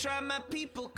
try 0.00 0.18
my 0.20 0.38
people 0.48 0.88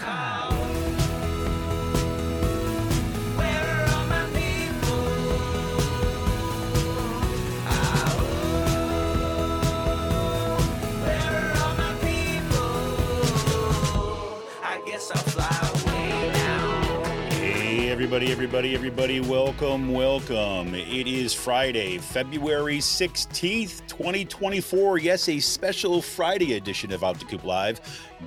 everybody, 18.31 18.75
everybody, 18.75 18.75
everybody, 18.77 19.21
welcome, 19.21 19.93
welcome. 19.93 20.77
It 20.77 21.09
is 21.09 21.35
Friday, 21.35 21.99
February 21.99 22.79
16th, 22.79 23.85
2024. 23.89 24.99
Yes, 24.99 25.29
a 25.29 25.41
special 25.41 26.01
Friday 26.01 26.55
edition 26.55 26.93
of 26.93 27.03
Out 27.03 27.19
d'Coup 27.19 27.43
Live. 27.43 27.81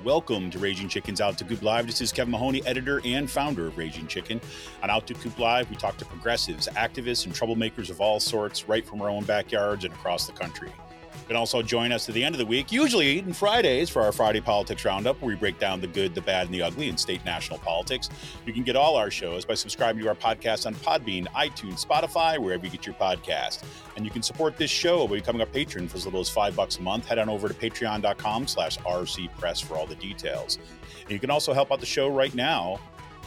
Welcome 0.04 0.50
to 0.50 0.58
Raging 0.58 0.90
Chicken's 0.90 1.22
Out 1.22 1.38
d'Coup 1.38 1.62
Live. 1.62 1.86
This 1.86 2.02
is 2.02 2.12
Kevin 2.12 2.32
Mahoney, 2.32 2.62
editor 2.66 3.00
and 3.06 3.30
founder 3.30 3.68
of 3.68 3.78
Raging 3.78 4.06
Chicken. 4.06 4.38
On 4.82 4.90
Out 4.90 5.06
d'Coup 5.06 5.38
Live, 5.38 5.70
we 5.70 5.76
talk 5.76 5.96
to 5.96 6.04
progressives, 6.04 6.68
activists, 6.68 7.24
and 7.24 7.34
troublemakers 7.34 7.88
of 7.88 7.98
all 7.98 8.20
sorts, 8.20 8.68
right 8.68 8.86
from 8.86 9.00
our 9.00 9.08
own 9.08 9.24
backyards 9.24 9.86
and 9.86 9.94
across 9.94 10.26
the 10.26 10.32
country. 10.32 10.70
You 11.14 11.26
can 11.26 11.36
also 11.36 11.62
join 11.62 11.92
us 11.92 12.08
at 12.08 12.14
the 12.14 12.22
end 12.22 12.34
of 12.34 12.38
the 12.38 12.46
week, 12.46 12.70
usually 12.70 13.20
on 13.20 13.32
Fridays, 13.32 13.90
for 13.90 14.02
our 14.02 14.12
Friday 14.12 14.40
Politics 14.40 14.84
Roundup, 14.84 15.20
where 15.20 15.28
we 15.28 15.34
break 15.34 15.58
down 15.58 15.80
the 15.80 15.86
good, 15.86 16.14
the 16.14 16.20
bad, 16.20 16.46
and 16.46 16.54
the 16.54 16.62
ugly 16.62 16.88
in 16.88 16.96
state 16.96 17.24
national 17.24 17.58
politics. 17.58 18.08
You 18.44 18.52
can 18.52 18.62
get 18.62 18.76
all 18.76 18.96
our 18.96 19.10
shows 19.10 19.44
by 19.44 19.54
subscribing 19.54 20.02
to 20.02 20.08
our 20.08 20.14
podcast 20.14 20.66
on 20.66 20.74
Podbean, 20.76 21.26
iTunes, 21.28 21.84
Spotify, 21.84 22.38
wherever 22.38 22.64
you 22.64 22.70
get 22.70 22.86
your 22.86 22.94
podcast. 22.94 23.62
And 23.96 24.04
you 24.04 24.10
can 24.10 24.22
support 24.22 24.56
this 24.56 24.70
show 24.70 25.06
by 25.08 25.16
becoming 25.16 25.42
a 25.42 25.46
patron 25.46 25.88
for 25.88 25.96
as 25.96 26.04
little 26.04 26.20
as 26.20 26.28
five 26.28 26.54
bucks 26.54 26.78
a 26.78 26.82
month. 26.82 27.06
Head 27.06 27.18
on 27.18 27.28
over 27.28 27.48
to 27.48 27.54
patreon.com 27.54 28.46
slash 28.46 28.78
rcpress 28.78 29.64
for 29.64 29.76
all 29.76 29.86
the 29.86 29.96
details. 29.96 30.58
And 31.02 31.10
you 31.10 31.18
can 31.18 31.30
also 31.30 31.52
help 31.52 31.72
out 31.72 31.80
the 31.80 31.86
show 31.86 32.08
right 32.08 32.34
now 32.34 32.78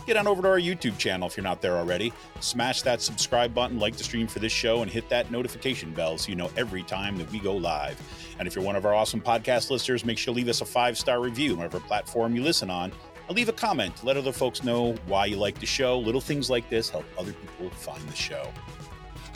get 0.09 0.17
on 0.17 0.25
over 0.25 0.41
to 0.41 0.47
our 0.47 0.59
YouTube 0.59 0.97
channel 0.97 1.27
if 1.27 1.37
you're 1.37 1.43
not 1.43 1.61
there 1.61 1.77
already. 1.77 2.11
Smash 2.39 2.81
that 2.81 2.99
subscribe 2.99 3.53
button, 3.53 3.77
like 3.77 3.95
the 3.95 4.03
stream 4.03 4.25
for 4.25 4.39
this 4.39 4.51
show, 4.51 4.81
and 4.81 4.89
hit 4.89 5.07
that 5.09 5.29
notification 5.29 5.93
bell 5.93 6.17
so 6.17 6.29
you 6.29 6.35
know 6.35 6.49
every 6.57 6.81
time 6.81 7.15
that 7.17 7.31
we 7.31 7.39
go 7.39 7.55
live. 7.55 8.01
And 8.39 8.47
if 8.47 8.55
you're 8.55 8.65
one 8.65 8.75
of 8.75 8.87
our 8.87 8.93
awesome 8.95 9.21
podcast 9.21 9.69
listeners, 9.69 10.03
make 10.03 10.17
sure 10.17 10.33
to 10.33 10.35
leave 10.35 10.47
us 10.47 10.61
a 10.61 10.65
five 10.65 10.97
star 10.97 11.21
review 11.21 11.51
on 11.51 11.57
whatever 11.57 11.79
platform 11.79 12.35
you 12.35 12.41
listen 12.41 12.71
on. 12.71 12.91
And 13.27 13.37
leave 13.37 13.49
a 13.49 13.53
comment 13.53 13.97
to 13.97 14.07
let 14.07 14.17
other 14.17 14.31
folks 14.31 14.63
know 14.63 14.95
why 15.05 15.27
you 15.27 15.37
like 15.37 15.59
the 15.59 15.67
show. 15.67 15.99
Little 15.99 16.21
things 16.21 16.49
like 16.49 16.67
this 16.69 16.89
help 16.89 17.05
other 17.15 17.33
people 17.33 17.69
find 17.69 18.01
the 18.09 18.15
show. 18.15 18.51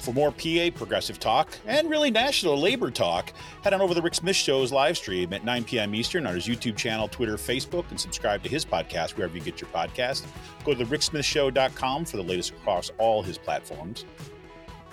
For 0.04 0.14
more 0.14 0.34
PA 0.34 0.70
progressive 0.76 1.18
talk 1.18 1.58
and 1.66 1.90
really 1.90 2.12
national 2.12 2.60
labor 2.60 2.92
talk, 2.92 3.32
head 3.64 3.74
on 3.74 3.80
over 3.80 3.94
to 3.94 3.96
the 3.96 4.02
Rick 4.02 4.16
Smith 4.16 4.36
Show's 4.36 4.70
live 4.70 4.98
stream 4.98 5.32
at 5.32 5.46
9 5.46 5.64
p.m. 5.64 5.96
Eastern 5.96 6.28
on 6.28 6.36
his 6.36 6.46
YouTube 6.46 6.76
channel, 6.76 7.08
Twitter, 7.08 7.38
Facebook, 7.38 7.90
and 7.90 7.98
subscribe 7.98 8.44
to 8.44 8.50
his 8.50 8.66
podcast 8.66 9.16
wherever 9.16 9.34
you 9.34 9.42
get 9.42 9.62
your 9.62 9.70
podcast. 9.70 10.26
Go 10.66 10.74
to 10.74 10.84
the 10.84 10.94
ricksmithshow.com 10.94 12.04
for 12.04 12.18
the 12.18 12.24
latest 12.24 12.50
across 12.52 12.92
all 12.98 13.24
his 13.24 13.38
platforms. 13.38 14.04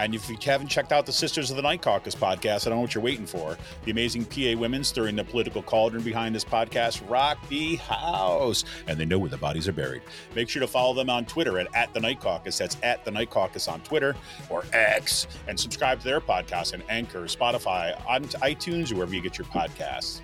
And 0.00 0.14
if 0.14 0.30
you 0.30 0.38
haven't 0.42 0.68
checked 0.68 0.92
out 0.92 1.04
the 1.04 1.12
Sisters 1.12 1.50
of 1.50 1.56
the 1.56 1.62
Night 1.62 1.82
Caucus 1.82 2.14
podcast, 2.14 2.66
I 2.66 2.70
don't 2.70 2.78
know 2.78 2.80
what 2.80 2.94
you're 2.94 3.04
waiting 3.04 3.26
for. 3.26 3.58
The 3.84 3.90
amazing 3.90 4.24
PA 4.24 4.58
women 4.58 4.82
stirring 4.82 5.14
the 5.14 5.24
political 5.24 5.62
cauldron 5.62 6.02
behind 6.02 6.34
this 6.34 6.42
podcast 6.42 7.02
rock 7.06 7.36
the 7.50 7.76
house, 7.76 8.64
and 8.86 8.98
they 8.98 9.04
know 9.04 9.18
where 9.18 9.28
the 9.28 9.36
bodies 9.36 9.68
are 9.68 9.74
buried. 9.74 10.00
Make 10.34 10.48
sure 10.48 10.60
to 10.60 10.66
follow 10.66 10.94
them 10.94 11.10
on 11.10 11.26
Twitter 11.26 11.58
at, 11.58 11.68
at 11.74 11.92
the 11.92 12.00
Night 12.00 12.18
Caucus. 12.18 12.56
That's 12.56 12.78
at 12.82 13.04
the 13.04 13.10
Night 13.10 13.28
Caucus 13.28 13.68
on 13.68 13.82
Twitter 13.82 14.16
or 14.48 14.64
X, 14.72 15.26
and 15.46 15.60
subscribe 15.60 15.98
to 15.98 16.04
their 16.04 16.20
podcast 16.22 16.72
on 16.72 16.82
Anchor, 16.88 17.24
Spotify, 17.24 17.94
on 18.08 18.24
iTunes, 18.24 18.94
wherever 18.94 19.14
you 19.14 19.20
get 19.20 19.36
your 19.36 19.48
podcasts. 19.48 20.22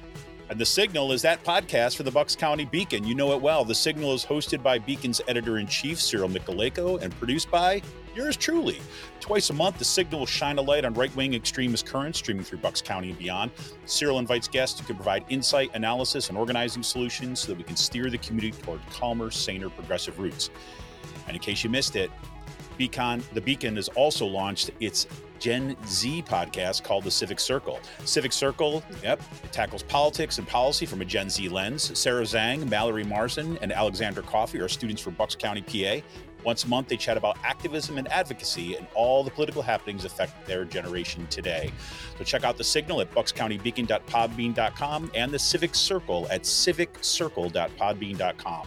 And 0.48 0.58
The 0.58 0.64
Signal 0.64 1.12
is 1.12 1.20
that 1.20 1.44
podcast 1.44 1.96
for 1.96 2.02
the 2.02 2.10
Bucks 2.10 2.34
County 2.34 2.64
Beacon. 2.64 3.04
You 3.04 3.14
know 3.14 3.32
it 3.32 3.42
well. 3.42 3.62
The 3.62 3.74
Signal 3.74 4.14
is 4.14 4.24
hosted 4.24 4.62
by 4.62 4.78
Beacon's 4.78 5.20
editor 5.28 5.58
in 5.58 5.66
chief, 5.66 6.00
Cyril 6.00 6.30
Mychalejko, 6.30 7.02
and 7.02 7.14
produced 7.18 7.50
by 7.50 7.82
yours 8.16 8.36
truly. 8.36 8.80
Twice 9.20 9.50
a 9.50 9.52
month, 9.52 9.78
The 9.78 9.84
Signal 9.84 10.20
will 10.20 10.26
shine 10.26 10.58
a 10.58 10.62
light 10.62 10.84
on 10.84 10.94
right 10.94 11.14
wing 11.14 11.34
extremist 11.34 11.86
currents 11.86 12.18
streaming 12.18 12.44
through 12.44 12.58
Bucks 12.58 12.80
County 12.80 13.10
and 13.10 13.18
beyond. 13.18 13.50
Cyril 13.84 14.18
invites 14.18 14.48
guests 14.48 14.80
who 14.80 14.86
can 14.86 14.96
provide 14.96 15.24
insight, 15.28 15.70
analysis, 15.74 16.28
and 16.28 16.38
organizing 16.38 16.82
solutions 16.82 17.40
so 17.40 17.48
that 17.48 17.58
we 17.58 17.64
can 17.64 17.76
steer 17.76 18.10
the 18.10 18.18
community 18.18 18.52
toward 18.62 18.80
calmer, 18.90 19.30
saner, 19.30 19.68
progressive 19.68 20.18
routes. 20.18 20.50
And 21.26 21.36
in 21.36 21.42
case 21.42 21.62
you 21.62 21.70
missed 21.70 21.96
it, 21.96 22.10
Beacon, 22.78 23.22
the 23.32 23.40
Beacon 23.40 23.76
has 23.76 23.88
also 23.88 24.26
launched 24.26 24.70
its 24.80 25.06
Gen 25.38 25.76
Z 25.86 26.22
podcast 26.22 26.82
called 26.82 27.04
The 27.04 27.10
Civic 27.10 27.40
Circle. 27.40 27.80
Civic 28.04 28.32
Circle, 28.32 28.82
yep, 29.02 29.20
it 29.44 29.52
tackles 29.52 29.82
politics 29.82 30.38
and 30.38 30.48
policy 30.48 30.86
from 30.86 31.00
a 31.02 31.04
Gen 31.04 31.28
Z 31.28 31.48
lens. 31.48 31.96
Sarah 31.98 32.22
Zhang, 32.22 32.68
Mallory 32.68 33.04
Marson, 33.04 33.58
and 33.60 33.72
Alexander 33.72 34.22
Coffey 34.22 34.60
are 34.60 34.68
students 34.68 35.02
from 35.02 35.14
Bucks 35.14 35.34
County, 35.34 35.62
PA. 35.62 36.04
Once 36.46 36.64
a 36.64 36.68
month, 36.68 36.86
they 36.86 36.96
chat 36.96 37.16
about 37.16 37.36
activism 37.42 37.98
and 37.98 38.06
advocacy 38.12 38.76
and 38.76 38.86
all 38.94 39.24
the 39.24 39.30
political 39.32 39.62
happenings 39.62 40.04
affect 40.04 40.46
their 40.46 40.64
generation 40.64 41.26
today. 41.26 41.72
So 42.16 42.24
check 42.24 42.44
out 42.44 42.56
the 42.56 42.62
signal 42.62 43.00
at 43.00 43.12
buckscountybeacon.podbean.com 43.12 45.10
and 45.12 45.32
the 45.32 45.40
Civic 45.40 45.74
Circle 45.74 46.28
at 46.30 46.44
civiccircle.podbean.com. 46.44 48.66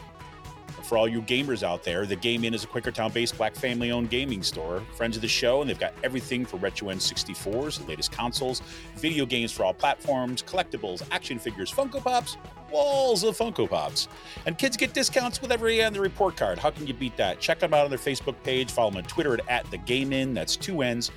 For 0.89 0.97
all 0.97 1.07
you 1.07 1.21
gamers 1.21 1.61
out 1.61 1.83
there, 1.83 2.07
the 2.07 2.15
Game 2.15 2.43
Inn 2.43 2.55
is 2.55 2.63
a 2.63 2.67
Quakertown 2.67 3.13
based 3.13 3.37
black 3.37 3.53
family 3.53 3.91
owned 3.91 4.09
gaming 4.09 4.41
store. 4.41 4.81
Friends 4.95 5.15
of 5.15 5.21
the 5.21 5.27
show, 5.27 5.61
and 5.61 5.69
they've 5.69 5.79
got 5.79 5.93
everything 6.03 6.47
for 6.47 6.57
Retro 6.57 6.87
N64s, 6.87 7.77
the 7.77 7.87
latest 7.87 8.11
consoles, 8.11 8.63
video 8.95 9.27
games 9.27 9.51
for 9.51 9.63
all 9.63 9.73
platforms, 9.75 10.41
collectibles, 10.41 11.03
action 11.11 11.37
figures, 11.37 11.71
Funko 11.71 12.03
Pops, 12.03 12.37
walls 12.71 13.23
of 13.23 13.37
Funko 13.37 13.69
Pops. 13.69 14.07
And 14.47 14.57
kids 14.57 14.77
get 14.77 14.95
discounts 14.95 15.43
with 15.43 15.51
every 15.51 15.83
on 15.83 15.93
the 15.93 16.01
report 16.01 16.35
card. 16.35 16.57
How 16.57 16.71
can 16.71 16.87
you 16.87 16.95
beat 16.95 17.15
that? 17.17 17.39
Check 17.39 17.59
them 17.59 17.71
out 17.71 17.83
on 17.83 17.91
their 17.91 17.99
Facebook 17.99 18.41
page. 18.41 18.71
Follow 18.71 18.89
them 18.89 18.97
on 18.97 19.03
Twitter 19.03 19.35
at, 19.35 19.47
at 19.47 19.69
the 19.69 19.77
Game 19.77 20.11
Inn. 20.11 20.33
That's 20.33 20.55
two 20.55 20.81
N's. 20.81 21.11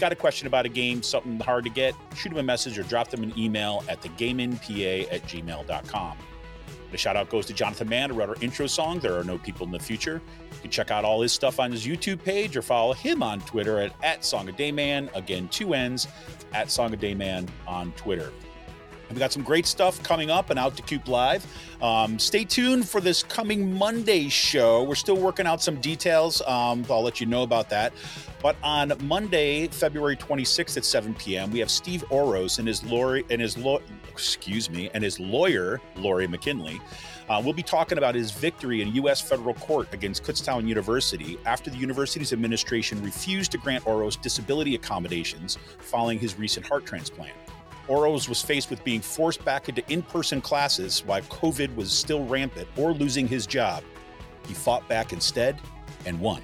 Got 0.00 0.10
a 0.10 0.16
question 0.16 0.46
about 0.46 0.64
a 0.64 0.70
game, 0.70 1.02
something 1.02 1.38
hard 1.38 1.64
to 1.64 1.70
get? 1.70 1.92
Shoot 2.16 2.30
them 2.30 2.38
a 2.38 2.42
message 2.42 2.78
or 2.78 2.82
drop 2.84 3.10
them 3.10 3.22
an 3.22 3.38
email 3.38 3.84
at 3.90 4.00
thegamenpa 4.00 5.12
at 5.12 5.22
gmail.com. 5.24 6.16
The 6.90 6.96
shout 6.96 7.16
out 7.16 7.28
goes 7.28 7.46
to 7.46 7.52
Jonathan 7.52 7.88
Mann, 7.88 8.10
who 8.10 8.16
wrote 8.16 8.30
our 8.30 8.36
intro 8.40 8.66
song, 8.66 8.98
There 8.98 9.18
Are 9.18 9.24
No 9.24 9.38
People 9.38 9.66
in 9.66 9.72
the 9.72 9.78
Future. 9.78 10.22
You 10.52 10.60
can 10.62 10.70
check 10.70 10.90
out 10.90 11.04
all 11.04 11.20
his 11.20 11.32
stuff 11.32 11.60
on 11.60 11.70
his 11.70 11.86
YouTube 11.86 12.22
page 12.22 12.56
or 12.56 12.62
follow 12.62 12.94
him 12.94 13.22
on 13.22 13.40
Twitter 13.42 13.80
at, 13.80 13.92
at 14.02 14.22
SongADayMann. 14.22 15.14
Again, 15.14 15.48
two 15.48 15.74
N's, 15.74 16.08
at 16.52 16.68
SongADayMann 16.68 17.48
on 17.66 17.92
Twitter. 17.92 18.32
We 19.10 19.16
got 19.16 19.32
some 19.32 19.42
great 19.42 19.66
stuff 19.66 20.02
coming 20.02 20.30
up 20.30 20.50
and 20.50 20.58
Out 20.58 20.76
d'Coup 20.76 21.08
Live. 21.08 21.46
Um, 21.82 22.18
stay 22.18 22.44
tuned 22.44 22.88
for 22.88 23.00
this 23.00 23.22
coming 23.22 23.72
Monday 23.72 24.28
show. 24.28 24.82
We're 24.82 24.96
still 24.96 25.16
working 25.16 25.46
out 25.46 25.62
some 25.62 25.80
details. 25.80 26.42
Um, 26.42 26.84
I'll 26.90 27.02
let 27.02 27.20
you 27.20 27.26
know 27.26 27.42
about 27.42 27.70
that. 27.70 27.92
But 28.42 28.56
on 28.62 28.92
Monday, 29.02 29.68
February 29.68 30.16
26th 30.16 30.76
at 30.76 30.84
7 30.84 31.14
p.m., 31.14 31.50
we 31.50 31.58
have 31.60 31.70
Steve 31.70 32.04
Oross 32.10 32.58
and 32.58 32.68
his 32.68 32.84
lawyer 32.84 33.22
and 33.30 33.40
his 33.40 33.56
law, 33.56 33.78
excuse 34.08 34.68
me, 34.68 34.90
and 34.92 35.02
his 35.02 35.18
lawyer 35.18 35.80
Laurie 35.96 36.28
McKinley. 36.28 36.80
Uh, 37.28 37.40
we'll 37.44 37.54
be 37.54 37.62
talking 37.62 37.98
about 37.98 38.14
his 38.14 38.30
victory 38.30 38.80
in 38.80 38.94
U.S. 38.94 39.20
federal 39.20 39.54
court 39.54 39.92
against 39.92 40.22
Kutztown 40.22 40.66
University 40.66 41.38
after 41.44 41.70
the 41.70 41.76
university's 41.76 42.32
administration 42.32 43.02
refused 43.02 43.52
to 43.52 43.58
grant 43.58 43.84
Oross 43.84 44.20
disability 44.20 44.74
accommodations 44.74 45.58
following 45.78 46.18
his 46.18 46.38
recent 46.38 46.66
heart 46.66 46.86
transplant. 46.86 47.34
Oross 47.88 48.28
was 48.28 48.42
faced 48.42 48.70
with 48.70 48.84
being 48.84 49.00
forced 49.00 49.44
back 49.44 49.68
into 49.68 49.82
in 49.90 50.02
person 50.02 50.40
classes 50.40 51.02
while 51.06 51.22
COVID 51.22 51.74
was 51.74 51.90
still 51.90 52.24
rampant 52.26 52.68
or 52.76 52.92
losing 52.92 53.26
his 53.26 53.46
job. 53.46 53.82
He 54.46 54.54
fought 54.54 54.86
back 54.88 55.12
instead 55.12 55.58
and 56.04 56.20
won. 56.20 56.42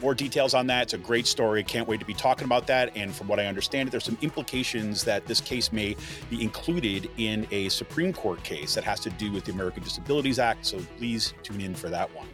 More 0.00 0.14
details 0.14 0.54
on 0.54 0.66
that. 0.66 0.82
It's 0.82 0.92
a 0.94 0.98
great 0.98 1.26
story. 1.26 1.62
Can't 1.64 1.88
wait 1.88 2.00
to 2.00 2.06
be 2.06 2.14
talking 2.14 2.44
about 2.44 2.66
that. 2.66 2.96
And 2.96 3.14
from 3.14 3.26
what 3.26 3.40
I 3.40 3.46
understand, 3.46 3.90
there's 3.90 4.04
some 4.04 4.18
implications 4.22 5.04
that 5.04 5.24
this 5.26 5.40
case 5.40 5.72
may 5.72 5.96
be 6.30 6.42
included 6.42 7.08
in 7.16 7.46
a 7.50 7.68
Supreme 7.68 8.12
Court 8.12 8.42
case 8.42 8.74
that 8.74 8.84
has 8.84 9.00
to 9.00 9.10
do 9.10 9.32
with 9.32 9.44
the 9.44 9.52
American 9.52 9.82
Disabilities 9.82 10.38
Act. 10.38 10.66
So 10.66 10.78
please 10.98 11.34
tune 11.42 11.60
in 11.60 11.74
for 11.74 11.88
that 11.90 12.14
one. 12.14 12.26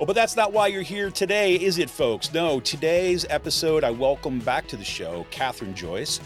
Oh, 0.00 0.06
but 0.06 0.14
that's 0.14 0.36
not 0.36 0.52
why 0.52 0.68
you're 0.68 0.82
here 0.82 1.10
today, 1.10 1.56
is 1.56 1.78
it, 1.78 1.90
folks? 1.90 2.32
No, 2.32 2.60
today's 2.60 3.26
episode, 3.30 3.82
I 3.82 3.90
welcome 3.90 4.38
back 4.38 4.68
to 4.68 4.76
the 4.76 4.84
show 4.84 5.26
Kathryn 5.32 5.74
Joyce. 5.74 6.20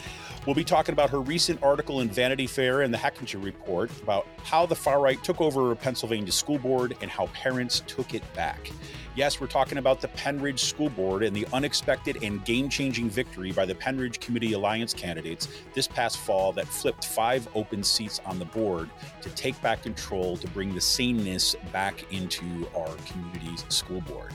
We'll 0.45 0.57
be 0.57 0.65
talking 0.65 0.93
about 0.93 1.11
her 1.11 1.21
recent 1.21 1.63
article 1.63 2.01
in 2.01 2.09
Vanity 2.09 2.49
Fair 2.49 2.81
and 2.81 2.93
the 2.93 2.99
Hechinger 2.99 3.43
Report 3.43 3.93
about 4.03 4.27
how 4.43 4.67
the 4.67 4.75
far 4.75 5.01
right 5.01 5.23
took 5.23 5.41
over 5.41 5.71
a 5.71 5.77
Pennsylvania 5.77 6.33
school 6.33 6.59
board 6.59 6.97
and 7.01 7.09
how 7.09 7.27
parents 7.29 7.85
took 7.87 8.13
it 8.13 8.25
back. 8.35 8.73
Yes, 9.15 9.41
we're 9.41 9.47
talking 9.47 9.79
about 9.79 10.01
the 10.01 10.09
Pennridge 10.09 10.59
School 10.59 10.89
Board 10.91 11.23
and 11.23 11.37
the 11.37 11.47
unexpected 11.53 12.25
and 12.25 12.45
game 12.45 12.69
changing 12.69 13.09
victory 13.09 13.53
by 13.53 13.65
the 13.67 13.75
Pennridge 13.77 14.19
Community 14.19 14.55
Alliance 14.55 14.93
candidates 14.93 15.47
this 15.75 15.87
past 15.87 16.17
fall 16.17 16.51
that 16.55 16.67
flipped 16.67 17.05
five 17.05 17.47
open 17.55 17.85
seats 17.85 18.21
on 18.27 18.41
the 18.41 18.45
board 18.47 18.91
to 19.21 19.31
take 19.31 19.61
back 19.63 19.85
control 19.85 20.37
to 20.39 20.49
bring 20.49 20.75
the 20.75 20.81
sameness 20.81 21.55
back 21.71 22.13
into 22.13 22.67
our 22.77 22.97
community's 23.07 23.65
school 23.69 24.01
board. 24.01 24.33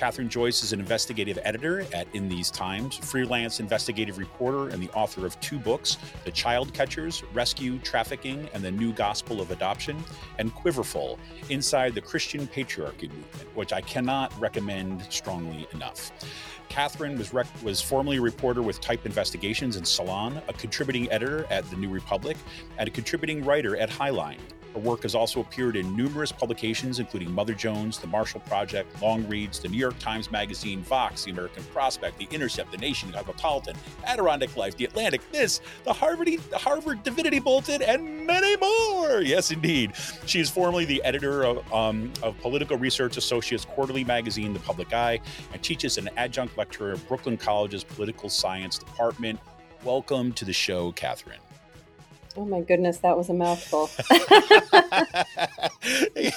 Kathryn 0.00 0.30
Joyce 0.30 0.62
is 0.62 0.72
an 0.72 0.80
investigative 0.80 1.38
editor 1.42 1.84
at 1.92 2.06
In 2.14 2.26
These 2.26 2.50
Times, 2.50 2.96
freelance 2.96 3.60
investigative 3.60 4.16
reporter, 4.16 4.70
and 4.70 4.82
the 4.82 4.88
author 4.92 5.26
of 5.26 5.38
two 5.40 5.58
books 5.58 5.98
The 6.24 6.30
Child 6.30 6.72
Catchers, 6.72 7.22
Rescue, 7.34 7.78
Trafficking, 7.80 8.48
and 8.54 8.62
the 8.62 8.70
New 8.70 8.94
Gospel 8.94 9.42
of 9.42 9.50
Adoption, 9.50 10.02
and 10.38 10.54
Quiverfull, 10.54 11.18
Inside 11.50 11.94
the 11.94 12.00
Christian 12.00 12.46
Patriarchy 12.46 13.10
Movement, 13.10 13.54
which 13.54 13.74
I 13.74 13.82
cannot 13.82 14.32
recommend 14.40 15.06
strongly 15.10 15.68
enough. 15.74 16.12
Kathryn 16.70 17.18
was, 17.18 17.34
rec- 17.34 17.62
was 17.62 17.82
formerly 17.82 18.16
a 18.16 18.22
reporter 18.22 18.62
with 18.62 18.80
Type 18.80 19.04
Investigations 19.04 19.76
and 19.76 19.86
Salon, 19.86 20.40
a 20.48 20.54
contributing 20.54 21.12
editor 21.12 21.44
at 21.50 21.68
The 21.68 21.76
New 21.76 21.90
Republic, 21.90 22.38
and 22.78 22.88
a 22.88 22.90
contributing 22.90 23.44
writer 23.44 23.76
at 23.76 23.90
Highline. 23.90 24.38
Her 24.74 24.80
work 24.80 25.02
has 25.02 25.16
also 25.16 25.40
appeared 25.40 25.74
in 25.74 25.96
numerous 25.96 26.30
publications, 26.30 27.00
including 27.00 27.32
Mother 27.32 27.54
Jones, 27.54 27.98
The 27.98 28.06
Marshall 28.06 28.40
Project, 28.40 29.00
Longreads, 29.02 29.58
The 29.58 29.68
New 29.68 29.78
York 29.78 29.98
Times 29.98 30.30
Magazine, 30.30 30.82
Vox, 30.82 31.24
The 31.24 31.32
American 31.32 31.64
Prospect, 31.64 32.18
The 32.18 32.28
Intercept, 32.30 32.70
The 32.70 32.78
Nation, 32.78 33.10
Cosmopolitan, 33.12 33.74
Adirondack 34.06 34.56
Life, 34.56 34.76
The 34.76 34.84
Atlantic, 34.84 35.22
This, 35.32 35.60
The 35.84 35.92
Harvard, 35.92 36.28
the 36.50 36.58
Harvard 36.58 37.02
Divinity 37.02 37.40
Bulletin, 37.40 37.82
and 37.82 38.26
many 38.26 38.56
more. 38.58 39.22
Yes, 39.22 39.50
indeed. 39.50 39.92
She 40.26 40.38
is 40.38 40.48
formerly 40.48 40.84
the 40.84 41.02
editor 41.02 41.42
of, 41.44 41.72
um, 41.72 42.12
of 42.22 42.38
Political 42.38 42.78
Research 42.78 43.16
Associates 43.16 43.64
Quarterly 43.64 44.04
Magazine, 44.04 44.52
The 44.52 44.60
Public 44.60 44.92
Eye, 44.92 45.20
and 45.52 45.62
teaches 45.62 45.98
an 45.98 46.08
adjunct 46.16 46.56
lecturer 46.56 46.92
at 46.92 47.08
Brooklyn 47.08 47.36
College's 47.36 47.82
Political 47.82 48.28
Science 48.28 48.78
Department. 48.78 49.40
Welcome 49.82 50.32
to 50.34 50.44
the 50.44 50.52
show, 50.52 50.92
Kathryn. 50.92 51.38
Oh 52.36 52.44
my 52.44 52.60
goodness, 52.60 52.98
that 52.98 53.16
was 53.16 53.28
a 53.28 53.34
mouthful. 53.34 53.90
yeah, 56.14 56.30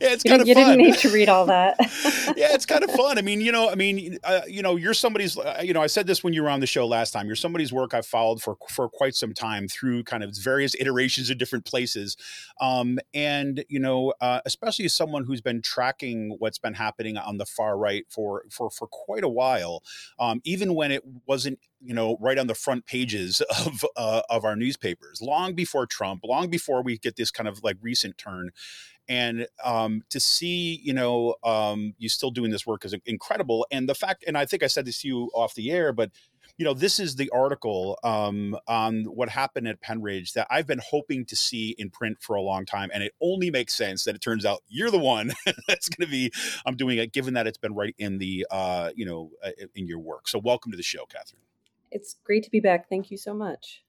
it's 0.00 0.22
kind 0.22 0.24
you, 0.24 0.42
of 0.42 0.48
you 0.48 0.54
fun. 0.54 0.64
didn't 0.64 0.78
need 0.78 0.96
to 0.96 1.08
read 1.08 1.30
all 1.30 1.46
that. 1.46 1.76
yeah, 2.36 2.52
it's 2.52 2.66
kind 2.66 2.84
of 2.84 2.90
fun. 2.90 3.16
I 3.16 3.22
mean, 3.22 3.40
you 3.40 3.50
know, 3.50 3.70
I 3.70 3.74
mean, 3.74 4.18
uh, 4.24 4.42
you 4.46 4.60
know, 4.60 4.76
you're 4.76 4.92
somebody's. 4.92 5.38
Uh, 5.38 5.62
you 5.64 5.72
know, 5.72 5.80
I 5.80 5.86
said 5.86 6.06
this 6.06 6.22
when 6.22 6.34
you 6.34 6.42
were 6.42 6.50
on 6.50 6.60
the 6.60 6.66
show 6.66 6.86
last 6.86 7.12
time. 7.12 7.26
You're 7.26 7.36
somebody's 7.36 7.72
work 7.72 7.94
I've 7.94 8.06
followed 8.06 8.42
for 8.42 8.58
for 8.68 8.90
quite 8.90 9.14
some 9.14 9.32
time 9.32 9.68
through 9.68 10.04
kind 10.04 10.22
of 10.22 10.36
various 10.36 10.74
iterations 10.78 11.30
of 11.30 11.38
different 11.38 11.64
places, 11.64 12.16
um, 12.60 12.98
and 13.14 13.64
you 13.68 13.80
know, 13.80 14.12
uh, 14.20 14.40
especially 14.44 14.84
as 14.84 14.92
someone 14.92 15.24
who's 15.24 15.40
been 15.40 15.62
tracking 15.62 16.36
what's 16.38 16.58
been 16.58 16.74
happening 16.74 17.16
on 17.16 17.38
the 17.38 17.46
far 17.46 17.78
right 17.78 18.04
for 18.10 18.44
for 18.50 18.70
for 18.70 18.86
quite 18.86 19.24
a 19.24 19.28
while, 19.28 19.82
um, 20.18 20.42
even 20.44 20.74
when 20.74 20.92
it 20.92 21.02
wasn't 21.26 21.58
you 21.80 21.94
know 21.94 22.16
right 22.20 22.38
on 22.38 22.46
the 22.46 22.54
front 22.54 22.86
pages 22.86 23.40
of 23.66 23.84
uh, 23.96 24.22
of 24.30 24.44
our 24.44 24.56
newspapers 24.56 25.20
long 25.22 25.54
before 25.54 25.86
Trump, 25.86 26.22
long 26.24 26.48
before 26.48 26.82
we 26.82 26.98
get 26.98 27.16
this 27.16 27.30
kind 27.30 27.48
of 27.48 27.62
like 27.62 27.76
recent 27.80 28.18
turn. 28.18 28.50
And 29.10 29.46
um, 29.64 30.02
to 30.10 30.20
see, 30.20 30.82
you 30.84 30.92
know, 30.92 31.36
um, 31.42 31.94
you 31.96 32.10
still 32.10 32.30
doing 32.30 32.50
this 32.50 32.66
work 32.66 32.84
is 32.84 32.94
incredible. 33.06 33.66
And 33.70 33.88
the 33.88 33.94
fact, 33.94 34.22
and 34.26 34.36
I 34.36 34.44
think 34.44 34.62
I 34.62 34.66
said 34.66 34.84
this 34.84 35.00
to 35.00 35.08
you 35.08 35.30
off 35.32 35.54
the 35.54 35.70
air, 35.70 35.94
but 35.94 36.10
you 36.58 36.64
know, 36.64 36.74
this 36.74 36.98
is 36.98 37.14
the 37.14 37.30
article 37.30 37.98
um, 38.02 38.56
on 38.66 39.04
what 39.04 39.28
happened 39.28 39.68
at 39.68 39.80
Pennridge 39.80 40.32
that 40.32 40.48
I've 40.50 40.66
been 40.66 40.80
hoping 40.84 41.24
to 41.26 41.36
see 41.36 41.74
in 41.78 41.88
print 41.88 42.18
for 42.20 42.34
a 42.34 42.42
long 42.42 42.66
time, 42.66 42.90
and 42.92 43.02
it 43.02 43.12
only 43.20 43.50
makes 43.50 43.74
sense 43.74 44.04
that 44.04 44.16
it 44.16 44.20
turns 44.20 44.44
out 44.44 44.62
you're 44.68 44.90
the 44.90 44.98
one 44.98 45.32
that's 45.68 45.88
going 45.88 46.06
to 46.06 46.10
be. 46.10 46.32
I'm 46.66 46.76
doing 46.76 46.98
it, 46.98 47.12
given 47.12 47.34
that 47.34 47.46
it's 47.46 47.58
been 47.58 47.74
right 47.74 47.94
in 47.96 48.18
the, 48.18 48.44
uh, 48.50 48.90
you 48.96 49.06
know, 49.06 49.30
uh, 49.44 49.50
in 49.76 49.86
your 49.86 50.00
work. 50.00 50.26
So, 50.26 50.38
welcome 50.38 50.72
to 50.72 50.76
the 50.76 50.82
show, 50.82 51.04
Kathryn. 51.04 51.47
It's 51.90 52.14
great 52.24 52.44
to 52.44 52.50
be 52.50 52.60
back. 52.60 52.88
Thank 52.88 53.10
you 53.10 53.16
so 53.18 53.34
much. 53.34 53.84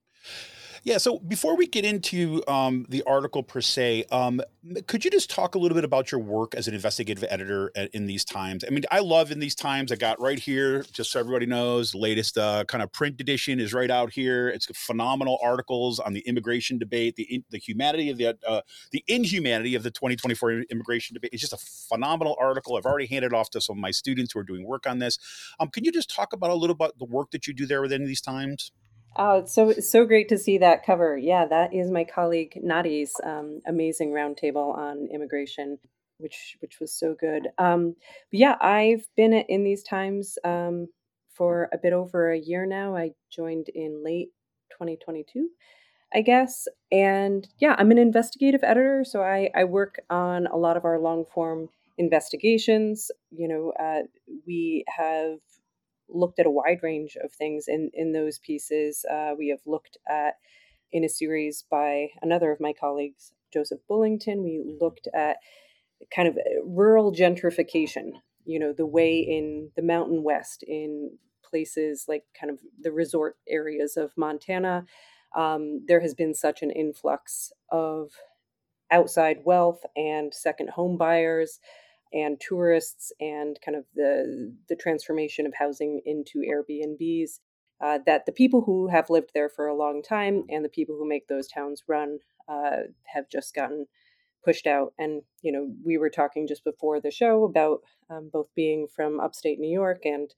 Yeah. 0.84 0.98
So 0.98 1.20
before 1.20 1.56
we 1.56 1.68
get 1.68 1.86
into 1.86 2.44
um, 2.48 2.86
the 2.90 3.04
article 3.04 3.44
per 3.44 3.62
se, 3.62 4.06
um, 4.12 4.42
could 4.88 5.04
you 5.04 5.12
just 5.12 5.30
talk 5.30 5.56
a 5.56 5.60
little 5.60 5.76
bit 5.76 5.84
about 5.84 6.12
your 6.12 6.22
work 6.22 6.54
as 6.56 6.68
an 6.68 6.74
investigative 6.74 7.24
editor 7.30 7.72
at, 7.76 7.94
in 7.94 8.06
these 8.08 8.24
times? 8.26 8.64
I 8.66 8.70
mean, 8.72 8.84
I 8.92 9.00
love 9.00 9.31
in 9.31 9.40
these 9.40 9.56
times. 9.56 9.92
I 9.92 9.96
got 9.96 10.20
right 10.20 10.40
here, 10.40 10.84
just 10.92 11.12
so 11.12 11.20
everybody 11.20 11.46
knows, 11.46 11.92
the 11.92 11.98
latest 11.98 12.38
uh, 12.38 12.64
kind 12.66 12.81
of 12.81 12.92
print 12.92 13.20
edition 13.20 13.60
is 13.60 13.74
right 13.74 13.90
out 13.90 14.12
here. 14.12 14.50
It's 14.50 14.68
phenomenal 14.76 15.38
articles 15.42 16.00
on 16.00 16.14
the 16.14 16.22
immigration 16.22 16.78
debate, 16.78 17.16
the 17.16 17.44
the 17.50 17.58
humanity 17.58 18.10
of 18.10 18.18
the 18.18 18.38
uh, 18.48 18.62
the 18.92 19.04
inhumanity 19.08 19.75
of 19.75 19.84
the 19.84 19.92
2024 19.92 20.64
immigration 20.70 21.14
debate. 21.14 21.32
It's 21.34 21.42
just 21.42 21.54
a 21.54 21.58
phenomenal 21.58 22.36
article. 22.40 22.78
I've 22.78 22.86
already 22.86 23.08
handed 23.08 23.34
off 23.34 23.50
to 23.52 23.62
some 23.62 23.78
of 23.78 23.82
my 23.82 23.92
students 23.92 24.34
who 24.34 24.40
are 24.40 24.44
doing 24.44 24.66
work 24.66 24.88
on 24.88 25.00
this. 25.00 25.18
Um, 25.60 25.70
can 25.70 25.84
you 25.84 25.92
just 25.92 26.14
talk 26.14 26.34
about 26.34 26.50
a 26.50 26.56
little 26.56 26.74
about 26.74 26.98
the 27.00 27.06
work 27.06 27.32
that 27.32 27.48
you 27.48 27.54
do 27.54 27.66
there 27.66 27.82
within 27.82 28.06
these 28.06 28.22
times? 28.22 28.72
Oh, 29.16 29.40
it's 29.40 29.54
so 29.54 29.74
so 29.74 30.06
great 30.06 30.30
to 30.30 30.38
see 30.38 30.58
that 30.60 30.86
cover. 30.86 31.18
Yeah, 31.18 31.46
that 31.46 31.74
is 31.74 31.92
my 31.92 32.04
colleague 32.04 32.58
Nadi's 32.64 33.14
um, 33.24 33.62
amazing 33.68 34.12
roundtable 34.12 34.76
on 34.78 35.08
immigration, 35.14 35.80
which 36.20 36.58
which 36.60 36.80
was 36.80 36.94
so 36.94 37.16
good. 37.20 37.48
Um, 37.58 37.96
but 38.32 38.40
yeah, 38.40 38.56
I've 38.62 39.06
been 39.18 39.34
in 39.34 39.64
these 39.64 39.84
times 39.84 40.38
um, 40.44 40.88
for 41.34 41.70
a 41.74 41.78
bit 41.78 41.94
over 41.94 42.32
a 42.32 42.40
year 42.40 42.66
now. 42.66 42.96
I 42.96 43.12
joined 43.32 43.68
in 43.70 44.04
late 44.04 44.30
2022, 44.72 45.50
I 46.14 46.22
guess, 46.22 46.68
and 46.92 47.48
yeah, 47.60 47.76
I'm 47.78 47.92
an 47.92 47.98
investigative 47.98 48.64
editor, 48.64 49.04
so 49.04 49.22
I 49.24 49.50
I 49.56 49.64
work 49.66 50.00
on 50.10 50.48
a 50.48 50.56
lot 50.58 50.78
of 50.78 50.86
our 50.86 51.00
long 51.00 51.26
form 51.34 51.70
investigations. 51.98 53.12
You 53.32 53.48
know, 53.48 53.74
uh, 53.80 54.04
we 54.48 54.86
have 54.88 55.40
looked 56.10 56.40
at 56.40 56.46
a 56.46 56.52
wide 56.52 56.80
range 56.82 57.18
of 57.24 57.32
things 57.32 57.66
in, 57.68 57.92
in 57.94 58.14
those 58.14 58.40
pieces. 58.40 59.06
Uh, 59.10 59.34
we 59.38 59.50
have 59.50 59.62
looked 59.66 59.98
at, 60.08 60.36
in 60.92 61.04
a 61.04 61.10
series 61.10 61.64
by 61.70 62.08
another 62.22 62.52
of 62.52 62.60
my 62.60 62.74
colleagues, 62.74 63.32
Joseph 63.54 63.80
Bullington, 63.90 64.44
we 64.44 64.78
looked 64.80 65.08
at 65.14 65.38
kind 66.16 66.28
of 66.28 66.38
uh, 66.38 66.64
rural 66.66 67.12
gentrification, 67.12 68.12
you 68.46 68.60
know, 68.60 68.74
the 68.74 68.86
way 68.86 69.18
in 69.20 69.72
the 69.75 69.82
Mountain 69.82 70.24
West, 70.24 70.63
in 70.63 71.18
places 71.44 72.06
like 72.08 72.24
kind 72.39 72.51
of 72.51 72.60
the 72.80 72.92
resort 72.92 73.38
areas 73.48 73.98
of 73.98 74.12
Montana, 74.18 74.86
um, 75.36 75.84
there 75.88 76.00
has 76.00 76.13
been 76.13 76.34
such 76.34 76.62
an 76.62 76.72
influx 76.72 77.51
of 77.72 78.12
outside 78.92 79.39
wealth 79.44 79.82
and 79.96 80.34
second 80.34 80.70
home 80.72 80.98
buyers 80.98 81.60
and 82.13 82.39
tourists 82.39 83.12
and 83.20 83.60
kind 83.63 83.78
of 83.78 83.86
the 83.96 84.56
the 84.68 84.75
transformation 84.75 85.46
of 85.46 85.54
housing 85.54 86.01
into 86.06 86.39
Airbnbs. 86.39 87.39
Uh, 87.82 87.98
that 88.06 88.25
the 88.25 88.32
people 88.34 88.62
who 88.62 88.89
have 88.89 89.10
lived 89.10 89.30
there 89.34 89.48
for 89.48 89.68
a 89.68 89.75
long 89.75 90.04
time 90.04 90.44
and 90.50 90.66
the 90.66 90.70
people 90.70 90.98
who 90.98 91.08
make 91.08 91.30
those 91.30 91.48
towns 91.48 91.82
run 91.88 92.20
uh, 92.50 92.82
have 93.06 93.30
just 93.30 93.56
gotten 93.56 93.86
pushed 94.44 94.68
out. 94.68 94.94
And 95.00 95.22
you 95.42 95.51
know, 95.51 95.72
we 95.86 95.98
were 95.98 96.10
talking 96.10 96.46
just 96.46 96.66
before 96.66 97.00
the 97.00 97.12
show 97.12 97.46
about 97.46 97.80
um, 98.10 98.30
both 98.34 98.48
being 98.54 98.88
from 98.94 99.22
upstate 99.22 99.60
New 99.60 99.72
York, 99.72 100.01
and 100.04 100.34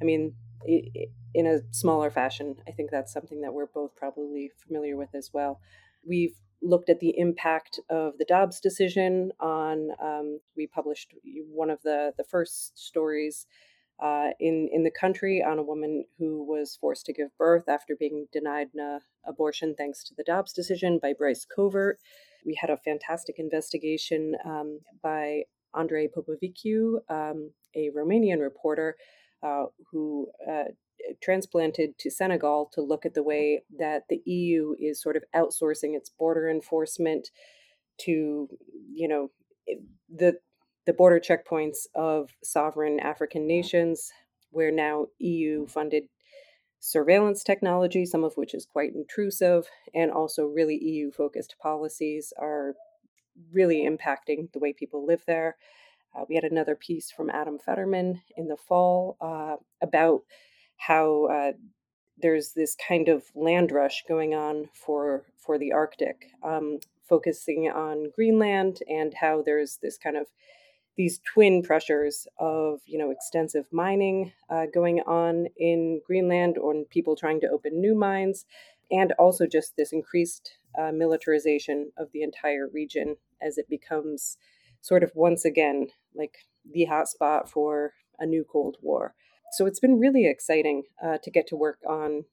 I 0.00 0.04
mean, 0.04 0.34
in 1.34 1.46
a 1.46 1.60
smaller 1.70 2.10
fashion, 2.10 2.56
I 2.66 2.70
think 2.70 2.90
that's 2.90 3.12
something 3.12 3.42
that 3.42 3.52
we're 3.52 3.66
both 3.66 3.94
probably 3.94 4.50
familiar 4.66 4.96
with 4.96 5.14
as 5.14 5.30
well. 5.32 5.60
We've 6.06 6.34
looked 6.66 6.90
at 6.90 7.00
the 7.00 7.14
impact 7.16 7.80
of 7.88 8.18
the 8.18 8.24
Dobbs 8.24 8.60
decision 8.60 9.32
on. 9.40 9.90
Um, 10.02 10.40
we 10.56 10.66
published 10.66 11.14
one 11.52 11.70
of 11.70 11.80
the 11.82 12.12
the 12.16 12.24
first 12.24 12.78
stories 12.78 13.46
uh, 14.02 14.28
in 14.40 14.68
in 14.72 14.84
the 14.84 14.90
country 14.90 15.42
on 15.42 15.58
a 15.58 15.62
woman 15.62 16.04
who 16.18 16.44
was 16.44 16.76
forced 16.80 17.06
to 17.06 17.12
give 17.12 17.36
birth 17.38 17.68
after 17.68 17.96
being 17.96 18.26
denied 18.32 18.68
an 18.74 19.00
abortion 19.26 19.74
thanks 19.76 20.04
to 20.04 20.14
the 20.16 20.24
Dobbs 20.24 20.52
decision 20.52 20.98
by 21.00 21.12
Bryce 21.12 21.46
Covert. 21.46 21.98
We 22.44 22.54
had 22.60 22.70
a 22.70 22.76
fantastic 22.76 23.36
investigation 23.38 24.36
um, 24.44 24.80
by 25.02 25.42
Andrei 25.74 26.08
Popoviciu, 26.08 26.98
um, 27.08 27.50
a 27.74 27.90
Romanian 27.90 28.40
reporter 28.40 28.96
uh, 29.42 29.64
who 29.90 30.28
uh, 30.48 30.64
transplanted 31.22 31.98
to 31.98 32.10
Senegal 32.10 32.70
to 32.72 32.82
look 32.82 33.06
at 33.06 33.14
the 33.14 33.22
way 33.22 33.62
that 33.78 34.04
the 34.08 34.22
EU 34.24 34.74
is 34.78 35.00
sort 35.00 35.16
of 35.16 35.24
outsourcing 35.34 35.96
its 35.96 36.10
border 36.10 36.48
enforcement 36.48 37.30
to, 37.98 38.48
you 38.92 39.08
know, 39.08 39.30
the 40.14 40.38
the 40.86 40.92
border 40.92 41.18
checkpoints 41.18 41.86
of 41.96 42.30
sovereign 42.44 43.00
African 43.00 43.46
nations, 43.46 44.12
where 44.50 44.70
now 44.70 45.06
EU 45.18 45.66
funded 45.66 46.04
surveillance 46.78 47.42
technology, 47.42 48.06
some 48.06 48.22
of 48.22 48.34
which 48.36 48.54
is 48.54 48.66
quite 48.66 48.94
intrusive, 48.94 49.66
and 49.94 50.12
also 50.12 50.44
really 50.44 50.78
EU 50.80 51.10
focused 51.10 51.56
policies 51.60 52.32
are 52.38 52.74
really 53.52 53.86
impacting 53.88 54.50
the 54.52 54.58
way 54.60 54.72
people 54.72 55.04
live 55.04 55.24
there. 55.26 55.56
Uh, 56.14 56.24
we 56.28 56.34
had 56.34 56.44
another 56.44 56.76
piece 56.76 57.10
from 57.10 57.30
Adam 57.30 57.58
Federman 57.58 58.22
in 58.36 58.48
the 58.48 58.56
fall 58.56 59.16
uh, 59.20 59.56
about 59.82 60.20
how 60.76 61.26
uh, 61.26 61.52
there's 62.18 62.52
this 62.52 62.76
kind 62.88 63.08
of 63.08 63.24
land 63.34 63.72
rush 63.72 64.04
going 64.08 64.34
on 64.34 64.68
for 64.74 65.24
for 65.38 65.58
the 65.58 65.72
Arctic, 65.72 66.26
um, 66.42 66.78
focusing 67.08 67.70
on 67.70 68.10
Greenland 68.14 68.80
and 68.88 69.14
how 69.14 69.42
there's 69.44 69.78
this 69.82 69.96
kind 69.96 70.16
of 70.16 70.26
these 70.96 71.20
twin 71.32 71.62
pressures 71.62 72.26
of 72.38 72.80
you 72.86 72.98
know 72.98 73.10
extensive 73.10 73.66
mining 73.70 74.32
uh, 74.50 74.66
going 74.72 75.00
on 75.00 75.46
in 75.56 76.00
Greenland 76.06 76.58
on 76.58 76.86
people 76.90 77.16
trying 77.16 77.40
to 77.40 77.48
open 77.48 77.80
new 77.80 77.94
mines, 77.94 78.46
and 78.90 79.12
also 79.18 79.46
just 79.46 79.76
this 79.76 79.92
increased 79.92 80.52
uh, 80.78 80.92
militarization 80.92 81.92
of 81.96 82.08
the 82.12 82.22
entire 82.22 82.68
region 82.72 83.16
as 83.42 83.58
it 83.58 83.68
becomes 83.68 84.38
sort 84.80 85.02
of 85.02 85.10
once 85.14 85.44
again 85.44 85.88
like 86.14 86.38
the 86.72 86.86
hotspot 86.90 87.48
for 87.48 87.92
a 88.18 88.26
new 88.26 88.44
Cold 88.44 88.76
War. 88.80 89.14
So 89.52 89.66
it's 89.66 89.80
been 89.80 89.98
really 89.98 90.26
exciting 90.26 90.84
uh, 91.02 91.18
to 91.22 91.30
get 91.30 91.46
to 91.48 91.56
work 91.56 91.78
on 91.88 92.24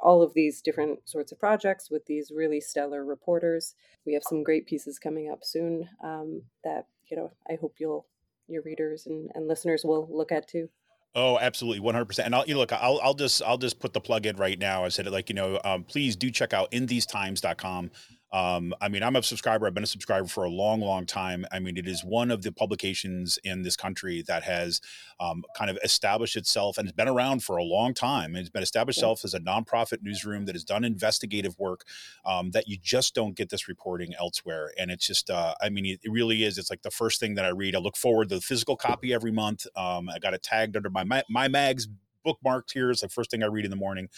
all 0.00 0.22
of 0.22 0.32
these 0.34 0.62
different 0.62 1.08
sorts 1.08 1.30
of 1.30 1.38
projects 1.38 1.90
with 1.90 2.06
these 2.06 2.32
really 2.34 2.60
stellar 2.60 3.04
reporters. 3.04 3.74
We 4.06 4.14
have 4.14 4.22
some 4.26 4.42
great 4.42 4.66
pieces 4.66 4.98
coming 4.98 5.30
up 5.30 5.40
soon 5.42 5.88
um, 6.02 6.42
that 6.64 6.86
you 7.10 7.16
know 7.16 7.32
I 7.48 7.56
hope 7.60 7.74
you'll 7.78 8.06
your 8.48 8.62
readers 8.62 9.06
and, 9.06 9.30
and 9.34 9.46
listeners 9.46 9.84
will 9.84 10.08
look 10.10 10.32
at 10.32 10.48
too. 10.48 10.68
Oh, 11.14 11.38
absolutely, 11.38 11.80
one 11.80 11.94
hundred 11.94 12.06
percent. 12.06 12.26
And 12.26 12.34
I'll 12.34 12.46
you 12.46 12.54
know, 12.54 12.60
look, 12.60 12.72
I'll 12.72 13.00
I'll 13.02 13.14
just 13.14 13.42
I'll 13.42 13.58
just 13.58 13.80
put 13.80 13.92
the 13.92 14.00
plug 14.00 14.26
in 14.26 14.36
right 14.36 14.58
now. 14.58 14.84
I 14.84 14.88
said 14.88 15.06
it 15.06 15.12
like 15.12 15.28
you 15.28 15.34
know, 15.34 15.60
um, 15.64 15.84
please 15.84 16.16
do 16.16 16.30
check 16.30 16.52
out 16.52 16.70
inthesetimes.com. 16.72 17.90
Um, 18.32 18.72
I 18.80 18.88
mean, 18.88 19.02
I'm 19.02 19.16
a 19.16 19.22
subscriber. 19.22 19.66
I've 19.66 19.74
been 19.74 19.82
a 19.82 19.88
subscriber 19.88 20.26
for 20.26 20.44
a 20.44 20.48
long, 20.50 20.80
long 20.80 21.06
time. 21.06 21.44
I 21.50 21.58
mean, 21.58 21.76
it 21.76 21.88
is 21.88 22.04
one 22.04 22.30
of 22.30 22.42
the 22.42 22.52
publications 22.52 23.38
in 23.42 23.62
this 23.62 23.76
country 23.76 24.22
that 24.28 24.44
has 24.44 24.80
um, 25.18 25.44
kind 25.56 25.70
of 25.70 25.78
established 25.82 26.36
itself 26.36 26.78
and 26.78 26.86
has 26.86 26.92
been 26.92 27.08
around 27.08 27.42
for 27.42 27.56
a 27.56 27.64
long 27.64 27.92
time. 27.92 28.36
It's 28.36 28.48
been 28.48 28.62
established 28.62 28.98
itself 28.98 29.24
as 29.24 29.34
a 29.34 29.40
nonprofit 29.40 29.98
newsroom 30.02 30.46
that 30.46 30.54
has 30.54 30.64
done 30.64 30.84
investigative 30.84 31.58
work 31.58 31.84
um, 32.24 32.52
that 32.52 32.68
you 32.68 32.76
just 32.80 33.14
don't 33.14 33.34
get 33.34 33.50
this 33.50 33.68
reporting 33.68 34.14
elsewhere. 34.18 34.70
And 34.78 34.90
it's 34.90 35.06
just, 35.06 35.30
uh, 35.30 35.54
I 35.60 35.68
mean, 35.68 35.86
it, 35.86 36.00
really 36.10 36.44
is. 36.44 36.58
It's 36.58 36.70
like 36.70 36.82
the 36.82 36.90
first 36.90 37.20
thing 37.20 37.34
that 37.36 37.44
I 37.44 37.50
read. 37.50 37.74
I 37.74 37.78
look 37.78 37.96
forward 37.96 38.28
to 38.30 38.36
the 38.36 38.40
physical 38.40 38.76
copy 38.76 39.12
every 39.12 39.32
month. 39.32 39.66
Um, 39.76 40.08
I 40.08 40.18
got 40.18 40.34
it 40.34 40.42
tagged 40.42 40.76
under 40.76 40.90
my 40.90 41.22
my 41.28 41.48
mags 41.48 41.88
bookmarked 42.26 42.72
here. 42.72 42.90
It's 42.90 43.00
the 43.00 43.08
first 43.08 43.30
thing 43.30 43.42
I 43.42 43.46
read 43.46 43.64
in 43.64 43.70
the 43.70 43.76
morning. 43.76 44.08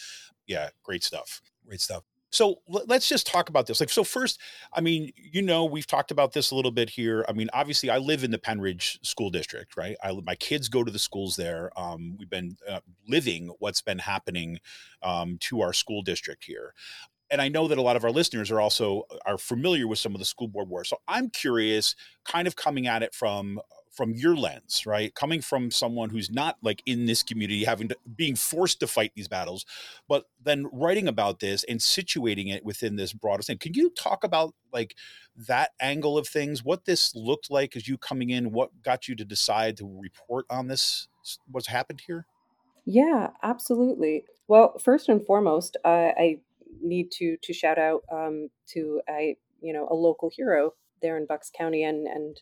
Yeah, 0.47 0.71
great 0.83 1.05
stuff. 1.05 1.41
Great 1.67 1.81
stuff. 1.81 2.12
So 2.33 2.57
let's 2.67 3.09
just 3.09 3.27
talk 3.27 3.51
about 3.51 3.67
this. 3.67 3.79
Like, 3.79 3.91
so 3.91 4.03
first, 4.05 4.41
I 4.73 4.81
mean, 4.81 5.13
you 5.17 5.43
know, 5.43 5.67
we've 5.67 5.87
talked 5.87 6.11
about 6.11 6.33
this 6.33 6.51
a 6.51 6.55
little 6.55 6.71
bit 6.71 6.89
here. 6.89 7.25
I 7.29 7.33
mean, 7.33 7.51
obviously, 7.53 7.91
I 7.91 7.99
live 7.99 8.25
in 8.25 8.31
the 8.31 8.39
Pennridge 8.39 8.99
School 9.05 9.29
District, 9.29 9.77
right? 9.77 9.97
I, 10.03 10.13
my 10.25 10.35
kids 10.35 10.69
go 10.69 10.83
to 10.83 10.91
the 10.91 10.99
schools 10.99 11.37
there. 11.37 11.71
Um, 11.77 12.17
we've 12.19 12.31
been 12.31 12.57
uh, 12.69 12.81
living 13.07 13.53
what's 13.59 13.83
been 13.83 13.99
happening 13.99 14.59
um, 15.03 15.37
to 15.43 15.61
our 15.61 15.75
school 15.75 16.03
district 16.03 16.45
here 16.45 16.73
and 17.31 17.41
I 17.41 17.49
know 17.49 17.67
that 17.67 17.79
a 17.79 17.83
lot 17.83 17.97
of 17.97 18.05
our 18.05 18.11
listeners 18.11 18.51
are 18.51 18.61
also 18.61 19.05
are 19.25 19.39
familiar 19.39 19.89
with 19.89 19.99
some 19.99 20.15
of 20.15 20.19
the 20.19 20.25
school 20.25 20.49
board 20.49 20.69
war. 20.69 20.85
So 20.85 20.99
I'm 21.09 21.31
curious, 21.31 21.97
kind 22.27 22.47
of 22.47 22.57
coming 22.57 22.87
at 22.87 23.03
it 23.03 23.15
from 23.15 23.59
from 23.93 24.15
your 24.15 24.35
lens, 24.35 24.87
right? 24.87 25.15
Coming 25.15 25.43
from 25.43 25.71
someone 25.71 26.11
who's 26.11 26.31
not 26.31 26.57
like 26.63 26.83
in 26.87 27.07
this 27.07 27.23
community, 27.23 27.65
having 27.65 27.89
to 27.89 27.97
being 28.17 28.35
forced 28.35 28.81
to 28.81 28.87
fight 28.87 29.13
these 29.15 29.29
battles, 29.29 29.67
but 30.09 30.25
then 30.43 30.67
writing 30.73 31.07
about 31.07 31.41
this 31.41 31.63
and 31.65 31.79
situating 31.79 32.53
it 32.53 32.65
within 32.65 32.97
this 32.97 33.13
broader 33.13 33.43
thing. 33.43 33.59
Can 33.59 33.75
you 33.75 33.91
talk 33.91 34.25
about 34.25 34.55
like 34.73 34.97
that 35.37 35.73
angle 35.79 36.17
of 36.17 36.27
things? 36.27 36.65
What 36.65 36.87
this 36.87 37.15
looked 37.15 37.51
like 37.51 37.77
as 37.77 37.87
you 37.87 37.99
coming 37.99 38.31
in? 38.31 38.51
What 38.53 38.83
got 38.83 39.09
you 39.09 39.15
to 39.17 39.25
decide 39.25 39.77
to 39.77 40.01
report 40.01 40.47
on 40.49 40.69
this? 40.69 41.09
What's 41.51 41.69
happened 41.69 42.03
here? 42.07 42.27
Yeah, 42.85 43.31
absolutely. 43.43 44.25
Well, 44.49 44.79
first 44.79 45.09
and 45.09 45.25
foremost, 45.25 45.77
uh, 45.85 46.11
I 46.17 46.41
need 46.81 47.13
to 47.13 47.37
to 47.43 47.53
shout 47.53 47.79
out 47.79 48.03
um, 48.11 48.49
to 48.69 49.03
a 49.09 49.37
you 49.61 49.73
know 49.73 49.87
a 49.91 49.95
local 49.95 50.31
hero 50.35 50.73
there 51.03 51.17
in 51.17 51.27
Bucks 51.27 51.51
County 51.55 51.85
and 51.85 52.07
and 52.07 52.41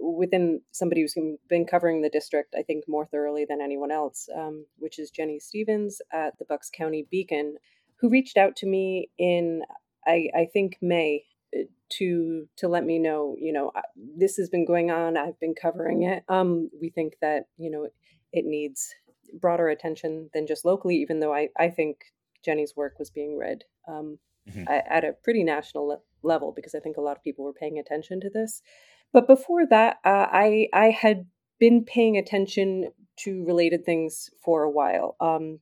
within 0.00 0.62
somebody 0.70 1.02
who's 1.02 1.16
been 1.48 1.66
covering 1.66 2.00
the 2.02 2.08
district, 2.08 2.54
I 2.56 2.62
think, 2.62 2.84
more 2.88 3.06
thoroughly 3.06 3.44
than 3.48 3.60
anyone 3.60 3.90
else, 3.90 4.28
um, 4.34 4.64
which 4.78 4.98
is 4.98 5.10
Jenny 5.10 5.38
Stevens 5.38 6.00
at 6.12 6.38
the 6.38 6.44
Bucks 6.46 6.70
County 6.72 7.06
Beacon, 7.10 7.56
who 7.96 8.08
reached 8.08 8.36
out 8.36 8.56
to 8.56 8.66
me 8.66 9.10
in, 9.18 9.62
I, 10.06 10.28
I 10.34 10.48
think, 10.52 10.78
May 10.80 11.24
uh, 11.54 11.64
to 11.98 12.48
to 12.56 12.68
let 12.68 12.84
me 12.84 12.98
know, 12.98 13.36
you 13.38 13.52
know, 13.52 13.72
this 13.96 14.36
has 14.36 14.48
been 14.48 14.64
going 14.64 14.90
on. 14.90 15.16
I've 15.16 15.38
been 15.38 15.54
covering 15.54 16.04
it. 16.04 16.24
Um, 16.28 16.70
we 16.80 16.88
think 16.90 17.14
that 17.20 17.48
you 17.58 17.70
know 17.70 17.88
it 18.32 18.44
needs 18.44 18.94
broader 19.34 19.68
attention 19.68 20.30
than 20.32 20.46
just 20.46 20.64
locally, 20.64 20.96
even 20.96 21.20
though 21.20 21.34
I 21.34 21.48
I 21.58 21.68
think 21.68 21.98
Jenny's 22.44 22.74
work 22.76 22.98
was 22.98 23.10
being 23.10 23.36
read 23.36 23.64
um, 23.88 24.18
mm-hmm. 24.48 24.64
at 24.68 25.04
a 25.04 25.14
pretty 25.24 25.44
national 25.44 26.02
level 26.22 26.52
because 26.54 26.74
I 26.74 26.80
think 26.80 26.96
a 26.96 27.00
lot 27.00 27.16
of 27.16 27.24
people 27.24 27.44
were 27.44 27.52
paying 27.52 27.78
attention 27.78 28.20
to 28.20 28.30
this. 28.30 28.62
But 29.12 29.26
before 29.26 29.66
that, 29.66 29.98
uh, 30.04 30.26
I 30.30 30.68
I 30.72 30.90
had 30.90 31.26
been 31.58 31.84
paying 31.84 32.16
attention 32.16 32.90
to 33.18 33.44
related 33.44 33.84
things 33.84 34.30
for 34.42 34.62
a 34.62 34.70
while. 34.70 35.16
Um, 35.20 35.60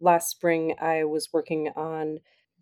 last 0.00 0.30
spring, 0.30 0.74
I 0.80 1.04
was 1.04 1.28
working 1.32 1.68
on 1.74 2.18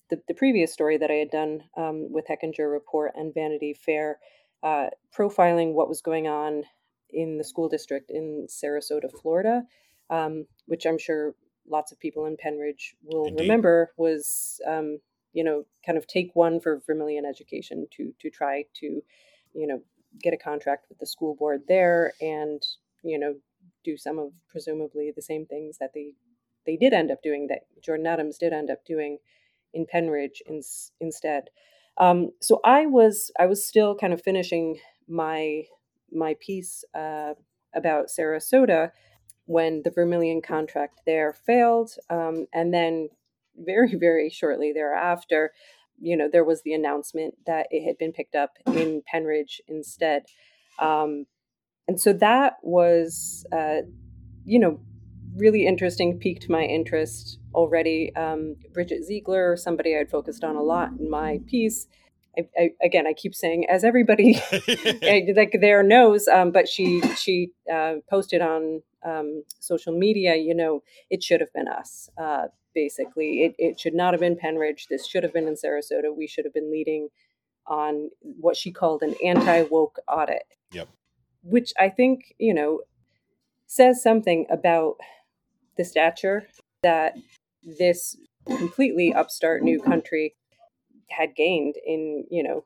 the, 0.08 0.20
the 0.28 0.34
previous 0.34 0.72
story 0.72 0.98
that 0.98 1.10
I 1.10 1.14
had 1.14 1.30
done 1.30 1.62
um, 1.76 2.08
with 2.10 2.26
Hechinger 2.26 2.70
Report 2.70 3.12
and 3.14 3.34
Vanity 3.34 3.74
Fair, 3.74 4.18
uh, 4.62 4.86
profiling 5.16 5.72
what 5.72 5.88
was 5.88 6.00
going 6.00 6.26
on 6.26 6.64
in 7.10 7.38
the 7.38 7.44
school 7.44 7.68
district 7.68 8.10
in 8.10 8.46
Sarasota, 8.48 9.10
Florida, 9.20 9.62
um, 10.10 10.46
which 10.66 10.86
I'm 10.86 10.98
sure 10.98 11.34
lots 11.68 11.92
of 11.92 12.00
people 12.00 12.26
in 12.26 12.36
Pennridge 12.36 12.94
will 13.02 13.26
Indeed. 13.26 13.42
remember 13.42 13.92
was, 13.96 14.60
um, 14.66 14.98
you 15.32 15.44
know, 15.44 15.64
kind 15.84 15.98
of 15.98 16.06
take 16.06 16.30
one 16.34 16.60
for 16.60 16.82
Vermilion 16.86 17.24
Education 17.24 17.86
to 17.96 18.12
to 18.20 18.30
try 18.30 18.64
to, 18.76 18.86
you 19.54 19.66
know, 19.66 19.80
get 20.22 20.34
a 20.34 20.38
contract 20.38 20.86
with 20.88 20.98
the 20.98 21.06
school 21.06 21.34
board 21.34 21.62
there 21.68 22.12
and 22.20 22.62
you 23.02 23.18
know 23.18 23.34
do 23.84 23.96
some 23.96 24.18
of 24.18 24.32
presumably 24.48 25.12
the 25.14 25.22
same 25.22 25.46
things 25.46 25.78
that 25.78 25.92
they 25.94 26.12
they 26.66 26.76
did 26.76 26.92
end 26.92 27.10
up 27.10 27.22
doing 27.22 27.46
that 27.48 27.60
Jordan 27.82 28.06
Adams 28.06 28.38
did 28.38 28.52
end 28.52 28.70
up 28.70 28.84
doing 28.84 29.18
in 29.72 29.86
Pennridge 29.86 30.40
in, 30.46 30.62
instead. 31.00 31.44
Um, 31.98 32.30
so 32.40 32.60
I 32.64 32.86
was 32.86 33.30
I 33.38 33.46
was 33.46 33.66
still 33.66 33.94
kind 33.94 34.12
of 34.12 34.22
finishing 34.22 34.78
my 35.08 35.64
my 36.12 36.36
piece 36.40 36.84
uh, 36.94 37.34
about 37.74 38.06
Sarasota 38.08 38.90
when 39.46 39.82
the 39.84 39.90
Vermilion 39.90 40.40
contract 40.42 41.00
there 41.06 41.32
failed, 41.32 41.92
um, 42.08 42.46
and 42.52 42.72
then 42.72 43.08
very 43.56 43.94
very 43.94 44.30
shortly 44.30 44.72
thereafter, 44.72 45.52
you 46.00 46.16
know, 46.16 46.28
there 46.30 46.44
was 46.44 46.62
the 46.62 46.72
announcement 46.72 47.34
that 47.46 47.66
it 47.70 47.86
had 47.86 47.98
been 47.98 48.12
picked 48.12 48.34
up 48.34 48.56
in 48.66 49.02
Pennridge 49.12 49.60
instead. 49.68 50.24
Um, 50.78 51.26
and 51.86 52.00
so 52.00 52.12
that 52.14 52.54
was, 52.62 53.44
uh, 53.52 53.82
you 54.44 54.58
know, 54.58 54.80
really 55.36 55.66
interesting, 55.66 56.18
piqued 56.18 56.48
my 56.48 56.62
interest 56.62 57.38
already. 57.54 58.14
Um, 58.16 58.56
Bridget 58.72 59.04
Ziegler, 59.04 59.56
somebody 59.56 59.96
I'd 59.96 60.10
focused 60.10 60.44
on 60.44 60.56
a 60.56 60.62
lot 60.62 60.90
in 60.98 61.10
my 61.10 61.40
piece. 61.46 61.86
I, 62.38 62.42
I, 62.56 62.70
again, 62.82 63.06
I 63.06 63.12
keep 63.12 63.34
saying, 63.34 63.66
as 63.68 63.84
everybody 63.84 64.40
like 65.02 65.56
there 65.60 65.82
knows, 65.82 66.28
um, 66.28 66.52
but 66.52 66.68
she 66.68 67.00
she 67.16 67.50
uh, 67.72 67.94
posted 68.08 68.40
on 68.40 68.82
um, 69.04 69.42
social 69.58 69.96
media, 69.96 70.36
you 70.36 70.54
know, 70.54 70.82
it 71.10 71.22
should 71.22 71.40
have 71.40 71.52
been 71.52 71.68
us. 71.68 72.08
Uh, 72.16 72.46
basically. 72.74 73.44
It, 73.44 73.54
it 73.58 73.80
should 73.80 73.94
not 73.94 74.14
have 74.14 74.20
been 74.20 74.36
Pennridge. 74.36 74.86
This 74.88 75.06
should 75.06 75.22
have 75.22 75.32
been 75.32 75.48
in 75.48 75.54
Sarasota. 75.54 76.14
We 76.16 76.26
should 76.26 76.44
have 76.44 76.54
been 76.54 76.70
leading 76.70 77.08
on 77.66 78.10
what 78.20 78.56
she 78.56 78.72
called 78.72 79.02
an 79.02 79.14
anti 79.24 79.62
woke 79.62 79.98
audit. 80.08 80.42
Yep. 80.72 80.88
Which 81.42 81.72
I 81.78 81.88
think, 81.88 82.34
you 82.38 82.54
know, 82.54 82.80
says 83.66 84.02
something 84.02 84.46
about 84.50 84.96
the 85.76 85.84
stature 85.84 86.46
that 86.82 87.16
this 87.62 88.16
completely 88.46 89.14
upstart 89.14 89.62
new 89.62 89.80
country 89.80 90.34
had 91.10 91.34
gained 91.36 91.76
in, 91.86 92.24
you 92.30 92.42
know, 92.42 92.64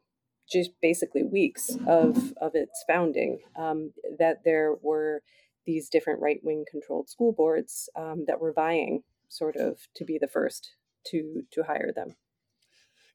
just 0.50 0.70
basically 0.82 1.22
weeks 1.22 1.76
of, 1.86 2.32
of 2.40 2.54
its 2.54 2.84
founding. 2.86 3.38
Um, 3.56 3.92
that 4.18 4.44
there 4.44 4.74
were 4.82 5.22
these 5.66 5.88
different 5.88 6.20
right 6.20 6.40
wing 6.42 6.64
controlled 6.70 7.08
school 7.08 7.32
boards 7.32 7.88
um, 7.96 8.24
that 8.26 8.40
were 8.40 8.52
vying 8.52 9.02
sort 9.34 9.56
of 9.56 9.78
to 9.96 10.04
be 10.04 10.18
the 10.18 10.28
first 10.28 10.76
to 11.06 11.42
to 11.52 11.64
hire 11.64 11.92
them. 11.94 12.16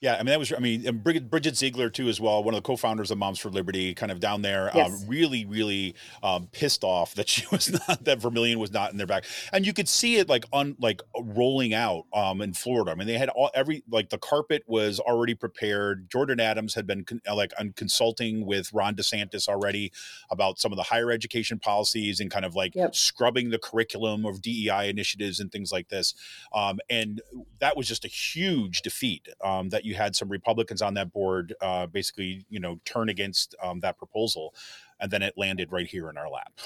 Yeah, 0.01 0.13
I 0.13 0.17
mean 0.19 0.27
that 0.27 0.39
was 0.39 0.53
I 0.53 0.59
mean 0.59 0.87
and 0.87 1.03
Brid- 1.03 1.29
Bridget 1.29 1.57
Ziegler 1.57 1.89
too 1.89 2.07
as 2.07 2.21
well, 2.21 2.41
one 2.41 2.53
of 2.53 2.59
the 2.63 2.65
co-founders 2.65 3.11
of 3.11 3.17
Moms 3.17 3.37
for 3.37 3.49
Liberty, 3.49 3.93
kind 3.93 4.13
of 4.13 4.21
down 4.21 4.41
there, 4.41 4.71
Yes. 4.73 5.01
um, 5.03 5.09
really, 5.09 5.43
really 5.45 5.93
um, 6.23 6.47
pissed 6.53 6.85
off 6.85 7.15
that 7.15 7.27
she 7.33 7.45
was 7.51 7.69
not 7.87 8.05
that 8.05 8.19
Vermilion 8.21 8.59
was 8.59 8.71
not 8.71 8.91
in 8.91 8.97
their 8.97 9.07
back, 9.07 9.25
and 9.51 9.65
you 9.67 9.73
could 9.73 9.89
see 9.89 10.15
it 10.15 10.29
like 10.29 10.45
on 10.53 10.77
like 10.79 11.01
rolling 11.21 11.73
out 11.73 12.05
um, 12.13 12.39
in 12.41 12.53
Florida. 12.53 12.91
I 12.91 12.95
mean 12.95 13.07
they 13.07 13.17
had 13.17 13.27
all 13.29 13.51
every 13.53 13.83
like 13.89 14.09
the 14.09 14.17
carpet 14.17 14.63
was 14.67 15.01
already 15.01 15.35
prepared. 15.35 16.09
Jordan 16.09 16.39
Adams 16.39 16.73
had 16.75 16.87
been 16.87 17.03
con- 17.03 17.21
like 17.35 17.51
on 17.59 17.73
consulting 17.75 18.45
with 18.45 18.71
Ron 18.71 18.95
DeSantis 18.95 19.49
already 19.49 19.91
about 20.31 20.59
some 20.59 20.71
of 20.71 20.77
the 20.77 20.83
higher 20.83 21.11
education 21.11 21.59
policies 21.59 22.21
and 22.21 22.31
kind 22.31 22.45
of 22.45 22.55
like 22.55 22.73
Yep. 22.73 22.95
scrubbing 22.95 23.49
the 23.49 23.59
curriculum 23.59 24.25
of 24.25 24.41
DEI 24.41 24.87
initiatives 24.89 25.41
and 25.41 25.51
things 25.51 25.73
like 25.73 25.89
this. 25.89 26.13
Um, 26.53 26.79
and 26.89 27.19
that 27.59 27.75
was 27.75 27.85
just 27.85 28.05
a 28.05 28.07
huge 28.07 28.81
defeat 28.81 29.27
um, 29.43 29.67
that 29.69 29.83
you 29.83 29.88
had 29.93 30.15
some 30.15 30.29
Republicans 30.29 30.81
on 30.81 30.93
that 30.95 31.11
board 31.11 31.53
uh, 31.61 31.87
basically, 31.87 32.45
you 32.49 32.59
know, 32.59 32.79
turn 32.85 33.09
against 33.09 33.55
um, 33.61 33.79
that 33.81 33.97
proposal. 33.97 34.53
And 34.99 35.11
then 35.11 35.21
it 35.21 35.33
landed 35.37 35.71
right 35.71 35.87
here 35.87 36.09
in 36.09 36.17
our 36.17 36.29
lap. 36.29 36.59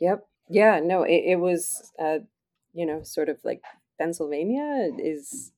Yep. 0.00 0.26
Yeah. 0.48 0.80
No, 0.82 1.02
it, 1.02 1.22
it 1.26 1.38
was, 1.38 1.92
uh, 1.98 2.18
you 2.72 2.86
know, 2.86 3.02
sort 3.02 3.28
of 3.28 3.38
like 3.44 3.60
Pennsylvania 3.98 4.90
is 4.98 5.52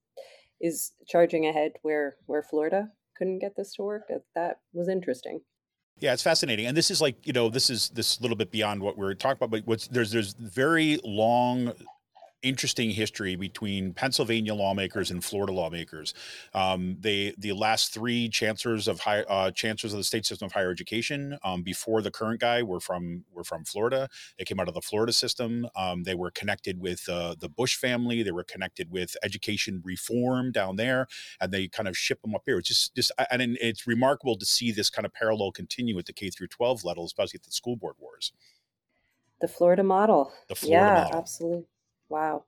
is 0.61 0.93
charging 1.07 1.47
ahead 1.47 1.73
where 1.83 2.17
where 2.27 2.43
Florida 2.43 2.89
couldn't 3.17 3.41
get 3.41 3.57
this 3.57 3.75
to 3.75 3.83
work. 3.83 4.03
That, 4.09 4.23
that 4.35 4.61
was 4.73 4.89
interesting. 4.89 5.41
Yeah, 6.01 6.13
it's 6.13 6.23
fascinating, 6.23 6.67
and 6.67 6.77
this 6.77 6.91
is 6.91 7.01
like 7.01 7.27
you 7.27 7.33
know 7.33 7.49
this 7.49 7.71
is 7.71 7.91
this 7.91 8.21
little 8.21 8.37
bit 8.37 8.51
beyond 8.51 8.83
what 8.83 8.97
we're 8.97 9.15
talking 9.15 9.37
about, 9.37 9.51
but 9.51 9.67
what's 9.67 9.87
there's 9.89 10.11
there's 10.11 10.33
very 10.35 10.99
long, 11.05 11.73
interesting 12.43 12.91
history 12.91 13.37
between 13.37 13.95
Pennsylvania 13.95 14.55
lawmakers 14.55 15.11
and 15.11 15.25
Florida 15.25 15.53
lawmakers. 15.53 16.15
Um, 16.55 16.97
they 17.01 17.35
the 17.39 17.53
last 17.53 17.95
three 17.95 18.29
chancellors 18.29 18.89
of 18.89 19.01
high 19.01 19.23
uh, 19.23 19.51
chancellors 19.51 19.93
of 19.93 19.99
the 19.99 20.05
state 20.05 20.27
system 20.27 20.47
of 20.47 20.53
higher 20.53 20.71
education 20.71 21.39
um, 21.45 21.63
before 21.63 22.03
the 22.03 22.11
current 22.11 22.41
guy 22.41 22.63
were 22.63 22.81
from 22.81 23.25
were 23.33 23.45
from 23.45 23.65
Florida. 23.65 24.09
They 24.39 24.45
came 24.45 24.61
out 24.61 24.69
of 24.69 24.75
the 24.75 24.83
Florida 24.83 25.13
system. 25.13 25.67
Um, 25.77 26.03
they 26.03 26.15
were 26.15 26.31
connected 26.31 26.81
with 26.81 27.09
uh, 27.09 27.37
the 27.39 27.49
Bush 27.49 27.77
family. 27.77 28.23
They 28.23 28.33
were 28.33 28.45
connected 28.45 28.91
with 28.91 29.17
education 29.23 29.81
reform 29.85 30.53
down 30.53 30.77
there, 30.77 31.07
and 31.41 31.53
they 31.53 31.69
kind 31.69 31.89
of 31.89 31.97
ship 31.97 32.21
them 32.23 32.35
up 32.35 32.43
here. 32.47 32.59
It's 32.59 32.69
just 32.69 32.95
just 32.95 33.13
and 33.31 33.57
it's 33.61 33.87
remarkable 33.87 34.37
to 34.37 34.45
see 34.45 34.73
this 34.73 34.91
kind 34.91 35.07
of 35.07 35.13
parallel 35.13 35.53
continue 35.53 35.99
at 35.99 36.07
the 36.07 36.13
K 36.13 36.31
through 36.31 36.49
12 36.49 36.85
level, 36.85 37.05
especially 37.05 37.39
at 37.39 37.45
the 37.45 37.53
school 37.53 37.77
board 37.77 37.95
wars. 37.99 38.33
The 39.41 39.49
Florida 39.49 39.83
model. 39.83 40.33
The 40.49 40.55
Florida 40.55 40.87
yeah, 40.87 41.03
model. 41.03 41.19
absolutely. 41.19 41.67
Wow. 42.13 42.45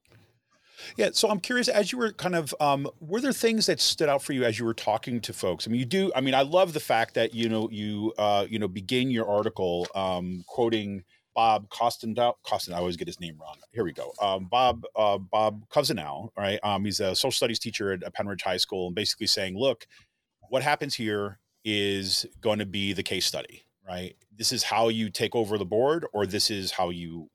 Yeah, 0.99 1.11
so 1.12 1.30
I'm 1.30 1.40
curious, 1.40 1.68
as 1.68 1.90
you 1.90 1.97
were 1.97 2.12
kind 2.12 2.35
of, 2.35 2.54
um, 2.61 2.87
were 3.00 3.21
there 3.21 3.33
things 3.33 3.64
that 3.66 3.80
stood 3.80 4.11
out 4.11 4.23
for 4.23 4.35
you 4.35 4.44
as 4.44 4.59
you 4.59 4.66
were 4.66 4.75
talking 4.75 5.21
to 5.23 5.33
folks? 5.33 5.66
I 5.66 5.71
mean, 5.71 5.78
you 5.78 5.87
do. 5.87 6.12
I 6.14 6.21
mean, 6.21 6.35
I 6.35 6.42
love 6.42 6.75
the 6.75 6.80
fact 6.80 7.14
that 7.14 7.35
you 7.35 7.49
know 7.49 7.71
you 7.71 8.12
uh, 8.18 8.47
you 8.49 8.59
know 8.59 8.68
begin 8.68 9.11
your 9.11 9.26
article 9.26 9.87
um, 9.94 10.44
quoting 10.47 11.02
Bob 11.35 11.71
Costendow. 11.71 12.35
Costen, 12.44 12.75
I 12.75 12.78
always 12.78 12.99
get 12.99 13.09
his 13.09 13.21
name 13.21 13.38
wrong. 13.40 13.56
Here 13.73 13.85
we 13.85 13.92
go. 13.92 14.12
Um, 14.21 14.49
Bob 14.50 14.85
uh, 14.97 15.16
Bob 15.16 15.66
Covzanow, 15.71 16.28
right? 16.37 16.59
Um, 16.62 16.85
he's 16.85 17.00
a 17.00 17.14
social 17.14 17.33
studies 17.33 17.59
teacher 17.59 17.92
at 17.92 18.14
Pennridge 18.14 18.42
High 18.42 18.59
School, 18.59 18.88
and 18.88 18.94
basically 18.94 19.28
saying, 19.28 19.56
look, 19.56 19.87
what 20.50 20.62
happens 20.62 20.94
here 20.94 21.38
is 21.64 22.26
going 22.42 22.59
to 22.59 22.66
be 22.66 22.92
the 22.92 23.02
case 23.02 23.25
study, 23.25 23.64
right? 23.88 24.16
This 24.37 24.52
is 24.52 24.64
how 24.64 24.88
you 24.88 25.09
take 25.09 25.35
over 25.35 25.56
the 25.56 25.64
board, 25.64 26.04
or 26.12 26.26
this 26.26 26.50
is 26.50 26.73
how 26.73 26.90
you 26.90 27.30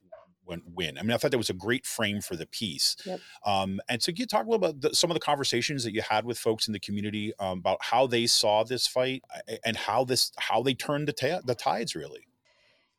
win- 0.49 0.63
win. 0.65 0.97
I 0.97 1.03
mean, 1.03 1.11
I 1.11 1.17
thought 1.17 1.31
that 1.31 1.37
was 1.37 1.49
a 1.49 1.53
great 1.53 1.85
frame 1.85 2.19
for 2.21 2.35
the 2.35 2.47
piece. 2.47 2.95
Yep. 3.05 3.19
Um, 3.45 3.79
and 3.87 4.01
so, 4.01 4.11
can 4.11 4.21
you 4.21 4.25
talk 4.25 4.45
a 4.45 4.49
little 4.49 4.65
about 4.65 4.81
the, 4.81 4.93
some 4.93 5.09
of 5.09 5.13
the 5.13 5.21
conversations 5.21 5.83
that 5.83 5.93
you 5.93 6.01
had 6.01 6.25
with 6.25 6.37
folks 6.37 6.67
in 6.67 6.73
the 6.73 6.79
community 6.79 7.33
um, 7.39 7.59
about 7.59 7.77
how 7.81 8.07
they 8.07 8.27
saw 8.27 8.63
this 8.63 8.87
fight 8.87 9.23
and 9.63 9.77
how 9.77 10.03
this 10.03 10.31
how 10.37 10.61
they 10.61 10.73
turned 10.73 11.07
the, 11.07 11.13
ta- 11.13 11.41
the 11.45 11.55
tides, 11.55 11.95
really? 11.95 12.27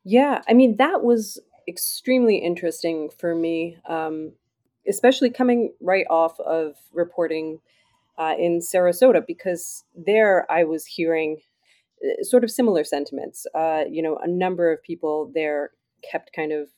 Yeah, 0.05 0.43
I 0.49 0.55
mean 0.55 0.77
that 0.79 1.03
was 1.03 1.39
extremely 1.69 2.39
interesting 2.39 3.11
for 3.11 3.35
me, 3.35 3.77
um, 3.89 4.33
especially 4.89 5.31
coming 5.31 5.73
right 5.81 6.07
off 6.09 6.39
of 6.41 6.77
reporting 6.93 7.59
uh, 8.19 8.35
in 8.39 8.61
Sarasota 8.61 9.27
because 9.27 9.85
there 9.95 10.51
I 10.51 10.65
was 10.65 10.85
hearing 10.87 11.39
uh, 12.05 12.23
sort 12.23 12.45
of 12.45 12.51
similar 12.51 12.85
sentiments. 12.85 13.47
Uh, 13.55 13.85
you 13.89 14.03
know, 14.03 14.17
a 14.17 14.29
number 14.29 14.73
of 14.73 14.83
people 14.83 15.31
there 15.35 15.71
kept 16.09 16.33
kind 16.35 16.53
of 16.53 16.69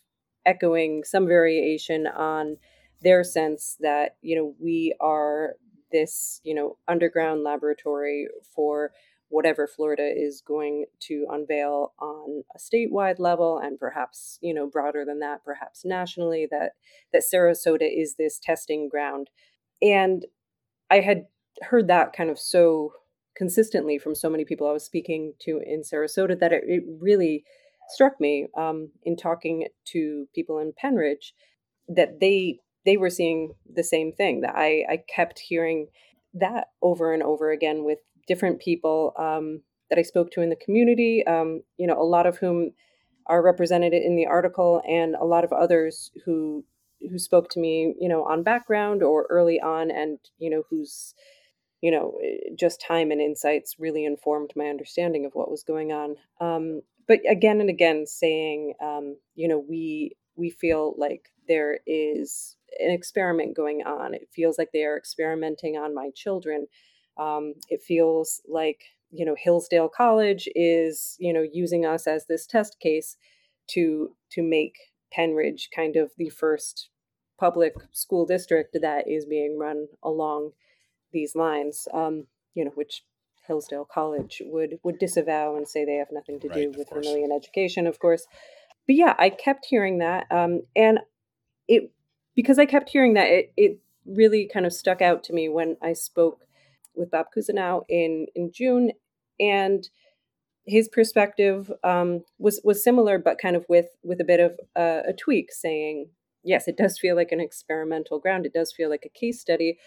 echoing 0.47 1.05
some 1.05 1.27
variation 1.27 2.07
on 2.07 2.57
their 3.03 3.25
sense 3.25 3.77
that 3.81 4.17
you 4.23 4.37
know 4.37 4.55
we 4.61 4.95
are 5.01 5.55
this 5.91 6.41
you 6.45 6.55
know 6.55 6.77
underground 6.89 7.43
laboratory 7.43 8.27
for 8.55 8.93
whatever 9.33 9.67
Florida 9.67 10.07
is 10.15 10.43
going 10.47 10.85
to 11.01 11.27
unveil 11.31 11.95
on 11.99 12.43
a 12.55 12.59
statewide 12.59 13.19
level 13.19 13.59
and 13.59 13.79
perhaps 13.79 14.39
you 14.43 14.53
know 14.53 14.67
broader 14.67 15.05
than 15.07 15.21
that 15.21 15.43
perhaps 15.45 15.85
nationally 15.85 16.47
that 16.51 16.73
that 17.13 17.23
Sarasota 17.23 17.89
is 17.91 18.17
this 18.17 18.39
testing 18.39 18.89
ground. 18.89 19.31
And 19.81 20.27
I 20.91 21.01
had 21.01 21.25
heard 21.63 21.89
that 21.89 22.13
kind 22.13 22.31
of 22.31 22.39
so 22.39 22.93
consistently 23.35 23.99
from 23.99 24.15
so 24.15 24.29
many 24.29 24.45
people 24.45 24.69
I 24.69 24.73
was 24.73 24.85
speaking 24.85 25.33
to 25.41 25.61
in 25.65 25.81
Sarasota 25.81 26.39
that 26.39 26.53
it, 26.53 26.65
it 26.67 26.83
really 27.01 27.45
struck 27.93 28.21
me 28.21 28.47
um, 28.57 28.91
in 29.05 29.17
talking 29.17 29.67
to 29.87 30.27
people 30.35 30.59
in 30.59 30.73
Pennridge 30.73 31.33
that 31.89 32.21
they 32.21 32.59
they 32.85 32.97
were 32.97 33.11
seeing 33.11 33.53
the 33.73 33.85
same 33.85 34.13
thing 34.13 34.41
that 34.41 34.55
I, 34.57 34.85
I 34.89 35.03
kept 35.15 35.39
hearing 35.39 35.87
that 36.35 36.69
over 36.81 37.13
and 37.13 37.23
over 37.23 37.53
again 37.53 37.85
with 37.85 37.99
different 38.27 38.61
people 38.61 39.13
um, 39.17 39.63
that 39.89 39.99
I 39.99 40.03
spoke 40.03 40.31
to 40.33 40.41
in 40.41 40.51
the 40.51 40.57
community, 40.57 41.25
um, 41.27 41.63
you 41.77 41.87
know, 41.87 42.01
a 42.01 42.03
lot 42.03 42.27
of 42.27 42.39
whom 42.39 42.71
are 43.27 43.43
represented 43.43 43.93
in 43.93 44.17
the 44.17 44.27
article, 44.27 44.83
and 44.89 45.15
a 45.15 45.25
lot 45.25 45.45
of 45.45 45.53
others 45.53 46.11
who 46.25 46.65
who 47.11 47.19
spoke 47.19 47.49
to 47.51 47.61
me, 47.61 47.95
you 48.01 48.09
know, 48.09 48.25
on 48.25 48.43
background 48.43 49.03
or 49.03 49.27
early 49.31 49.61
on, 49.61 49.91
and 49.91 50.19
you 50.39 50.51
know, 50.51 50.63
whose 50.71 51.15
you 51.83 51.91
know, 51.91 52.17
just 52.57 52.81
time 52.81 53.11
and 53.11 53.21
insights 53.21 53.75
really 53.79 54.05
informed 54.05 54.53
my 54.55 54.67
understanding 54.67 55.27
of 55.27 55.33
what 55.35 55.51
was 55.51 55.65
going 55.65 55.93
on. 55.93 56.15
Um, 56.41 56.83
but 57.07 57.21
again 57.29 57.61
and 57.61 57.71
again, 57.71 58.07
saying, 58.07 58.75
um, 58.83 59.17
you 59.35 59.49
know, 59.49 59.59
we 59.59 60.17
we 60.37 60.51
feel 60.51 60.95
like 60.97 61.29
there 61.49 61.81
is 61.87 62.57
an 62.79 62.91
experiment 62.91 63.57
going 63.57 63.83
on. 63.83 64.15
It 64.15 64.29
feels 64.33 64.59
like 64.59 64.71
they 64.73 64.85
are 64.85 64.97
experimenting 64.97 65.77
on 65.77 65.95
my 65.95 66.11
children. 66.15 66.67
Um, 67.19 67.55
it 67.69 67.83
feels 67.83 68.41
like 68.49 68.85
you 69.11 69.25
know 69.25 69.37
Hillsdale 69.39 69.89
College 69.89 70.49
is 70.55 71.17
you 71.19 71.33
know 71.33 71.45
using 71.53 71.85
us 71.85 72.07
as 72.07 72.27
this 72.27 72.47
test 72.47 72.79
case 72.81 73.17
to 73.69 74.17
to 74.31 74.43
make 74.43 74.77
Pennridge 75.17 75.65
kind 75.75 75.97
of 75.97 76.13
the 76.17 76.31
first 76.31 76.89
public 77.39 77.75
school 77.93 78.25
district 78.25 78.77
that 78.81 79.09
is 79.09 79.27
being 79.27 79.59
run 79.59 79.89
along 80.03 80.53
these 81.13 81.35
lines. 81.35 81.87
Um, 81.93 82.27
you 82.55 82.65
know, 82.65 82.71
which 82.75 83.05
Hillsdale 83.47 83.87
College 83.93 84.43
would 84.47 84.79
would 84.83 84.99
disavow 84.99 85.57
and 85.57 85.67
say 85.67 85.85
they 85.85 85.97
have 85.97 86.13
nothing 86.13 86.41
to 86.41 86.49
Right, 86.49 86.73
do 86.73 86.79
with. 86.79 86.91
Vermilion 86.91 87.33
education, 87.33 87.87
of 87.87 87.99
course. 87.99 88.27
But 88.87 88.97
yeah, 88.97 89.15
I 89.19 89.31
kept 89.31 89.67
hearing 89.67 89.99
that, 89.99 90.27
um, 90.31 90.63
and 90.75 91.01
it 91.69 91.93
because 92.35 92.59
I 92.59 92.67
kept 92.67 92.91
hearing 92.91 93.15
that 93.15 93.29
it 93.29 93.53
it 93.57 93.79
really 94.05 94.49
kind 94.53 94.67
of 94.67 94.73
stuck 94.73 95.01
out 95.01 95.23
to 95.25 95.33
me 95.33 95.49
when 95.49 95.77
I 95.83 95.93
spoke 95.93 96.45
with 96.95 97.11
Bob 97.11 97.27
Kuzanow 97.37 97.85
in 97.89 98.27
in 98.35 98.51
June, 98.53 98.93
and 99.39 99.89
his 100.65 100.89
perspective 100.89 101.73
um, 101.85 102.25
was 102.39 102.61
was 102.65 102.83
similar, 102.83 103.19
but 103.19 103.39
kind 103.39 103.57
of 103.57 103.65
with 103.69 103.87
with 104.03 104.21
a 104.21 104.25
bit 104.25 104.41
of 104.41 104.53
uh, 104.77 105.03
a 105.09 105.13
tweak, 105.13 105.53
saying 105.53 106.09
yes, 106.45 106.67
it 106.69 106.77
does 106.77 106.99
feel 106.99 107.17
like 107.17 107.33
an 107.33 107.41
experimental 107.41 108.19
ground. 108.19 108.47
It 108.47 108.53
does 108.53 108.73
feel 108.73 108.91
like 108.91 109.05
a 109.05 109.19
case 109.19 109.41
study, 109.41 109.79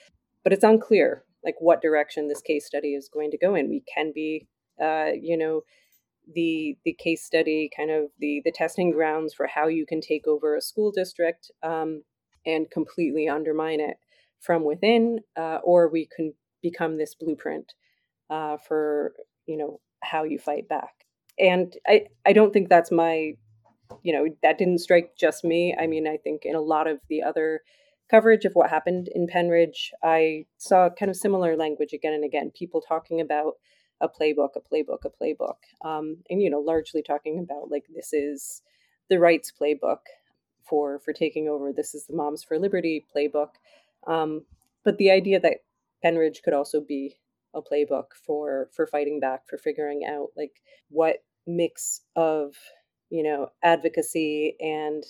but 0.44 0.54
it's 0.54 0.63
unclear 0.63 1.24
like 1.46 1.56
what 1.60 1.82
direction 1.82 2.28
this 2.28 2.42
case 2.42 2.66
study 2.66 2.96
is 2.96 3.08
going 3.08 3.32
to 3.32 3.38
go 3.38 3.56
in. 3.56 3.70
We 3.70 3.84
can 3.94 4.12
be, 4.14 4.48
uh, 4.82 5.12
you 5.20 5.38
know, 5.38 5.62
the 6.34 6.78
the 6.84 6.94
case 6.94 7.24
study, 7.24 7.70
kind 7.76 7.92
of 7.92 8.06
the 8.20 8.42
the 8.44 8.52
testing 8.52 8.92
grounds 8.92 9.34
for 9.34 9.48
how 9.48 9.68
you 9.68 9.86
can 9.86 10.02
take 10.02 10.28
over 10.28 10.56
a 10.56 10.62
school 10.62 10.92
district 10.92 11.52
um, 11.64 12.04
and 12.46 12.70
completely 12.72 13.30
undermine 13.30 13.80
it 13.80 13.98
from 14.40 14.64
within, 14.64 15.20
uh, 15.38 15.60
or 15.64 15.88
we 15.88 16.08
can 16.16 16.34
become 16.62 16.98
this 16.98 17.16
blueprint 17.16 17.74
uh, 18.30 18.58
for 18.58 19.14
you 19.46 19.58
know 19.58 19.80
how 20.04 20.24
you 20.24 20.40
fight 20.40 20.68
back. 20.68 21.06
And 21.40 21.74
I 21.88 22.08
I 22.26 22.34
don't 22.34 22.52
think 22.52 22.70
that's 22.70 22.92
my 22.92 23.34
you 24.02 24.14
know 24.14 24.28
that 24.42 24.58
didn't 24.58 24.80
strike 24.80 25.16
just 25.16 25.44
me. 25.44 25.76
I 25.80 25.86
mean, 25.86 26.08
I 26.08 26.18
think 26.18 26.42
in 26.44 26.56
a 26.56 26.62
lot 26.62 26.88
of 26.88 27.00
the 27.08 27.22
other 27.22 27.62
coverage 28.10 28.46
of 28.46 28.54
what 28.54 28.70
happened 28.70 29.10
in 29.13 29.28
Pennridge, 29.28 29.89
I 30.04 30.46
saw 30.58 30.89
kind 30.89 31.10
of 31.10 31.15
similar 31.15 31.56
language 31.56 31.94
again 31.94 32.13
and 32.13 32.24
again. 32.24 32.52
People 32.52 32.82
talking 32.82 33.20
about 33.22 33.54
a 34.02 34.08
playbook, 34.08 34.50
a 34.56 34.60
playbook, 34.60 35.06
a 35.06 35.10
playbook, 35.10 35.58
um, 35.84 36.18
and 36.30 36.41
you 36.41 36.50
know, 36.50 36.60
largely 36.60 37.02
talking 37.02 37.39
about 37.39 37.72
like 37.72 37.86
this 37.94 38.13
is 38.13 38.62
the 39.10 39.20
rights 39.20 39.52
playbook 39.60 40.00
for 40.68 41.00
for 41.00 41.13
taking 41.13 41.48
over. 41.48 41.72
This 41.72 41.96
is 41.96 42.06
the 42.06 42.15
Moms 42.15 42.44
for 42.44 42.60
Liberty 42.60 43.06
playbook. 43.15 43.52
Um, 44.08 44.46
but 44.84 44.98
the 44.98 45.12
idea 45.12 45.39
that 45.39 45.63
Pennridge 46.04 46.44
could 46.44 46.54
also 46.54 46.82
be 46.82 47.18
a 47.54 47.62
playbook 47.62 48.08
for 48.26 48.70
for 48.76 48.86
fighting 48.86 49.20
back 49.20 49.48
for 49.48 49.58
figuring 49.58 50.06
out 50.06 50.28
like 50.36 50.62
what 50.89 51.24
mix 51.48 52.02
of 52.15 52.56
you 53.10 53.24
know 53.24 53.50
advocacy 53.63 54.56
and 54.60 55.04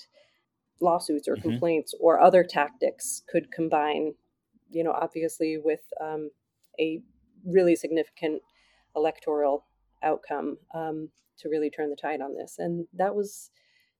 lawsuits 0.82 1.28
or 1.28 1.36
mm-hmm. 1.36 1.50
complaints 1.50 1.94
or 2.00 2.20
other 2.20 2.44
tactics 2.44 3.24
could 3.30 3.52
combine 3.52 4.14
you 4.70 4.84
know 4.84 4.92
obviously 4.92 5.58
with 5.64 5.82
um, 6.02 6.30
a 6.80 7.02
really 7.46 7.76
significant 7.76 8.42
electoral 8.96 9.66
outcome 10.04 10.58
um, 10.74 11.10
to 11.38 11.50
really 11.50 11.70
turn 11.70 11.90
the 11.90 11.96
tide 11.96 12.22
on 12.22 12.36
this 12.36 12.56
and 12.60 12.88
that 12.94 13.16
was 13.16 13.52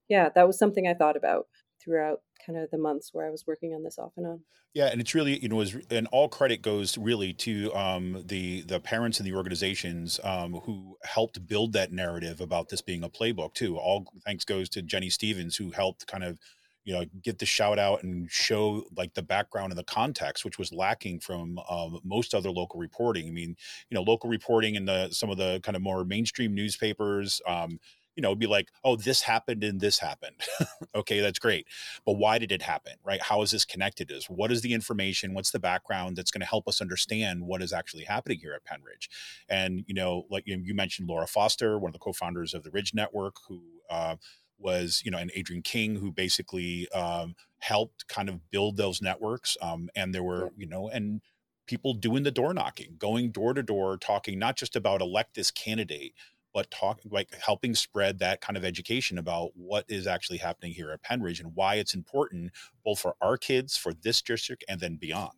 yeah 0.08 0.28
that 0.34 0.46
was 0.46 0.58
something 0.58 0.86
i 0.86 0.94
thought 0.94 1.16
about 1.16 1.46
throughout 1.82 2.20
kind 2.44 2.58
of 2.58 2.70
the 2.70 2.78
months 2.78 3.10
where 3.12 3.26
I 3.26 3.30
was 3.30 3.46
working 3.46 3.74
on 3.74 3.82
this 3.82 3.98
off 3.98 4.12
and 4.16 4.26
on. 4.26 4.40
Yeah, 4.74 4.86
and 4.86 5.00
it's 5.00 5.14
really 5.14 5.38
you 5.38 5.48
know, 5.48 5.56
was, 5.56 5.76
and 5.90 6.06
all 6.12 6.28
credit 6.28 6.60
goes 6.60 6.98
really 6.98 7.32
to 7.34 7.74
um, 7.74 8.22
the 8.26 8.62
the 8.62 8.78
parents 8.78 9.18
and 9.18 9.26
the 9.26 9.34
organizations 9.34 10.20
um, 10.22 10.54
who 10.64 10.96
helped 11.02 11.46
build 11.46 11.72
that 11.72 11.92
narrative 11.92 12.40
about 12.40 12.68
this 12.68 12.82
being 12.82 13.02
a 13.02 13.08
playbook 13.08 13.54
too. 13.54 13.78
All 13.78 14.12
thanks 14.24 14.44
goes 14.44 14.68
to 14.70 14.82
Jenny 14.82 15.08
Stevens 15.08 15.56
who 15.56 15.70
helped 15.70 16.06
kind 16.06 16.24
of 16.24 16.38
you 16.86 16.94
know 16.94 17.04
get 17.22 17.38
the 17.38 17.44
shout 17.44 17.78
out 17.78 18.02
and 18.02 18.30
show 18.30 18.84
like 18.96 19.12
the 19.12 19.22
background 19.22 19.70
and 19.70 19.78
the 19.78 19.84
context 19.84 20.44
which 20.44 20.58
was 20.58 20.72
lacking 20.72 21.20
from 21.20 21.58
um, 21.68 22.00
most 22.04 22.34
other 22.34 22.50
local 22.50 22.80
reporting 22.80 23.28
i 23.28 23.30
mean 23.30 23.54
you 23.90 23.94
know 23.94 24.02
local 24.02 24.30
reporting 24.30 24.76
and 24.76 24.88
the 24.88 25.10
some 25.10 25.28
of 25.28 25.36
the 25.36 25.60
kind 25.62 25.76
of 25.76 25.82
more 25.82 26.04
mainstream 26.04 26.54
newspapers 26.54 27.42
um, 27.46 27.78
you 28.16 28.22
know, 28.22 28.34
be 28.34 28.46
like, 28.46 28.70
oh, 28.82 28.96
this 28.96 29.20
happened 29.20 29.62
and 29.62 29.78
this 29.78 29.98
happened. 29.98 30.36
okay, 30.94 31.20
that's 31.20 31.38
great. 31.38 31.66
But 32.06 32.14
why 32.14 32.38
did 32.38 32.50
it 32.50 32.62
happen? 32.62 32.94
Right? 33.04 33.22
How 33.22 33.42
is 33.42 33.50
this 33.50 33.64
connected? 33.64 34.10
Is 34.10 34.26
what 34.26 34.50
is 34.50 34.62
the 34.62 34.72
information? 34.72 35.34
What's 35.34 35.50
the 35.50 35.60
background 35.60 36.16
that's 36.16 36.30
going 36.30 36.40
to 36.40 36.46
help 36.46 36.66
us 36.66 36.80
understand 36.80 37.46
what 37.46 37.62
is 37.62 37.74
actually 37.74 38.04
happening 38.04 38.38
here 38.40 38.54
at 38.54 38.64
Pennridge? 38.64 39.08
And, 39.48 39.84
you 39.86 39.94
know, 39.94 40.24
like 40.30 40.44
you 40.46 40.74
mentioned 40.74 41.08
Laura 41.08 41.26
Foster, 41.26 41.78
one 41.78 41.90
of 41.90 41.92
the 41.92 41.98
co-founders 41.98 42.54
of 42.54 42.64
the 42.64 42.70
Ridge 42.70 42.94
Network, 42.94 43.36
who 43.46 43.60
uh, 43.90 44.16
was, 44.58 45.02
you 45.04 45.10
know, 45.10 45.18
and 45.18 45.30
adrian 45.34 45.62
King, 45.62 45.96
who 45.96 46.10
basically 46.12 46.88
um, 46.90 47.34
helped 47.58 48.08
kind 48.08 48.28
of 48.28 48.50
build 48.50 48.76
those 48.76 49.02
networks. 49.02 49.56
Um, 49.60 49.88
and 49.94 50.14
there 50.14 50.22
were, 50.22 50.50
you 50.56 50.66
know, 50.66 50.88
and 50.88 51.20
people 51.66 51.94
doing 51.94 52.22
the 52.22 52.30
door 52.30 52.54
knocking, 52.54 52.96
going 52.98 53.30
door 53.30 53.54
to 53.54 53.62
door, 53.62 53.96
talking 53.96 54.38
not 54.38 54.56
just 54.56 54.76
about 54.76 55.00
elect 55.00 55.34
this 55.34 55.50
candidate, 55.50 56.14
but 56.54 56.70
talk 56.70 57.00
like 57.10 57.34
helping 57.34 57.74
spread 57.74 58.18
that 58.18 58.40
kind 58.40 58.56
of 58.56 58.64
education 58.64 59.18
about 59.18 59.50
what 59.54 59.84
is 59.88 60.06
actually 60.06 60.38
happening 60.38 60.72
here 60.72 60.90
at 60.90 61.02
Pennridge 61.02 61.40
and 61.40 61.54
why 61.54 61.74
it's 61.74 61.94
important 61.94 62.52
both 62.84 62.98
for 62.98 63.14
our 63.20 63.36
kids, 63.36 63.76
for 63.76 63.92
this 63.92 64.22
district, 64.22 64.64
and 64.68 64.80
then 64.80 64.96
beyond. 64.96 65.34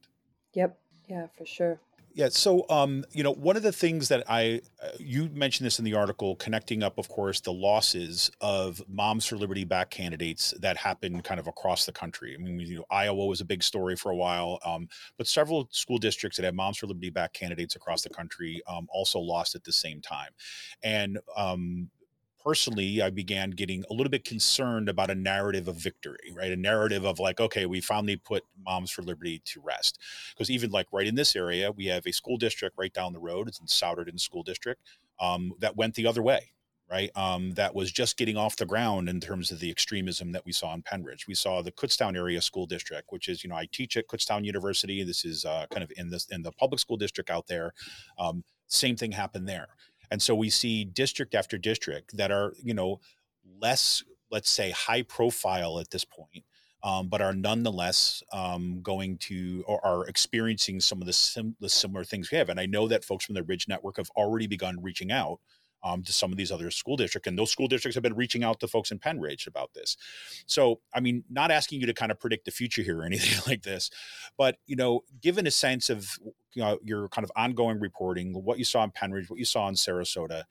Yep. 0.55 0.79
Yeah, 1.09 1.27
for 1.37 1.47
sure. 1.47 1.81
Yeah. 2.15 2.31
So, 2.31 2.65
um, 2.69 3.05
you 3.13 3.23
know, 3.23 3.33
one 3.33 3.57
of 3.57 3.63
the 3.63 3.71
things 3.71 4.09
that 4.09 4.25
I, 4.29 4.61
uh, 4.83 4.89
you 4.99 5.29
mentioned 5.33 5.67
this 5.67 5.79
in 5.79 5.85
the 5.85 5.95
article, 5.95 6.35
connecting 6.37 6.83
up, 6.83 6.99
of 6.99 7.09
course, 7.09 7.41
the 7.41 7.53
losses 7.53 8.31
of 8.41 8.83
Moms 8.89 9.27
for 9.27 9.37
Liberty 9.37 9.65
back 9.65 9.91
candidates 9.91 10.53
that 10.61 10.77
happened 10.77 11.23
kind 11.23 11.39
of 11.39 11.47
across 11.47 11.87
the 11.87 11.93
country. 11.93 12.35
I 12.35 12.43
mean, 12.43 12.59
you 12.59 12.79
know, 12.79 12.85
Iowa 12.91 13.27
was 13.27 13.41
a 13.41 13.45
big 13.45 13.63
story 13.63 13.95
for 13.95 14.11
a 14.11 14.17
while, 14.17 14.59
um, 14.65 14.89
but 15.17 15.29
several 15.29 15.69
school 15.71 15.99
districts 15.99 16.39
that 16.39 16.45
had 16.45 16.55
Moms 16.55 16.79
for 16.79 16.87
Liberty 16.87 17.11
back 17.11 17.35
candidates 17.35 17.77
across 17.77 18.03
the 18.03 18.11
country 18.11 18.63
um, 18.67 18.89
also 18.91 19.21
lost 19.21 19.55
at 19.55 19.63
the 19.63 19.73
same 19.73 20.01
time. 20.01 20.31
And 20.83 21.19
um, 21.37 21.89
personally, 22.49 23.03
I 23.03 23.11
began 23.11 23.51
getting 23.51 23.85
a 23.91 23.93
little 23.93 24.09
bit 24.09 24.25
concerned 24.25 24.89
about 24.89 25.11
a 25.11 25.15
narrative 25.15 25.69
of 25.69 25.77
victory, 25.77 26.33
right? 26.35 26.51
A 26.51 26.57
narrative 26.57 27.05
of 27.05 27.19
like, 27.19 27.41
okay, 27.41 27.67
we 27.67 27.83
finally 27.83 28.17
put 28.17 28.43
Moms 28.65 28.91
for 28.91 29.03
Liberty 29.03 29.43
to 29.45 29.61
rest. 29.61 29.99
Because 30.33 30.51
even 30.51 30.71
like 30.71 30.87
right 30.91 31.07
in 31.07 31.15
this 31.15 31.37
area, 31.37 31.71
we 31.71 31.85
have 31.87 32.07
a 32.07 32.13
school 32.13 32.39
district 32.39 32.79
right 32.79 32.93
down 32.95 33.13
the 33.13 33.19
road. 33.19 33.49
It's 33.49 33.61
in 33.61 33.67
Souderton 33.67 34.19
School 34.19 34.43
District 34.43 34.81
um, 35.21 35.53
that 35.59 35.77
went 35.77 35.95
the 35.95 36.07
other 36.07 36.23
way, 36.23 36.53
right? 36.91 37.11
Um, 37.15 37.53
that 37.53 37.75
was 37.75 37.93
just 37.93 38.17
getting 38.17 38.39
off 38.39 38.57
the 38.57 38.65
ground 38.65 39.11
in 39.11 39.21
terms 39.21 39.51
of 39.53 39.61
the 39.61 39.71
extremism 39.71 40.33
that 40.33 40.47
we 40.47 40.53
saw 40.53 40.73
in 40.73 40.83
Pennridge. 40.83 41.27
We 41.29 41.35
saw 41.35 41.61
the 41.61 41.73
Kutztown 41.73 42.17
area 42.17 42.41
school 42.41 42.65
district, 42.65 43.09
which 43.11 43.29
is, 43.29 43.45
you 43.45 43.51
know, 43.51 43.57
I 43.57 43.69
teach 43.71 43.99
at 43.99 44.09
Kutztown 44.09 44.47
University. 44.47 45.05
This 45.05 45.27
is 45.27 45.45
uh, 45.45 45.67
kind 45.71 45.85
of 45.85 45.93
in 45.99 46.09
this 46.09 46.27
in 46.31 46.41
the 46.43 46.53
public 46.53 46.81
school 46.81 46.97
district 46.97 47.29
out 47.29 47.47
there. 47.47 47.75
Um, 48.19 48.43
same 48.69 48.97
thing 48.97 49.13
happened 49.13 49.47
there. 49.49 49.69
And 50.11 50.21
so 50.23 50.35
we 50.35 50.51
see 50.51 50.85
district 50.85 51.35
after 51.35 51.59
district 51.59 52.17
that 52.17 52.31
are, 52.31 52.55
you 52.63 52.75
know, 52.75 53.01
less, 53.61 54.03
let's 54.31 54.51
say, 54.51 54.71
high 54.71 55.03
profile 55.03 55.79
at 55.79 55.91
this 55.91 56.05
point, 56.05 56.45
um, 56.83 57.09
but 57.09 57.21
are 57.21 57.35
nonetheless 57.35 58.23
um, 58.33 58.81
going 58.83 59.19
to 59.19 59.65
or 59.67 59.85
are 59.85 60.07
experiencing 60.07 60.81
some 60.81 61.01
of 61.01 61.07
the, 61.07 61.13
sim- 61.13 61.57
the 61.61 61.69
similar 61.69 62.05
things 62.05 62.31
we 62.31 62.39
have. 62.39 62.49
And 62.49 62.61
I 62.61 62.67
know 62.67 62.89
that 62.89 63.05
folks 63.05 63.25
from 63.25 63.35
the 63.35 63.43
Ridge 63.43 63.69
Network 63.69 63.97
have 63.97 64.11
already 64.11 64.47
begun 64.47 64.83
reaching 64.83 65.11
out 65.11 65.41
um, 65.83 66.03
to 66.03 66.13
some 66.13 66.33
of 66.33 66.39
these 66.39 66.51
other 66.51 66.71
school 66.71 66.97
districts. 66.97 67.29
And 67.29 67.39
those 67.39 67.51
school 67.51 67.69
districts 67.69 67.95
have 67.95 68.03
been 68.03 68.17
reaching 68.17 68.45
out 68.45 68.61
to 68.61 68.69
folks 68.69 68.91
in 68.91 68.99
Pennridge 68.99 69.47
about 69.47 69.75
this. 69.75 69.97
So, 70.47 70.81
I 70.93 71.01
mean, 71.01 71.25
not 71.31 71.51
asking 71.51 71.81
you 71.81 71.87
to 71.87 71.95
kind 71.95 72.11
of 72.11 72.19
predict 72.19 72.45
the 72.45 72.51
future 72.51 72.83
here 72.83 73.01
or 73.01 73.05
anything 73.07 73.41
like 73.47 73.63
this, 73.63 73.91
but, 74.37 74.57
you 74.67 74.77
know, 74.77 75.03
given 75.21 75.47
a 75.47 75.51
sense 75.51 75.91
of 75.91 76.19
you 76.55 76.63
know, 76.63 76.79
your 76.83 77.09
kind 77.09 77.25
of 77.25 77.33
ongoing 77.37 77.81
reporting, 77.81 78.33
what 78.33 78.59
you 78.59 78.65
saw 78.65 78.85
in 78.85 78.91
Pennridge, 78.91 79.29
what 79.31 79.39
you 79.39 79.45
saw 79.45 79.69
in 79.69 79.75
Sarasota, 79.75 80.45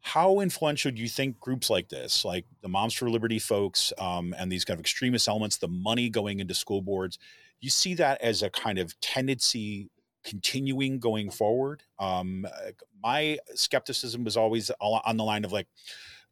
how 0.00 0.40
influential 0.40 0.90
do 0.90 1.00
you 1.00 1.08
think 1.08 1.40
groups 1.40 1.70
like 1.70 1.88
this, 1.88 2.24
like 2.24 2.44
the 2.60 2.68
Moms 2.68 2.92
for 2.94 3.08
Liberty 3.08 3.38
folks 3.38 3.92
um, 3.98 4.34
and 4.38 4.52
these 4.52 4.64
kind 4.64 4.78
of 4.78 4.80
extremist 4.80 5.28
elements, 5.28 5.56
the 5.56 5.68
money 5.68 6.10
going 6.10 6.40
into 6.40 6.54
school 6.54 6.82
boards, 6.82 7.18
you 7.60 7.70
see 7.70 7.94
that 7.94 8.20
as 8.20 8.42
a 8.42 8.50
kind 8.50 8.78
of 8.78 8.98
tendency 9.00 9.90
continuing 10.22 10.98
going 10.98 11.30
forward. 11.30 11.82
Um, 11.98 12.46
my 13.02 13.38
skepticism 13.54 14.24
was 14.24 14.36
always 14.36 14.70
on 14.80 15.16
the 15.16 15.24
line 15.24 15.44
of 15.44 15.52
like, 15.52 15.68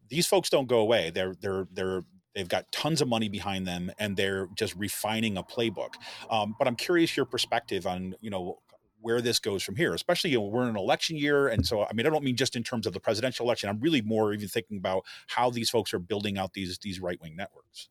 these 0.09 0.27
folks 0.27 0.51
don't 0.51 0.67
go 0.67 0.79
away. 0.79 1.11
They're 1.11 1.35
they're 1.41 1.67
they're 1.73 2.03
they've 2.35 2.49
got 2.49 2.71
tons 2.71 3.01
of 3.01 3.09
money 3.09 3.31
behind 3.31 3.67
them, 3.67 3.91
and 3.99 4.15
they're 4.15 4.49
just 4.55 4.75
refining 4.77 5.39
a 5.39 5.43
playbook. 5.43 5.95
Um, 6.31 6.55
but 6.59 6.69
I'm 6.69 6.77
curious 6.77 7.17
your 7.17 7.25
perspective 7.25 7.87
on 7.87 8.15
you 8.21 8.29
know 8.29 8.59
where 9.03 9.21
this 9.21 9.38
goes 9.38 9.62
from 9.62 9.77
here, 9.77 9.95
especially 9.95 10.31
you 10.31 10.38
know, 10.38 10.45
we're 10.45 10.62
in 10.62 10.71
an 10.71 10.77
election 10.77 11.17
year. 11.17 11.49
And 11.49 11.67
so, 11.67 11.85
I 11.85 11.93
mean, 11.93 12.07
I 12.07 12.11
don't 12.11 12.25
mean 12.25 12.37
just 12.37 12.57
in 12.57 12.62
terms 12.62 12.87
of 12.87 12.93
the 12.93 13.01
presidential 13.01 13.45
election. 13.45 13.69
I'm 13.69 13.81
really 13.81 14.01
more 14.03 14.33
even 14.33 14.49
thinking 14.49 14.79
about 14.79 15.05
how 15.27 15.51
these 15.51 15.71
folks 15.71 15.93
are 15.93 15.99
building 15.99 16.38
out 16.38 16.55
these 16.55 16.79
these 16.79 17.01
right 17.01 17.21
wing 17.21 17.37
networks. 17.37 17.88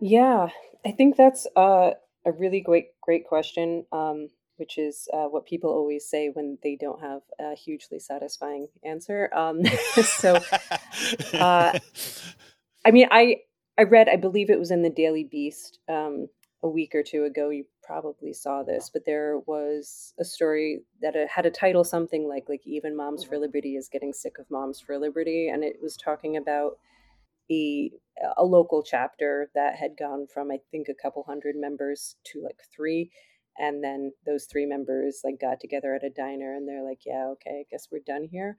Yeah, 0.00 0.48
I 0.84 0.92
think 0.92 1.16
that's 1.16 1.46
uh, 1.56 1.92
a 2.24 2.32
really 2.32 2.60
great 2.60 2.88
great 3.00 3.26
question. 3.26 3.84
Um, 3.92 4.28
which 4.58 4.76
is 4.76 5.08
uh, 5.14 5.26
what 5.26 5.46
people 5.46 5.70
always 5.70 6.04
say 6.04 6.30
when 6.32 6.58
they 6.64 6.74
don't 6.74 7.00
have 7.00 7.22
a 7.38 7.54
hugely 7.54 8.00
satisfying 8.00 8.66
answer. 8.84 9.30
Um, 9.32 9.64
so, 10.02 10.40
uh, 11.34 11.78
I 12.84 12.90
mean, 12.90 13.06
I 13.10 13.36
I 13.78 13.84
read, 13.84 14.08
I 14.08 14.16
believe 14.16 14.50
it 14.50 14.58
was 14.58 14.72
in 14.72 14.82
the 14.82 14.90
Daily 14.90 15.22
Beast 15.22 15.78
um, 15.88 16.26
a 16.62 16.68
week 16.68 16.94
or 16.94 17.04
two 17.04 17.24
ago. 17.24 17.50
You 17.50 17.64
probably 17.88 18.34
saw 18.34 18.62
this, 18.62 18.90
but 18.92 19.06
there 19.06 19.38
was 19.46 20.12
a 20.20 20.24
story 20.24 20.80
that 21.00 21.14
had 21.34 21.46
a 21.46 21.50
title 21.50 21.84
something 21.84 22.28
like 22.28 22.44
like 22.48 22.60
even 22.66 22.96
Moms 22.96 23.24
for 23.24 23.38
Liberty 23.38 23.76
is 23.76 23.88
getting 23.88 24.12
sick 24.12 24.38
of 24.38 24.50
Moms 24.50 24.78
for 24.78 24.98
Liberty, 24.98 25.48
and 25.48 25.64
it 25.64 25.76
was 25.82 25.96
talking 25.96 26.36
about 26.36 26.78
a 27.50 27.90
a 28.36 28.44
local 28.44 28.82
chapter 28.82 29.50
that 29.54 29.76
had 29.76 29.96
gone 29.98 30.26
from 30.32 30.50
I 30.50 30.58
think 30.70 30.88
a 30.88 31.02
couple 31.02 31.22
hundred 31.22 31.56
members 31.56 32.16
to 32.26 32.42
like 32.42 32.60
three 32.74 33.10
and 33.58 33.82
then 33.82 34.12
those 34.26 34.44
three 34.44 34.66
members 34.66 35.22
like 35.24 35.40
got 35.40 35.60
together 35.60 35.94
at 35.94 36.04
a 36.04 36.10
diner 36.10 36.54
and 36.54 36.68
they're 36.68 36.84
like 36.84 37.00
yeah 37.04 37.26
okay 37.26 37.60
i 37.60 37.64
guess 37.70 37.88
we're 37.90 37.98
done 38.06 38.24
here 38.30 38.56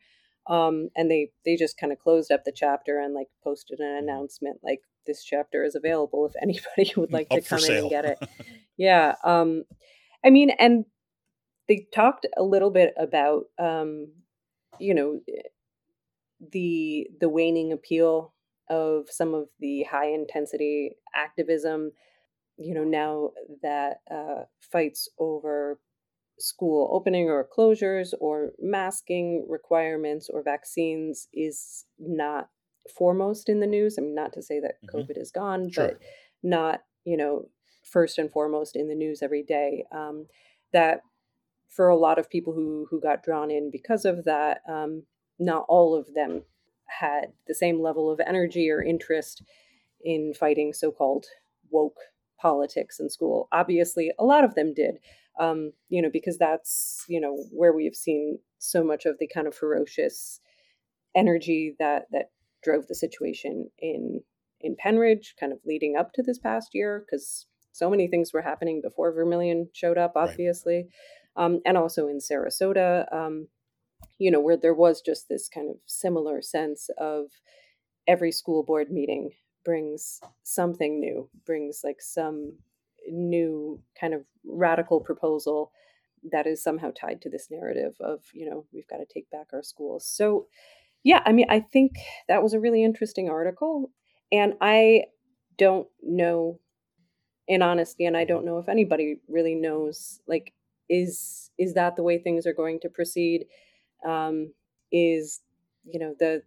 um, 0.48 0.90
and 0.96 1.12
they 1.12 1.32
they 1.46 1.56
just 1.56 1.78
kind 1.78 1.94
of 1.94 2.00
closed 2.00 2.32
up 2.32 2.44
the 2.44 2.52
chapter 2.52 3.00
and 3.00 3.14
like 3.14 3.28
posted 3.44 3.80
an 3.80 3.86
mm-hmm. 3.86 4.10
announcement 4.10 4.60
like 4.64 4.82
this 5.06 5.24
chapter 5.24 5.64
is 5.64 5.76
available 5.76 6.26
if 6.26 6.34
anybody 6.42 6.94
would 6.98 7.12
like 7.12 7.30
to 7.30 7.42
come 7.42 7.64
in 7.64 7.78
and 7.78 7.90
get 7.90 8.06
it. 8.06 8.20
Yeah 8.78 9.16
um, 9.26 9.66
i 10.24 10.30
mean 10.30 10.52
and 10.52 10.86
they 11.68 11.86
talked 11.94 12.26
a 12.38 12.44
little 12.44 12.72
bit 12.72 12.94
about 12.98 13.44
um, 13.60 14.08
you 14.80 14.94
know 14.94 15.20
the 16.54 17.08
the 17.20 17.28
waning 17.28 17.74
appeal 17.74 18.34
of 18.70 19.10
some 19.10 19.34
of 19.34 19.50
the 19.60 19.84
high 19.84 20.12
intensity 20.12 20.92
activism 21.14 21.92
you 22.60 22.74
know, 22.74 22.84
now 22.84 23.32
that 23.64 24.02
uh, 24.12 24.44
fights 24.60 25.08
over 25.18 25.80
school 26.40 26.90
opening 26.92 27.30
or 27.30 27.48
closures 27.58 28.14
or 28.20 28.52
masking 28.60 29.46
requirements 29.50 30.30
or 30.32 30.44
vaccines 30.44 31.28
is 31.34 31.86
not 31.98 32.50
foremost 32.90 33.50
in 33.50 33.60
the 33.60 33.68
news. 33.68 33.98
I 33.98 34.02
mean, 34.02 34.16
not 34.16 34.34
to 34.34 34.42
say 34.42 34.60
that 34.60 34.76
mm-hmm. 34.84 34.98
COVID 34.98 35.22
is 35.22 35.32
gone, 35.32 35.70
sure. 35.70 35.88
but 35.88 36.00
not, 36.44 36.82
you 37.06 37.18
know, 37.18 37.50
first 37.84 38.18
and 38.18 38.32
foremost 38.32 38.76
in 38.76 38.88
the 38.88 38.96
news 38.96 39.22
every 39.22 39.44
day. 39.44 39.86
Um, 39.92 40.28
that 40.74 41.02
for 41.70 41.90
a 41.90 41.98
lot 41.98 42.20
of 42.20 42.30
people 42.30 42.54
who 42.54 42.88
who 42.90 43.00
got 43.00 43.24
drawn 43.24 43.52
in 43.52 43.72
because 43.72 44.06
of 44.06 44.26
that, 44.26 44.62
um, 44.68 45.04
not 45.38 45.66
all 45.68 45.96
of 45.96 46.14
them 46.14 46.44
had 46.88 47.34
the 47.48 47.56
same 47.56 47.82
level 47.82 48.12
of 48.12 48.20
energy 48.20 48.70
or 48.70 48.82
interest 48.82 49.44
in 50.02 50.34
fighting 50.34 50.74
so-called 50.74 51.26
woke 51.70 52.00
politics 52.42 53.00
in 53.00 53.10
school. 53.10 53.48
Obviously, 53.52 54.12
a 54.18 54.24
lot 54.24 54.44
of 54.44 54.56
them 54.56 54.74
did, 54.74 54.98
um, 55.40 55.74
you 55.90 56.02
know, 56.02 56.10
because 56.12 56.38
that's 56.38 57.06
you 57.08 57.22
know 57.22 57.46
where 57.52 57.74
we 57.74 57.86
have 57.86 57.96
seen 57.96 58.40
so 58.58 58.84
much 58.84 59.06
of 59.06 59.18
the 59.20 59.28
kind 59.28 59.48
of 59.48 59.56
ferocious 59.56 60.40
energy 61.16 61.76
that 61.80 62.08
that 62.12 62.32
drove 62.64 62.88
the 62.88 62.96
situation 62.96 63.70
in 63.80 64.22
in 64.62 64.76
Pennridge, 64.76 65.36
kind 65.40 65.54
of 65.54 65.60
leading 65.66 65.96
up 65.96 66.12
to 66.14 66.22
this 66.22 66.38
past 66.38 66.72
year, 66.74 67.06
because 67.06 67.46
so 67.72 67.90
many 67.90 68.08
things 68.08 68.34
were 68.34 68.42
happening 68.42 68.82
before 68.82 69.14
Vermilion 69.14 69.70
showed 69.72 69.98
up, 69.98 70.14
obviously, 70.18 70.88
right. 71.38 71.46
um, 71.46 71.62
and 71.66 71.78
also 71.78 72.10
in 72.10 72.18
Sarasota, 72.20 73.06
um, 73.14 73.48
you 74.18 74.30
know, 74.30 74.42
where 74.42 74.58
there 74.58 74.74
was 74.74 75.02
just 75.02 75.30
this 75.30 75.48
kind 75.48 75.70
of 75.70 75.78
similar 75.86 76.42
sense 76.42 76.90
of 76.98 77.28
every 78.06 78.34
school 78.34 78.64
board 78.64 78.92
meeting 78.92 79.32
brings 79.64 80.20
something 80.44 81.00
new, 81.00 81.30
brings 81.46 81.82
like 81.84 82.02
some 82.02 82.54
new 83.10 83.82
kind 84.00 84.14
of 84.14 84.24
radical 84.46 85.00
proposal 85.00 85.72
that 86.32 86.48
is 86.48 86.62
somehow 86.62 86.92
tied 86.92 87.22
to 87.22 87.30
this 87.30 87.48
narrative 87.50 87.96
of, 88.02 88.22
you 88.34 88.50
know, 88.50 88.66
we've 88.74 88.88
got 88.88 88.98
to 88.98 89.06
take 89.06 89.30
back 89.30 89.48
our 89.54 89.64
schools. 89.64 90.06
So, 90.06 90.48
yeah, 91.04 91.22
I 91.26 91.32
mean, 91.32 91.46
I 91.50 91.60
think 91.60 91.94
that 92.28 92.44
was 92.44 92.54
a 92.54 92.60
really 92.60 92.84
interesting 92.84 93.30
article. 93.30 93.92
And 94.32 94.54
I 94.62 95.06
don't 95.58 95.88
know, 96.04 96.60
in 97.48 97.62
honesty, 97.62 98.06
and 98.06 98.16
I 98.16 98.26
don't 98.26 98.46
know 98.46 98.60
if 98.60 98.70
anybody 98.70 99.18
really 99.28 99.56
knows, 99.56 100.22
like, 100.28 100.54
is 100.90 101.52
is 101.58 101.74
that 101.74 101.96
the 101.96 102.04
way 102.04 102.18
things 102.18 102.46
are 102.46 102.54
going 102.54 102.80
to 102.82 102.90
proceed? 102.90 103.46
Um, 104.06 104.54
is 104.92 105.42
you 105.84 106.00
know 106.00 106.14
the 106.20 106.42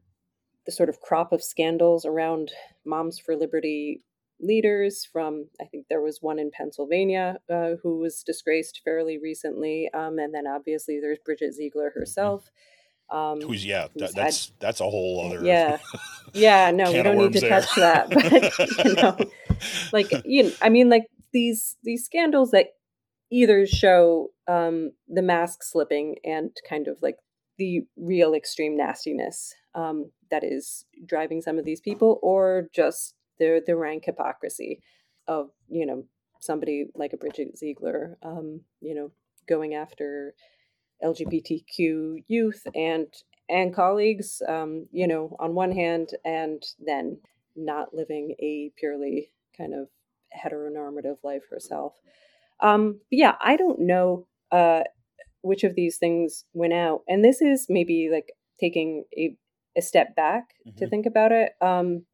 the 0.66 0.72
sort 0.72 0.88
of 0.88 1.00
crop 1.00 1.32
of 1.32 1.42
scandals 1.42 2.04
around 2.04 2.52
Moms 2.84 3.18
for 3.18 3.36
Liberty 3.36 4.02
leaders 4.42 5.08
from 5.10 5.46
i 5.60 5.64
think 5.64 5.86
there 5.88 6.02
was 6.02 6.18
one 6.20 6.38
in 6.38 6.50
pennsylvania 6.50 7.38
uh, 7.48 7.70
who 7.82 7.98
was 7.98 8.24
disgraced 8.24 8.80
fairly 8.84 9.16
recently 9.16 9.88
um, 9.94 10.18
and 10.18 10.34
then 10.34 10.46
obviously 10.46 10.98
there's 11.00 11.18
bridget 11.24 11.54
ziegler 11.54 11.90
mm-hmm. 11.90 12.00
Um, 13.12 13.40
who's 13.40 13.64
yeah 13.64 13.88
who's 13.92 14.02
that, 14.02 14.14
that's 14.14 14.46
had, 14.46 14.54
that's 14.58 14.80
a 14.80 14.84
whole 14.84 15.26
other 15.26 15.44
yeah 15.44 15.78
yeah 16.32 16.70
no 16.70 16.90
we 16.90 17.02
don't 17.02 17.18
need 17.18 17.32
to 17.32 17.40
there. 17.40 17.50
touch 17.50 17.74
that 17.76 18.10
but 18.10 18.84
you 18.84 18.94
know 18.94 19.18
like 19.92 20.10
you 20.24 20.44
know, 20.44 20.52
i 20.62 20.68
mean 20.68 20.88
like 20.88 21.06
these 21.32 21.76
these 21.82 22.04
scandals 22.04 22.50
that 22.50 22.68
either 23.30 23.66
show 23.66 24.28
um, 24.46 24.92
the 25.08 25.22
mask 25.22 25.62
slipping 25.62 26.16
and 26.22 26.50
kind 26.68 26.86
of 26.86 26.98
like 27.00 27.16
the 27.58 27.80
real 27.96 28.34
extreme 28.34 28.76
nastiness 28.76 29.54
um, 29.74 30.10
that 30.30 30.44
is 30.44 30.84
driving 31.06 31.40
some 31.40 31.58
of 31.58 31.64
these 31.64 31.80
people, 31.80 32.20
or 32.22 32.68
just 32.74 33.14
the 33.38 33.62
the 33.66 33.76
rank 33.76 34.04
hypocrisy 34.04 34.80
of 35.26 35.50
you 35.68 35.86
know 35.86 36.04
somebody 36.40 36.86
like 36.94 37.12
a 37.12 37.16
Bridget 37.16 37.56
Ziegler, 37.56 38.18
um, 38.22 38.60
you 38.80 38.94
know, 38.94 39.10
going 39.48 39.74
after 39.74 40.34
LGBTQ 41.02 42.24
youth 42.28 42.66
and 42.74 43.06
and 43.48 43.74
colleagues, 43.74 44.40
um, 44.48 44.86
you 44.92 45.06
know, 45.06 45.36
on 45.38 45.54
one 45.54 45.72
hand, 45.72 46.10
and 46.24 46.62
then 46.84 47.18
not 47.54 47.94
living 47.94 48.34
a 48.38 48.72
purely 48.78 49.30
kind 49.56 49.74
of 49.74 49.88
heteronormative 50.34 51.18
life 51.22 51.42
herself. 51.50 51.92
Um, 52.60 53.00
yeah, 53.10 53.34
I 53.42 53.56
don't 53.56 53.80
know 53.80 54.26
uh, 54.50 54.82
which 55.42 55.64
of 55.64 55.74
these 55.74 55.98
things 55.98 56.44
went 56.54 56.72
out, 56.72 57.02
and 57.08 57.24
this 57.24 57.42
is 57.42 57.66
maybe 57.68 58.08
like 58.10 58.32
taking 58.58 59.04
a 59.16 59.36
a 59.76 59.82
step 59.82 60.14
back 60.14 60.54
mm-hmm. 60.66 60.78
to 60.78 60.86
think 60.86 61.06
about 61.06 61.32
it. 61.32 61.52
Um, 61.60 62.04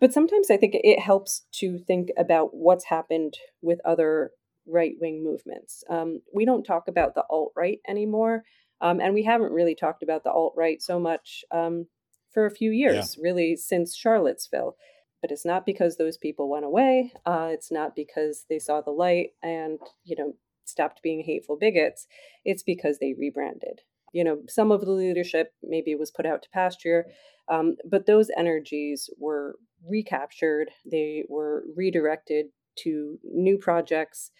but 0.00 0.12
sometimes 0.12 0.50
I 0.50 0.56
think 0.56 0.74
it 0.76 0.98
helps 0.98 1.44
to 1.56 1.78
think 1.78 2.10
about 2.16 2.54
what's 2.54 2.86
happened 2.86 3.34
with 3.60 3.80
other 3.84 4.30
right 4.70 4.94
wing 5.00 5.24
movements. 5.24 5.84
Um, 5.88 6.20
we 6.34 6.44
don't 6.44 6.64
talk 6.64 6.88
about 6.88 7.14
the 7.14 7.24
alt 7.30 7.52
right 7.56 7.78
anymore, 7.88 8.44
um, 8.80 9.00
and 9.00 9.14
we 9.14 9.22
haven't 9.22 9.52
really 9.52 9.74
talked 9.74 10.02
about 10.02 10.24
the 10.24 10.32
alt 10.32 10.54
right 10.56 10.80
so 10.80 10.98
much 10.98 11.44
um, 11.50 11.86
for 12.32 12.46
a 12.46 12.50
few 12.50 12.70
years, 12.70 13.16
yeah. 13.16 13.22
really, 13.22 13.56
since 13.56 13.96
Charlottesville. 13.96 14.76
But 15.20 15.30
it's 15.30 15.44
not 15.44 15.66
because 15.66 15.96
those 15.96 16.16
people 16.16 16.48
went 16.48 16.64
away. 16.64 17.12
Uh, 17.26 17.48
it's 17.50 17.70
not 17.70 17.94
because 17.94 18.46
they 18.48 18.58
saw 18.58 18.80
the 18.80 18.90
light 18.90 19.30
and 19.42 19.78
you 20.04 20.16
know 20.16 20.34
stopped 20.64 21.02
being 21.02 21.22
hateful 21.24 21.56
bigots. 21.56 22.06
It's 22.44 22.62
because 22.62 22.98
they 22.98 23.14
rebranded 23.18 23.82
you 24.12 24.24
know, 24.24 24.40
some 24.48 24.72
of 24.72 24.80
the 24.80 24.90
leadership 24.90 25.52
maybe 25.62 25.94
was 25.94 26.10
put 26.10 26.26
out 26.26 26.42
to 26.42 26.50
pasture, 26.50 27.06
um, 27.48 27.76
but 27.88 28.06
those 28.06 28.30
energies 28.36 29.08
were 29.18 29.56
recaptured. 29.88 30.70
They 30.90 31.24
were 31.28 31.64
redirected 31.76 32.46
to 32.80 33.18
new 33.24 33.58
projects, 33.58 34.30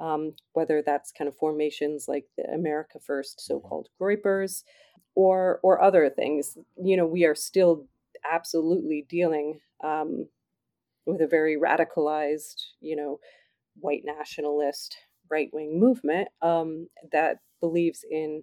um, 0.00 0.34
whether 0.54 0.82
that's 0.82 1.12
kind 1.12 1.28
of 1.28 1.36
formations 1.36 2.06
like 2.08 2.24
the 2.36 2.44
America 2.44 2.98
First 2.98 3.40
so-called 3.40 3.88
Groypers, 4.00 4.64
or 5.14 5.60
or 5.62 5.82
other 5.82 6.08
things. 6.10 6.56
You 6.82 6.96
know, 6.96 7.06
we 7.06 7.24
are 7.24 7.34
still 7.34 7.86
absolutely 8.30 9.06
dealing 9.08 9.60
um, 9.82 10.26
with 11.06 11.20
a 11.20 11.26
very 11.26 11.56
radicalized, 11.56 12.62
you 12.80 12.96
know, 12.96 13.20
white 13.78 14.02
nationalist 14.04 14.96
right 15.30 15.50
wing 15.52 15.78
movement 15.78 16.28
um, 16.42 16.88
that 17.12 17.38
believes 17.60 18.04
in 18.10 18.42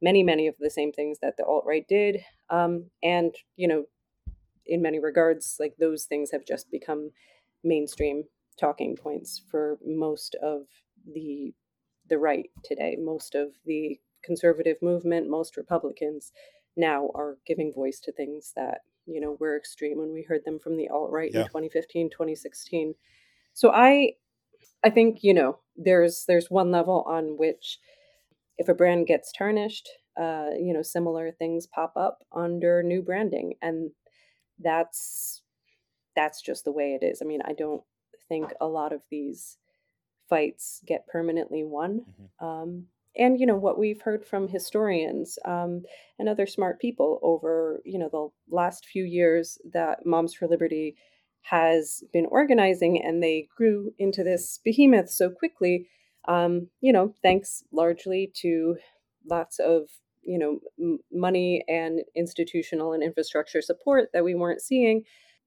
many, 0.00 0.22
many 0.22 0.46
of 0.46 0.54
the 0.60 0.70
same 0.70 0.92
things 0.92 1.18
that 1.20 1.36
the 1.36 1.44
alt 1.44 1.64
right 1.66 1.86
did. 1.88 2.20
Um, 2.50 2.86
and, 3.02 3.34
you 3.56 3.66
know, 3.66 3.84
in 4.66 4.82
many 4.82 4.98
regards, 4.98 5.56
like 5.58 5.74
those 5.78 6.04
things 6.04 6.30
have 6.30 6.44
just 6.46 6.70
become 6.70 7.10
mainstream 7.64 8.24
talking 8.58 8.96
points 8.96 9.42
for 9.50 9.78
most 9.84 10.36
of 10.42 10.62
the 11.12 11.54
the 12.08 12.18
right 12.18 12.50
today. 12.64 12.96
Most 12.98 13.34
of 13.34 13.48
the 13.66 13.98
conservative 14.24 14.78
movement, 14.82 15.28
most 15.28 15.56
Republicans 15.56 16.32
now 16.76 17.10
are 17.14 17.36
giving 17.46 17.72
voice 17.72 18.00
to 18.00 18.12
things 18.12 18.52
that, 18.56 18.78
you 19.06 19.20
know, 19.20 19.36
were 19.40 19.56
extreme 19.56 19.98
when 19.98 20.12
we 20.12 20.22
heard 20.22 20.44
them 20.44 20.58
from 20.58 20.76
the 20.76 20.88
alt 20.88 21.10
right 21.10 21.30
yeah. 21.32 21.40
in 21.40 21.46
2015, 21.46 22.10
2016. 22.10 22.94
So 23.52 23.70
I 23.70 24.12
I 24.84 24.90
think, 24.90 25.22
you 25.22 25.34
know, 25.34 25.58
there's 25.76 26.24
there's 26.26 26.50
one 26.50 26.70
level 26.70 27.04
on 27.06 27.36
which 27.36 27.78
if 28.58 28.68
a 28.68 28.74
brand 28.74 29.06
gets 29.06 29.32
tarnished, 29.32 29.88
uh, 30.18 30.50
you 30.58 30.72
know, 30.72 30.82
similar 30.82 31.30
things 31.30 31.66
pop 31.66 31.92
up 31.96 32.24
under 32.32 32.82
new 32.82 33.02
branding, 33.02 33.54
and 33.62 33.90
that's 34.58 35.42
that's 36.16 36.42
just 36.42 36.64
the 36.64 36.72
way 36.72 36.98
it 37.00 37.04
is. 37.04 37.20
I 37.22 37.24
mean, 37.24 37.40
I 37.44 37.52
don't 37.52 37.82
think 38.28 38.52
a 38.60 38.66
lot 38.66 38.92
of 38.92 39.00
these 39.10 39.56
fights 40.28 40.82
get 40.86 41.06
permanently 41.06 41.64
won. 41.64 42.00
Mm-hmm. 42.00 42.46
Um, 42.46 42.86
and 43.16 43.40
you 43.40 43.46
know 43.46 43.56
what 43.56 43.78
we've 43.78 44.00
heard 44.00 44.24
from 44.24 44.48
historians 44.48 45.38
um, 45.44 45.82
and 46.18 46.28
other 46.28 46.46
smart 46.46 46.80
people 46.80 47.18
over 47.22 47.80
you 47.84 47.98
know 47.98 48.08
the 48.10 48.28
last 48.54 48.86
few 48.86 49.04
years 49.04 49.58
that 49.72 50.06
Moms 50.06 50.34
for 50.34 50.46
Liberty 50.46 50.96
has 51.42 52.04
been 52.12 52.26
organizing, 52.26 53.02
and 53.02 53.22
they 53.22 53.48
grew 53.56 53.92
into 53.98 54.22
this 54.22 54.60
behemoth 54.64 55.10
so 55.10 55.30
quickly 55.30 55.88
um, 56.28 56.68
you 56.80 56.92
know, 56.92 57.14
thanks 57.22 57.64
largely 57.72 58.30
to 58.36 58.76
lots 59.28 59.58
of 59.58 59.88
you 60.22 60.38
know 60.38 60.60
m- 60.78 60.98
money 61.10 61.64
and 61.68 62.00
institutional 62.14 62.92
and 62.92 63.02
infrastructure 63.02 63.62
support 63.62 64.10
that 64.12 64.24
we 64.24 64.34
weren't 64.34 64.60
seeing, 64.60 65.04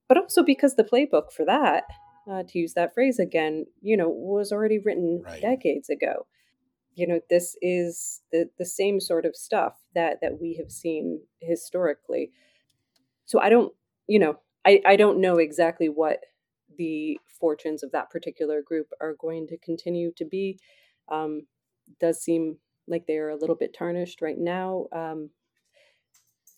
but 0.09 0.17
also 0.17 0.43
because 0.43 0.75
the 0.75 0.83
playbook 0.83 1.31
for 1.31 1.45
that, 1.45 1.83
uh, 2.29 2.43
to 2.47 2.59
use 2.59 2.73
that 2.73 2.93
phrase 2.93 3.19
again, 3.19 3.65
you 3.81 3.97
know, 3.97 4.09
was 4.09 4.51
already 4.51 4.79
written 4.79 5.23
right. 5.25 5.41
decades 5.41 5.89
ago. 5.89 6.27
You 6.95 7.07
know, 7.07 7.19
this 7.29 7.55
is 7.61 8.21
the 8.31 8.49
the 8.57 8.65
same 8.65 8.99
sort 8.99 9.25
of 9.25 9.35
stuff 9.35 9.79
that 9.95 10.19
that 10.21 10.39
we 10.41 10.55
have 10.55 10.71
seen 10.71 11.21
historically. 11.39 12.31
So 13.25 13.39
I 13.39 13.49
don't, 13.49 13.73
you 14.07 14.19
know, 14.19 14.39
I 14.65 14.81
I 14.85 14.95
don't 14.97 15.21
know 15.21 15.37
exactly 15.37 15.87
what 15.87 16.19
the 16.77 17.19
fortunes 17.39 17.83
of 17.83 17.91
that 17.91 18.09
particular 18.09 18.61
group 18.61 18.87
are 18.99 19.15
going 19.19 19.47
to 19.47 19.57
continue 19.57 20.11
to 20.17 20.25
be. 20.25 20.59
Um, 21.09 21.47
does 21.99 22.21
seem 22.21 22.57
like 22.87 23.07
they 23.07 23.17
are 23.17 23.29
a 23.29 23.37
little 23.37 23.55
bit 23.55 23.73
tarnished 23.73 24.21
right 24.21 24.37
now. 24.37 24.87
Um, 24.91 25.29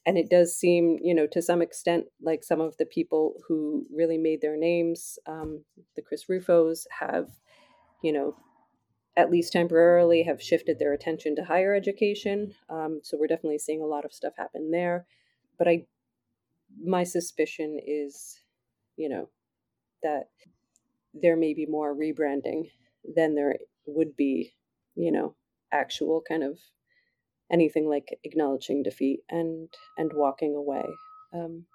and 0.06 0.18
it 0.18 0.30
does 0.30 0.56
seem, 0.56 0.98
you 1.02 1.16
know, 1.16 1.28
to 1.28 1.42
some 1.42 1.62
extent, 1.62 2.06
like 2.22 2.44
some 2.44 2.60
of 2.60 2.76
the 2.78 2.86
people 2.86 3.36
who 3.48 3.86
really 3.94 4.18
made 4.18 4.42
their 4.42 4.58
names, 4.58 5.18
um, 5.28 5.64
the 5.96 6.02
Chris 6.02 6.28
Rufos, 6.28 6.86
have, 7.00 7.30
you 8.02 8.12
know, 8.12 8.36
at 9.16 9.30
least 9.32 9.54
temporarily 9.54 10.24
have 10.24 10.42
shifted 10.42 10.80
their 10.80 10.94
attention 10.94 11.36
to 11.36 11.44
higher 11.46 11.74
education. 11.74 12.54
Um, 12.70 13.00
so 13.04 13.18
we're 13.18 13.28
definitely 13.28 13.60
seeing 13.60 13.82
a 13.82 13.88
lot 13.88 14.06
of 14.06 14.14
stuff 14.14 14.34
happen 14.38 14.72
there. 14.72 15.06
But 15.58 15.68
I, 15.68 15.86
my 16.84 17.04
suspicion 17.04 17.80
is, 17.86 18.40
you 18.98 19.08
know, 19.08 19.30
that 20.02 20.30
there 21.14 21.38
may 21.38 21.54
be 21.54 21.68
more 21.68 21.96
rebranding 21.96 22.72
than 23.16 23.36
there 23.36 23.56
would 23.86 24.18
be, 24.18 24.54
you 24.96 25.12
know, 25.12 25.36
actual 25.72 26.22
kind 26.28 26.44
of 26.44 26.60
anything 27.52 27.88
like 27.90 28.18
acknowledging 28.24 28.84
defeat 28.84 29.22
and 29.30 29.70
and 29.98 30.12
walking 30.14 30.56
away. 30.56 30.86
Um, 31.34 31.66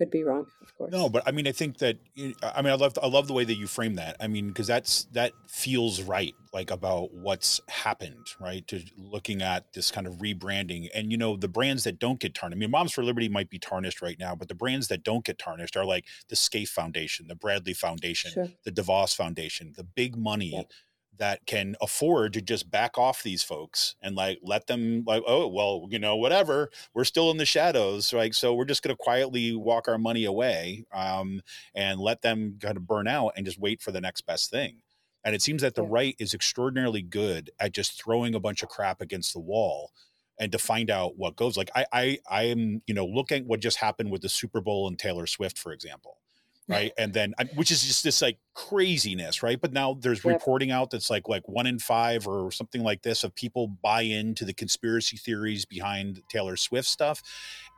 could 0.00 0.10
be 0.10 0.24
wrong, 0.24 0.46
of 0.62 0.74
course. 0.78 0.92
No, 0.92 1.10
but 1.10 1.22
I 1.26 1.30
mean, 1.30 1.46
I 1.46 1.52
think 1.52 1.76
that 1.78 1.98
I 2.42 2.62
mean, 2.62 2.72
I 2.72 2.74
love 2.74 2.98
I 3.02 3.06
love 3.06 3.26
the 3.26 3.34
way 3.34 3.44
that 3.44 3.56
you 3.56 3.66
frame 3.66 3.96
that. 3.96 4.16
I 4.18 4.28
mean, 4.28 4.48
because 4.48 4.66
that's 4.66 5.04
that 5.12 5.32
feels 5.46 6.00
right, 6.00 6.34
like 6.54 6.70
about 6.70 7.12
what's 7.12 7.60
happened, 7.68 8.26
right? 8.40 8.66
To 8.68 8.82
looking 8.96 9.42
at 9.42 9.74
this 9.74 9.90
kind 9.90 10.06
of 10.06 10.14
rebranding, 10.14 10.88
and 10.94 11.12
you 11.12 11.18
know, 11.18 11.36
the 11.36 11.48
brands 11.48 11.84
that 11.84 11.98
don't 11.98 12.18
get 12.18 12.34
tarnished. 12.34 12.56
I 12.56 12.60
mean, 12.60 12.70
Moms 12.70 12.92
for 12.92 13.04
Liberty 13.04 13.28
might 13.28 13.50
be 13.50 13.58
tarnished 13.58 14.00
right 14.00 14.18
now, 14.18 14.34
but 14.34 14.48
the 14.48 14.54
brands 14.54 14.88
that 14.88 15.02
don't 15.02 15.22
get 15.22 15.38
tarnished 15.38 15.76
are 15.76 15.84
like 15.84 16.06
the 16.30 16.36
Scaife 16.36 16.70
Foundation, 16.70 17.26
the 17.28 17.34
Bradley 17.34 17.74
Foundation, 17.74 18.30
Sure. 18.32 18.48
the 18.64 18.72
DeVos 18.72 19.14
Foundation, 19.14 19.74
the 19.76 19.84
big 19.84 20.16
money. 20.16 20.52
Yep. 20.52 20.70
That 21.18 21.44
can 21.46 21.76
afford 21.82 22.32
to 22.32 22.40
just 22.40 22.70
back 22.70 22.96
off 22.96 23.22
these 23.22 23.42
folks 23.42 23.94
and 24.00 24.16
like 24.16 24.38
let 24.42 24.68
them 24.68 25.04
like 25.06 25.22
oh 25.26 25.46
well 25.48 25.86
you 25.90 25.98
know 25.98 26.16
whatever 26.16 26.70
we're 26.94 27.04
still 27.04 27.30
in 27.30 27.36
the 27.36 27.44
shadows 27.44 28.14
right 28.14 28.34
so 28.34 28.54
we're 28.54 28.64
just 28.64 28.82
going 28.82 28.96
to 28.96 29.02
quietly 29.02 29.54
walk 29.54 29.86
our 29.86 29.98
money 29.98 30.24
away 30.24 30.84
um, 30.92 31.42
and 31.74 32.00
let 32.00 32.22
them 32.22 32.58
kind 32.60 32.78
of 32.78 32.86
burn 32.86 33.06
out 33.06 33.32
and 33.36 33.44
just 33.44 33.58
wait 33.60 33.82
for 33.82 33.92
the 33.92 34.00
next 34.00 34.22
best 34.22 34.50
thing. 34.50 34.80
And 35.24 35.34
it 35.34 35.42
seems 35.42 35.60
that 35.62 35.74
the 35.74 35.82
Yeah. 35.82 35.88
right 35.90 36.16
is 36.18 36.32
extraordinarily 36.32 37.02
good 37.02 37.50
at 37.60 37.72
just 37.72 38.02
throwing 38.02 38.34
a 38.34 38.40
bunch 38.40 38.62
of 38.62 38.70
crap 38.70 39.00
against 39.02 39.34
the 39.34 39.40
wall 39.40 39.92
and 40.38 40.50
to 40.52 40.58
find 40.58 40.90
out 40.90 41.16
what 41.18 41.36
goes. 41.36 41.56
Like 41.56 41.70
i 41.74 41.84
i 41.92 42.18
i 42.30 42.42
am 42.44 42.82
you 42.86 42.94
know 42.94 43.04
looking 43.04 43.42
at 43.42 43.46
what 43.46 43.60
just 43.60 43.76
happened 43.78 44.10
with 44.10 44.22
the 44.22 44.28
super 44.30 44.60
bowl 44.62 44.88
and 44.88 44.98
taylor 44.98 45.26
swift 45.26 45.58
for 45.58 45.72
example 45.72 46.19
right 46.68 46.92
and 46.98 47.12
then 47.12 47.34
which 47.54 47.70
is 47.70 47.82
just 47.84 48.04
this 48.04 48.22
like 48.22 48.38
craziness 48.54 49.42
right 49.42 49.60
but 49.60 49.72
now 49.72 49.94
there's 50.00 50.24
Yep. 50.24 50.34
reporting 50.34 50.70
out 50.70 50.90
that's 50.90 51.10
like 51.10 51.28
like 51.28 51.48
one 51.48 51.66
in 51.66 51.78
five 51.78 52.26
or 52.26 52.50
something 52.52 52.82
like 52.82 53.02
this 53.02 53.24
of 53.24 53.34
people 53.34 53.68
buy 53.82 54.02
into 54.02 54.44
the 54.44 54.54
conspiracy 54.54 55.16
theories 55.16 55.64
behind 55.64 56.22
taylor 56.28 56.56
swift 56.56 56.88
stuff 56.88 57.22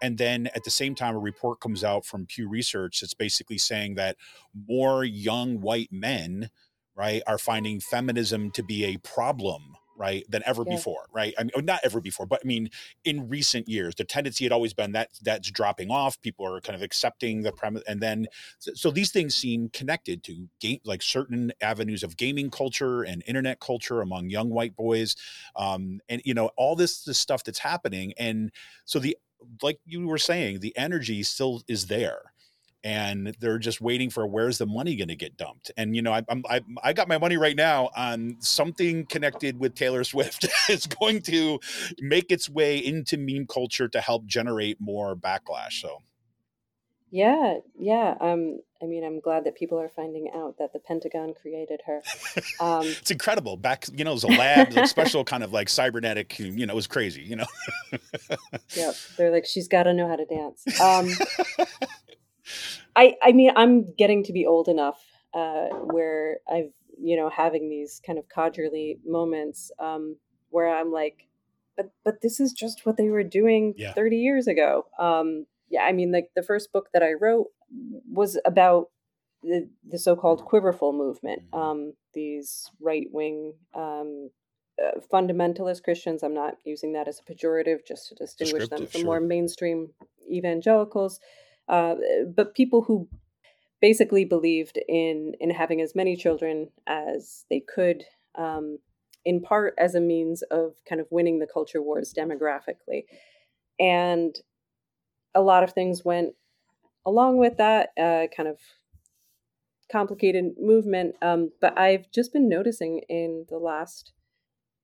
and 0.03 0.19
then 0.19 0.49
at 0.55 0.65
the 0.65 0.71
same 0.71 0.95
time 0.95 1.15
a 1.15 1.19
report 1.19 1.61
comes 1.61 1.85
out 1.85 2.05
from 2.05 2.27
pew 2.27 2.49
research 2.49 3.01
that's 3.01 3.15
basically 3.15 3.59
saying 3.59 3.95
that 3.95 4.17
more 4.69 5.05
young 5.05 5.61
white 5.61 5.93
men 5.93 6.51
right 6.95 7.23
are 7.27 7.39
finding 7.39 7.81
feminism 7.81 8.51
to 8.51 8.63
be 8.63 8.85
a 8.85 8.99
problem 8.99 9.77
right 9.97 10.25
than 10.29 10.43
ever 10.47 10.65
Yeah. 10.65 10.77
before 10.77 11.07
right 11.13 11.35
i 11.39 11.43
mean 11.43 11.53
not 11.65 11.81
ever 11.85 12.01
before 12.01 12.27
but 12.27 12.41
i 12.45 12.47
mean 12.47 12.71
in 13.05 13.29
recent 13.29 13.69
years 13.69 13.95
the 13.95 14.05
tendency 14.05 14.45
had 14.45 14.53
always 14.53 14.73
been 14.75 14.93
that 14.93 15.11
that's 15.23 15.51
dropping 15.51 15.91
off 15.91 16.21
people 16.23 16.47
are 16.47 16.61
kind 16.61 16.77
of 16.77 16.83
accepting 16.83 17.43
the 17.43 17.53
premise 17.53 17.83
and 17.87 18.01
then 18.01 18.27
so, 18.59 18.73
so 18.75 18.91
these 18.91 19.11
things 19.11 19.35
seem 19.35 19.69
connected 19.71 20.23
to 20.25 20.49
game 20.61 20.79
like 20.85 21.03
certain 21.03 21.53
avenues 21.61 22.03
of 22.03 22.17
gaming 22.17 22.51
culture 22.51 23.03
and 23.03 23.23
internet 23.27 23.61
culture 23.61 24.01
among 24.01 24.31
young 24.31 24.51
white 24.51 24.75
boys 24.77 25.15
um, 25.57 26.01
and 26.09 26.23
you 26.25 26.35
know 26.35 26.51
all 26.57 26.75
this 26.77 27.05
this 27.05 27.19
stuff 27.19 27.45
that's 27.45 27.59
happening 27.61 28.13
and 28.19 28.51
so 28.85 28.99
the 28.99 29.17
like 29.63 29.79
you 29.85 30.07
were 30.07 30.19
saying 30.19 30.61
the 30.61 30.77
energy 30.77 31.23
still 31.23 31.63
is 31.69 31.87
there 31.87 32.32
and 32.85 33.37
they're 33.41 33.59
just 33.59 33.81
waiting 33.81 34.11
for 34.11 34.27
where's 34.27 34.59
the 34.59 34.67
money 34.67 34.97
going 34.97 35.09
to 35.09 35.17
get 35.17 35.37
dumped 35.37 35.71
and 35.77 35.95
you 35.95 36.03
know 36.03 36.13
I, 36.13 36.23
I'm, 36.29 36.45
I, 36.49 36.61
I 36.83 36.93
got 36.93 37.09
my 37.09 37.19
money 37.19 37.37
right 37.37 37.57
now 37.57 37.91
on 37.97 38.37
something 38.41 39.07
connected 39.07 39.59
with 39.59 39.75
taylor 39.75 40.05
swift 40.13 40.49
is 40.69 40.87
going 40.87 41.23
to 41.23 41.61
make 42.01 42.31
its 42.31 42.49
way 42.49 42.79
into 42.79 43.17
meme 43.17 43.47
culture 43.47 43.89
to 43.89 44.01
help 44.01 44.27
generate 44.27 44.81
more 44.81 45.15
backlash 45.15 45.81
so 45.81 45.99
Yeah, 47.11 47.59
yeah. 47.79 48.15
Um, 48.23 48.61
I 48.83 48.87
mean, 48.87 49.05
I'm 49.05 49.21
glad 49.21 49.45
that 49.45 49.55
people 49.55 49.79
are 49.79 49.91
finding 49.91 50.31
out 50.35 50.57
that 50.59 50.73
the 50.73 50.79
Pentagon 50.79 51.35
created 51.41 51.81
her. 51.87 52.01
Um, 52.59 52.87
it's 53.01 53.11
incredible 53.11 53.57
back 53.59 53.85
you 53.95 54.03
know 54.03 54.13
it 54.13 54.15
was 54.15 54.25
a 54.25 54.29
lab 54.29 54.73
like 54.73 54.89
special 54.89 55.23
kind 55.33 55.45
of 55.45 55.53
like 55.53 55.69
cybernetic 55.69 56.39
you 56.39 56.67
know 56.67 56.73
it 56.73 56.75
was 56.75 56.87
crazy 56.87 57.23
you 57.23 57.37
know 57.37 57.45
yep. 58.77 58.95
They're 59.17 59.31
like, 59.31 59.47
she's 59.47 59.69
got 59.69 59.85
to 59.85 59.93
know 59.93 60.09
how 60.09 60.17
to 60.17 60.25
dance. 60.25 60.81
Um, 60.81 61.09
I, 62.97 63.17
I 63.23 63.33
mean, 63.33 63.53
I'm 63.57 63.93
getting 63.95 64.25
to 64.25 64.33
be 64.33 64.47
old 64.47 64.69
enough 64.69 65.01
uh, 65.35 65.69
where 65.69 66.39
I've, 66.51 66.73
you 66.99 67.17
know, 67.17 67.31
having 67.31 67.69
these 67.69 68.01
kind 68.05 68.19
of 68.19 68.29
codgerly 68.29 68.99
moments 69.05 69.71
um, 69.79 70.17
where 70.51 70.69
I'm 70.69 70.93
like, 70.93 71.27
but, 71.77 71.91
but 72.05 72.21
this 72.21 72.39
is 72.39 72.53
just 72.53 72.85
what 72.85 72.97
they 72.97 73.09
were 73.09 73.25
doing 73.25 73.75
Yeah. 73.77 73.95
30 73.95 74.17
years 74.19 74.47
ago. 74.47 74.87
Um, 74.99 75.47
yeah, 75.71 75.85
I 75.85 75.93
mean, 75.93 76.13
like 76.13 76.31
the 76.37 76.43
first 76.43 76.73
book 76.73 76.89
that 76.93 77.03
I 77.03 77.15
wrote 77.15 77.47
was 78.11 78.39
about 78.45 78.91
the, 79.43 79.69
the 79.89 79.99
so-called 79.99 80.45
Quiverfull 80.45 80.95
movement. 80.95 81.51
Mhm. 81.51 81.59
Um, 81.59 81.93
these 82.13 82.71
right-wing 82.79 83.55
um, 83.75 84.31
uh, 84.83 85.01
fundamentalist 85.13 85.83
Christians. 85.83 86.23
I'm 86.23 86.35
not 86.35 86.57
using 86.65 86.93
that 86.93 87.09
as 87.09 87.21
a 87.21 87.33
pejorative, 87.33 87.87
just 87.87 88.09
to 88.09 88.15
distinguish 88.15 88.69
them 88.69 88.87
from 88.87 89.01
sure. 89.01 89.05
more 89.05 89.21
mainstream 89.21 89.91
evangelicals. 90.31 91.21
Uh, 91.69 91.95
but 92.35 92.55
people 92.55 92.83
who 92.83 93.09
basically 93.81 94.25
believed 94.25 94.79
in 94.89 95.33
in 95.41 95.51
having 95.51 95.81
as 95.81 95.95
many 95.95 96.17
children 96.17 96.69
as 96.87 97.45
they 97.51 97.61
could, 97.61 98.05
um, 98.37 98.79
in 99.25 99.41
part 99.41 99.75
as 99.79 99.95
a 99.95 100.01
means 100.01 100.43
of 100.51 100.75
kind 100.89 101.01
of 101.01 101.07
winning 101.11 101.39
the 101.39 101.47
culture 101.47 101.83
wars 101.83 102.15
demographically, 102.17 103.05
and 103.79 104.37
a 105.35 105.41
lot 105.41 105.65
of 105.65 105.73
things 105.73 106.05
went 106.05 106.35
along 107.05 107.39
with 107.39 107.57
that 107.57 107.91
uh, 107.99 108.27
kind 108.37 108.49
of 108.49 108.59
complicated 109.91 110.55
movement. 110.59 111.15
Um, 111.21 111.51
but 111.61 111.79
I've 111.79 112.11
just 112.11 112.33
been 112.33 112.49
noticing 112.49 113.03
in 113.09 113.47
the 113.49 113.59
last, 113.59 114.13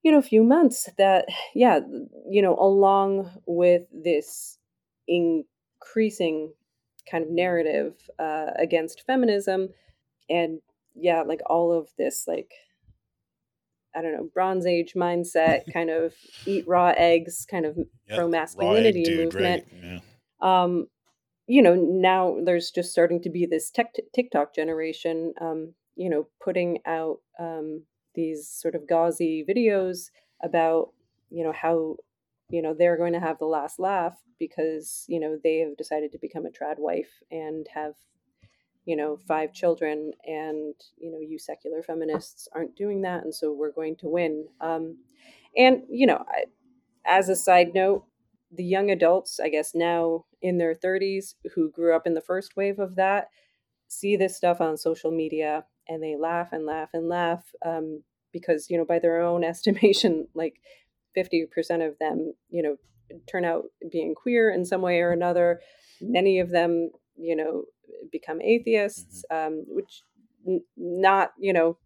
you 0.02 0.12
know, 0.12 0.20
few 0.20 0.42
months 0.42 0.88
that, 0.98 1.26
yeah, 1.54 1.80
you 2.28 2.42
know, 2.42 2.56
along 2.56 3.30
with 3.46 3.82
this 3.92 4.58
increasing 5.06 6.52
kind 7.10 7.24
of 7.24 7.30
narrative 7.30 7.94
uh, 8.18 8.48
against 8.56 9.06
feminism, 9.06 9.68
and 10.28 10.60
yeah, 10.94 11.22
like 11.22 11.40
all 11.46 11.72
of 11.72 11.88
this, 11.96 12.24
like, 12.26 12.52
I 13.94 14.02
don't 14.02 14.12
know, 14.12 14.28
Bronze 14.32 14.66
Age 14.66 14.94
mindset, 14.94 15.62
kind 15.72 15.90
of 15.90 16.14
eat 16.46 16.66
raw 16.66 16.92
eggs, 16.96 17.46
kind 17.50 17.66
of 17.66 17.76
Yep, 18.08 18.16
pro 18.16 18.28
masculinity 18.28 19.16
movement 19.16 19.66
right 19.82 19.82
yeah. 19.82 19.98
um 20.40 20.86
you 21.46 21.60
know 21.60 21.74
now 21.74 22.38
there's 22.44 22.70
just 22.70 22.90
starting 22.90 23.20
to 23.22 23.28
be 23.28 23.44
this 23.44 23.70
tech 23.70 23.94
tiktok 24.14 24.54
generation 24.54 25.34
um 25.40 25.74
you 25.94 26.08
know 26.08 26.26
putting 26.42 26.78
out 26.86 27.18
um 27.38 27.82
these 28.14 28.48
sort 28.48 28.74
of 28.74 28.88
gauzy 28.88 29.44
videos 29.46 30.10
about 30.42 30.88
you 31.30 31.44
know 31.44 31.52
how 31.52 31.96
you 32.50 32.62
know 32.62 32.74
they're 32.74 32.96
going 32.96 33.12
to 33.12 33.20
have 33.20 33.38
the 33.38 33.44
last 33.44 33.78
laugh 33.78 34.16
because 34.38 35.04
you 35.08 35.20
know 35.20 35.38
they 35.42 35.58
have 35.58 35.76
decided 35.76 36.12
to 36.12 36.18
become 36.18 36.46
a 36.46 36.50
trad 36.50 36.78
wife 36.78 37.22
and 37.30 37.66
have 37.74 37.94
you 38.84 38.96
know 38.96 39.18
five 39.26 39.52
children 39.52 40.12
and 40.26 40.74
you 40.96 41.10
know 41.10 41.18
you 41.20 41.38
secular 41.38 41.82
feminists 41.82 42.48
aren't 42.54 42.76
doing 42.76 43.02
that 43.02 43.22
and 43.22 43.34
so 43.34 43.52
we're 43.52 43.72
going 43.72 43.96
to 43.96 44.08
win. 44.08 44.46
Um 44.60 44.98
and 45.56 45.82
you 45.90 46.06
know 46.06 46.24
I, 46.28 46.44
as 47.04 47.28
a 47.28 47.36
side 47.36 47.74
note 47.74 48.04
the 48.50 48.64
young 48.64 48.90
adults, 48.90 49.40
I 49.40 49.48
guess 49.48 49.74
now 49.74 50.24
in 50.40 50.58
their 50.58 50.74
30s, 50.74 51.34
who 51.54 51.70
grew 51.70 51.94
up 51.94 52.06
in 52.06 52.14
the 52.14 52.20
first 52.20 52.56
wave 52.56 52.78
of 52.78 52.96
that, 52.96 53.28
see 53.88 54.16
this 54.16 54.36
stuff 54.36 54.60
on 54.60 54.76
social 54.76 55.10
media 55.10 55.64
and 55.88 56.02
they 56.02 56.16
laugh 56.16 56.52
and 56.52 56.66
laugh 56.66 56.90
and 56.92 57.08
laugh 57.08 57.44
um, 57.64 58.02
because, 58.32 58.70
you 58.70 58.78
know, 58.78 58.84
by 58.84 58.98
their 58.98 59.20
own 59.20 59.44
estimation, 59.44 60.28
like 60.34 60.60
50% 61.22 61.86
of 61.86 61.98
them, 61.98 62.32
you 62.50 62.62
know, 62.62 62.76
turn 63.26 63.44
out 63.44 63.64
being 63.90 64.14
queer 64.14 64.50
in 64.50 64.64
some 64.64 64.82
way 64.82 65.00
or 65.00 65.12
another. 65.12 65.60
Many 66.00 66.38
of 66.40 66.50
them, 66.50 66.90
you 67.16 67.34
know, 67.34 67.64
become 68.12 68.40
atheists, 68.42 69.24
um, 69.30 69.64
which 69.66 70.02
n- 70.46 70.64
not, 70.76 71.32
you 71.38 71.52
know, 71.52 71.78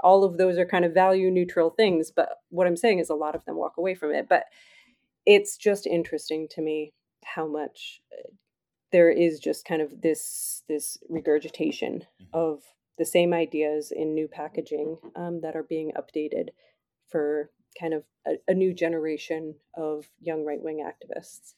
all 0.00 0.24
of 0.24 0.36
those 0.38 0.58
are 0.58 0.66
kind 0.66 0.84
of 0.84 0.94
value 0.94 1.30
neutral 1.30 1.70
things. 1.70 2.10
But 2.14 2.38
what 2.50 2.66
I'm 2.66 2.76
saying 2.76 2.98
is 3.00 3.10
a 3.10 3.14
lot 3.14 3.34
of 3.34 3.44
them 3.44 3.56
walk 3.56 3.76
away 3.76 3.94
from 3.94 4.12
it. 4.12 4.28
But 4.28 4.44
it's 5.26 5.56
just 5.56 5.86
interesting 5.86 6.48
to 6.52 6.62
me 6.62 6.92
how 7.24 7.46
much 7.46 8.00
uh, 8.12 8.30
there 8.90 9.10
is 9.10 9.38
just 9.38 9.64
kind 9.64 9.80
of 9.82 10.00
this 10.02 10.62
this 10.68 10.98
regurgitation 11.08 12.04
Mhm. 12.20 12.26
of 12.32 12.62
the 12.98 13.04
same 13.04 13.32
ideas 13.32 13.90
in 13.90 14.14
new 14.14 14.28
packaging 14.28 14.98
um, 15.16 15.40
that 15.40 15.56
are 15.56 15.62
being 15.62 15.92
updated 15.92 16.50
for 17.08 17.50
kind 17.78 17.94
of 17.94 18.04
a, 18.26 18.32
a 18.48 18.54
new 18.54 18.72
generation 18.72 19.56
of 19.76 20.06
young 20.20 20.44
right 20.44 20.62
wing 20.62 20.84
activists. 20.84 21.54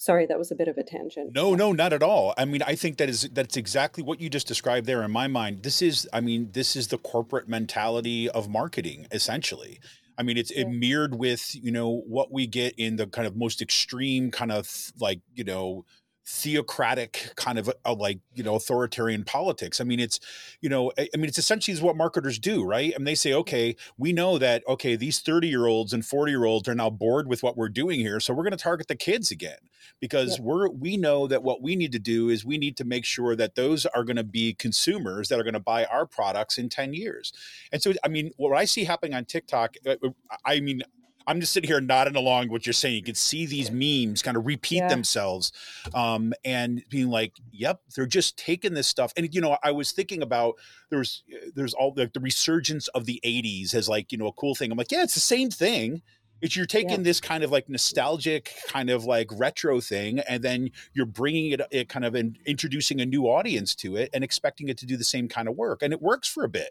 Sorry, 0.00 0.26
that 0.26 0.38
was 0.38 0.52
a 0.52 0.54
bit 0.54 0.68
of 0.68 0.78
a 0.78 0.84
tangent. 0.84 1.34
No, 1.34 1.56
no, 1.56 1.72
not 1.72 1.92
at 1.92 2.04
all. 2.04 2.32
I 2.38 2.44
mean, 2.44 2.62
I 2.62 2.76
think 2.76 2.98
that 2.98 3.08
is 3.08 3.22
that's 3.32 3.56
exactly 3.56 4.04
what 4.04 4.20
you 4.20 4.30
just 4.30 4.46
described 4.46 4.86
there 4.86 5.02
in 5.02 5.10
my 5.10 5.26
mind. 5.26 5.64
This 5.64 5.82
is, 5.82 6.08
I 6.12 6.20
mean, 6.20 6.50
this 6.52 6.76
is 6.76 6.88
the 6.88 6.98
corporate 6.98 7.48
mentality 7.48 8.30
of 8.30 8.48
marketing, 8.48 9.08
essentially. 9.10 9.80
I 10.16 10.22
mean, 10.22 10.36
it's 10.36 10.52
it 10.52 10.66
mirrored 10.66 11.16
with 11.16 11.54
you 11.54 11.72
know 11.72 12.02
what 12.06 12.32
we 12.32 12.46
get 12.46 12.74
in 12.76 12.96
the 12.96 13.08
kind 13.08 13.26
of 13.26 13.36
most 13.36 13.60
extreme 13.60 14.30
kind 14.30 14.52
of 14.52 14.92
like 15.00 15.20
you 15.34 15.44
know 15.44 15.84
theocratic 16.30 17.32
kind 17.36 17.58
of 17.58 17.70
a, 17.86 17.94
like 17.94 18.18
you 18.34 18.42
know 18.42 18.54
authoritarian 18.54 19.24
politics. 19.24 19.80
I 19.80 19.84
mean 19.84 19.98
it's 19.98 20.20
you 20.60 20.68
know 20.68 20.92
I, 20.98 21.08
mean 21.16 21.24
it's 21.24 21.38
essentially 21.38 21.72
is 21.72 21.80
what 21.80 21.96
marketers 21.96 22.38
do 22.38 22.64
right? 22.64 22.92
And 22.94 23.06
they 23.06 23.14
say 23.14 23.32
okay 23.32 23.76
we 23.96 24.12
know 24.12 24.36
that 24.36 24.62
okay 24.68 24.94
these 24.94 25.20
30 25.20 25.48
year 25.48 25.66
olds 25.66 25.94
and 25.94 26.04
40 26.04 26.30
year 26.30 26.44
olds 26.44 26.68
are 26.68 26.74
now 26.74 26.90
bored 26.90 27.28
with 27.28 27.42
what 27.42 27.56
we're 27.56 27.70
doing 27.70 28.00
here 28.00 28.20
so 28.20 28.34
we're 28.34 28.42
going 28.42 28.50
to 28.50 28.62
target 28.62 28.88
the 28.88 28.94
kids 28.96 29.30
again. 29.30 29.58
Because 30.00 30.32
yep. 30.32 30.40
we're 30.40 30.68
we 30.68 30.96
know 30.96 31.26
that 31.26 31.42
what 31.42 31.62
we 31.62 31.74
need 31.74 31.92
to 31.92 31.98
do 31.98 32.28
is 32.28 32.44
we 32.44 32.58
need 32.58 32.76
to 32.76 32.84
make 32.84 33.06
sure 33.06 33.34
that 33.34 33.54
those 33.54 33.86
are 33.86 34.04
going 34.04 34.16
to 34.16 34.24
be 34.24 34.52
consumers 34.52 35.28
that 35.28 35.40
are 35.40 35.44
going 35.44 35.54
to 35.54 35.60
buy 35.60 35.86
our 35.86 36.04
products 36.06 36.58
in 36.58 36.68
10 36.68 36.92
years. 36.92 37.32
And 37.72 37.82
so 37.82 37.94
i 38.04 38.08
mean 38.08 38.32
what 38.36 38.54
i 38.56 38.64
see 38.64 38.84
happening 38.84 39.14
on 39.14 39.24
tiktok 39.24 39.76
uh, 39.86 39.96
i 40.44 40.60
mean 40.60 40.82
I'm 41.28 41.40
just 41.40 41.52
sitting 41.52 41.68
here 41.68 41.80
nodding 41.80 42.16
along 42.16 42.48
what 42.48 42.66
you're 42.66 42.72
saying. 42.72 42.96
You 42.96 43.02
can 43.02 43.14
see 43.14 43.44
these 43.44 43.70
memes 43.70 44.22
kind 44.22 44.36
of 44.36 44.46
repeat 44.46 44.78
yeah. 44.78 44.88
themselves, 44.88 45.52
um, 45.94 46.32
and 46.42 46.82
being 46.88 47.10
like, 47.10 47.34
"Yep, 47.52 47.82
they're 47.94 48.06
just 48.06 48.38
taking 48.38 48.72
this 48.72 48.88
stuff." 48.88 49.12
And 49.16 49.32
you 49.34 49.42
know, 49.42 49.58
I 49.62 49.70
was 49.72 49.92
thinking 49.92 50.22
about 50.22 50.54
there's 50.88 51.22
there's 51.54 51.74
all 51.74 51.92
the, 51.92 52.10
the 52.12 52.20
resurgence 52.20 52.88
of 52.88 53.04
the 53.04 53.20
'80s 53.24 53.74
as 53.74 53.90
like 53.90 54.10
you 54.10 54.16
know 54.16 54.26
a 54.26 54.32
cool 54.32 54.54
thing. 54.54 54.72
I'm 54.72 54.78
like, 54.78 54.90
yeah, 54.90 55.02
it's 55.02 55.14
the 55.14 55.20
same 55.20 55.50
thing. 55.50 56.00
It's 56.40 56.56
you're 56.56 56.66
taking 56.66 56.90
yeah. 56.90 57.02
this 57.02 57.20
kind 57.20 57.44
of 57.44 57.50
like 57.50 57.68
nostalgic 57.68 58.54
kind 58.68 58.88
of 58.88 59.04
like 59.04 59.28
retro 59.32 59.82
thing, 59.82 60.20
and 60.20 60.42
then 60.42 60.70
you're 60.94 61.04
bringing 61.04 61.50
it, 61.52 61.60
it 61.70 61.88
kind 61.90 62.06
of 62.06 62.14
in, 62.14 62.38
introducing 62.46 63.02
a 63.02 63.06
new 63.06 63.24
audience 63.24 63.74
to 63.76 63.96
it 63.96 64.08
and 64.14 64.24
expecting 64.24 64.68
it 64.68 64.78
to 64.78 64.86
do 64.86 64.96
the 64.96 65.04
same 65.04 65.28
kind 65.28 65.46
of 65.46 65.56
work, 65.56 65.82
and 65.82 65.92
it 65.92 66.00
works 66.00 66.26
for 66.26 66.44
a 66.44 66.48
bit 66.48 66.70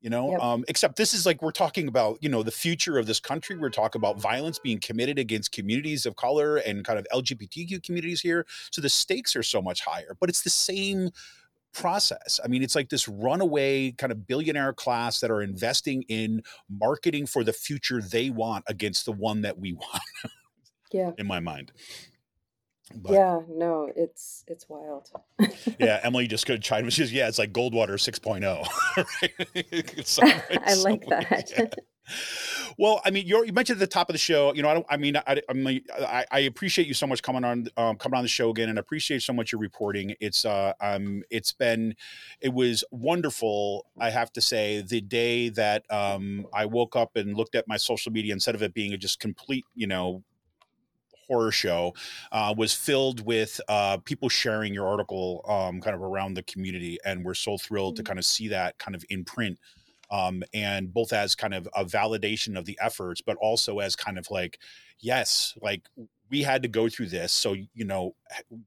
you 0.00 0.10
know 0.10 0.30
yep. 0.30 0.40
um, 0.40 0.64
except 0.68 0.96
this 0.96 1.12
is 1.12 1.26
like 1.26 1.42
we're 1.42 1.50
talking 1.50 1.88
about 1.88 2.18
you 2.20 2.28
know 2.28 2.42
the 2.42 2.50
future 2.50 2.98
of 2.98 3.06
this 3.06 3.20
country. 3.20 3.56
We're 3.56 3.70
talking 3.70 4.00
about 4.00 4.20
violence 4.20 4.58
being 4.58 4.78
committed 4.78 5.18
against 5.18 5.52
communities 5.52 6.06
of 6.06 6.16
color 6.16 6.56
and 6.58 6.84
kind 6.84 6.98
of 6.98 7.06
lgbtq 7.12 7.82
communities 7.82 8.20
here. 8.20 8.46
So 8.70 8.80
the 8.80 8.88
stakes 8.88 9.34
are 9.36 9.42
so 9.42 9.60
much 9.60 9.80
higher 9.80 10.16
but 10.20 10.28
it's 10.28 10.42
the 10.42 10.50
same 10.50 11.10
process. 11.72 12.40
I 12.44 12.48
mean 12.48 12.62
it's 12.62 12.74
like 12.74 12.88
this 12.88 13.08
runaway 13.08 13.92
kind 13.92 14.12
of 14.12 14.26
billionaire 14.26 14.72
class 14.72 15.20
that 15.20 15.30
are 15.30 15.42
investing 15.42 16.02
in 16.08 16.42
marketing 16.70 17.26
for 17.26 17.44
the 17.44 17.52
future 17.52 18.00
they 18.00 18.30
want 18.30 18.64
against 18.68 19.04
the 19.04 19.12
one 19.12 19.42
that 19.42 19.58
we 19.58 19.72
want 19.74 20.02
yeah. 20.92 21.12
in 21.18 21.26
my 21.26 21.40
mind 21.40 21.72
but, 22.94 23.12
yeah, 23.12 23.40
no, 23.48 23.92
it's 23.94 24.44
it's 24.46 24.68
wild. 24.68 25.10
yeah, 25.78 26.00
Emily 26.04 26.26
just 26.26 26.46
could 26.46 26.62
chime. 26.62 26.88
She's 26.90 27.12
yeah, 27.12 27.28
it's 27.28 27.38
like 27.38 27.52
Goldwater 27.52 27.98
6.0. 27.98 28.42
right? 30.22 30.62
I 30.66 30.74
like 30.74 31.06
that. 31.06 31.52
Yeah. 31.56 31.66
Well, 32.78 33.00
I 33.04 33.10
mean, 33.10 33.26
you 33.26 33.52
mentioned 33.52 33.76
at 33.76 33.80
the 33.80 33.86
top 33.86 34.08
of 34.08 34.14
the 34.14 34.18
show. 34.18 34.54
You 34.54 34.62
know, 34.62 34.68
I 34.68 34.74
don't. 34.74 34.86
I 34.88 34.96
mean, 34.96 35.16
I, 35.16 35.42
I, 35.48 35.52
mean, 35.52 35.82
I, 35.92 36.24
I 36.30 36.38
appreciate 36.40 36.86
you 36.86 36.94
so 36.94 37.06
much 37.06 37.22
coming 37.22 37.44
on, 37.44 37.66
um, 37.76 37.96
coming 37.96 38.16
on 38.16 38.24
the 38.24 38.28
show 38.28 38.50
again, 38.50 38.68
and 38.68 38.78
I 38.78 38.80
appreciate 38.80 39.22
so 39.22 39.32
much 39.32 39.52
your 39.52 39.60
reporting. 39.60 40.14
It's, 40.20 40.44
uh, 40.44 40.72
um, 40.80 41.24
it's 41.28 41.52
been, 41.52 41.96
it 42.40 42.54
was 42.54 42.84
wonderful. 42.90 43.86
I 43.98 44.10
have 44.10 44.32
to 44.34 44.40
say, 44.40 44.80
the 44.80 45.00
day 45.00 45.48
that 45.50 45.84
um, 45.90 46.46
I 46.54 46.66
woke 46.66 46.94
up 46.94 47.16
and 47.16 47.36
looked 47.36 47.56
at 47.56 47.66
my 47.66 47.76
social 47.76 48.12
media, 48.12 48.32
instead 48.32 48.54
of 48.54 48.62
it 48.62 48.74
being 48.74 48.92
a 48.92 48.96
just 48.96 49.18
complete, 49.18 49.64
you 49.74 49.88
know, 49.88 50.22
horror 51.28 51.52
show 51.52 51.94
uh, 52.32 52.54
was 52.56 52.74
filled 52.74 53.24
with 53.24 53.60
uh, 53.68 53.98
people 53.98 54.28
sharing 54.28 54.74
your 54.74 54.86
article 54.86 55.44
um, 55.48 55.80
kind 55.80 55.94
of 55.94 56.02
around 56.02 56.34
the 56.34 56.42
community. 56.42 56.98
And 57.04 57.24
we're 57.24 57.34
so 57.34 57.58
thrilled 57.58 57.94
mm-hmm. 57.94 58.04
to 58.04 58.08
kind 58.08 58.18
of 58.18 58.24
see 58.24 58.48
that 58.48 58.78
kind 58.78 58.94
of 58.94 59.04
in 59.08 59.24
print. 59.24 59.58
Um, 60.10 60.42
and 60.54 60.92
both 60.92 61.12
as 61.12 61.34
kind 61.34 61.52
of 61.52 61.68
a 61.76 61.84
validation 61.84 62.58
of 62.58 62.64
the 62.64 62.78
efforts, 62.80 63.20
but 63.20 63.36
also 63.36 63.78
as 63.80 63.94
kind 63.94 64.18
of 64.18 64.30
like, 64.30 64.58
yes, 65.00 65.54
like 65.60 65.82
we 66.30 66.42
had 66.42 66.62
to 66.62 66.68
go 66.68 66.88
through 66.88 67.08
this, 67.08 67.32
so 67.32 67.52
you 67.52 67.84
know 67.84 68.14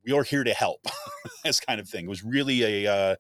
we're 0.06 0.24
here 0.24 0.44
to 0.44 0.54
help, 0.54 0.86
this 1.44 1.60
kind 1.60 1.80
of 1.80 1.88
thing. 1.88 2.06
It 2.06 2.10
was 2.10 2.24
really 2.24 2.86
a 2.86 2.92
uh, 2.92 3.16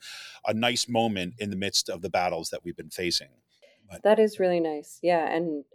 a 0.46 0.54
nice 0.54 0.88
moment 0.88 1.36
in 1.38 1.50
the 1.50 1.56
midst 1.56 1.90
of 1.90 2.02
the 2.02 2.10
battles 2.10 2.50
that 2.50 2.64
we've 2.64 2.76
been 2.76 2.90
facing. 2.90 3.30
But, 3.90 4.04
that 4.04 4.20
is 4.20 4.40
really 4.40 4.60
nice, 4.60 5.00
yeah, 5.02 5.28
and 5.30 5.66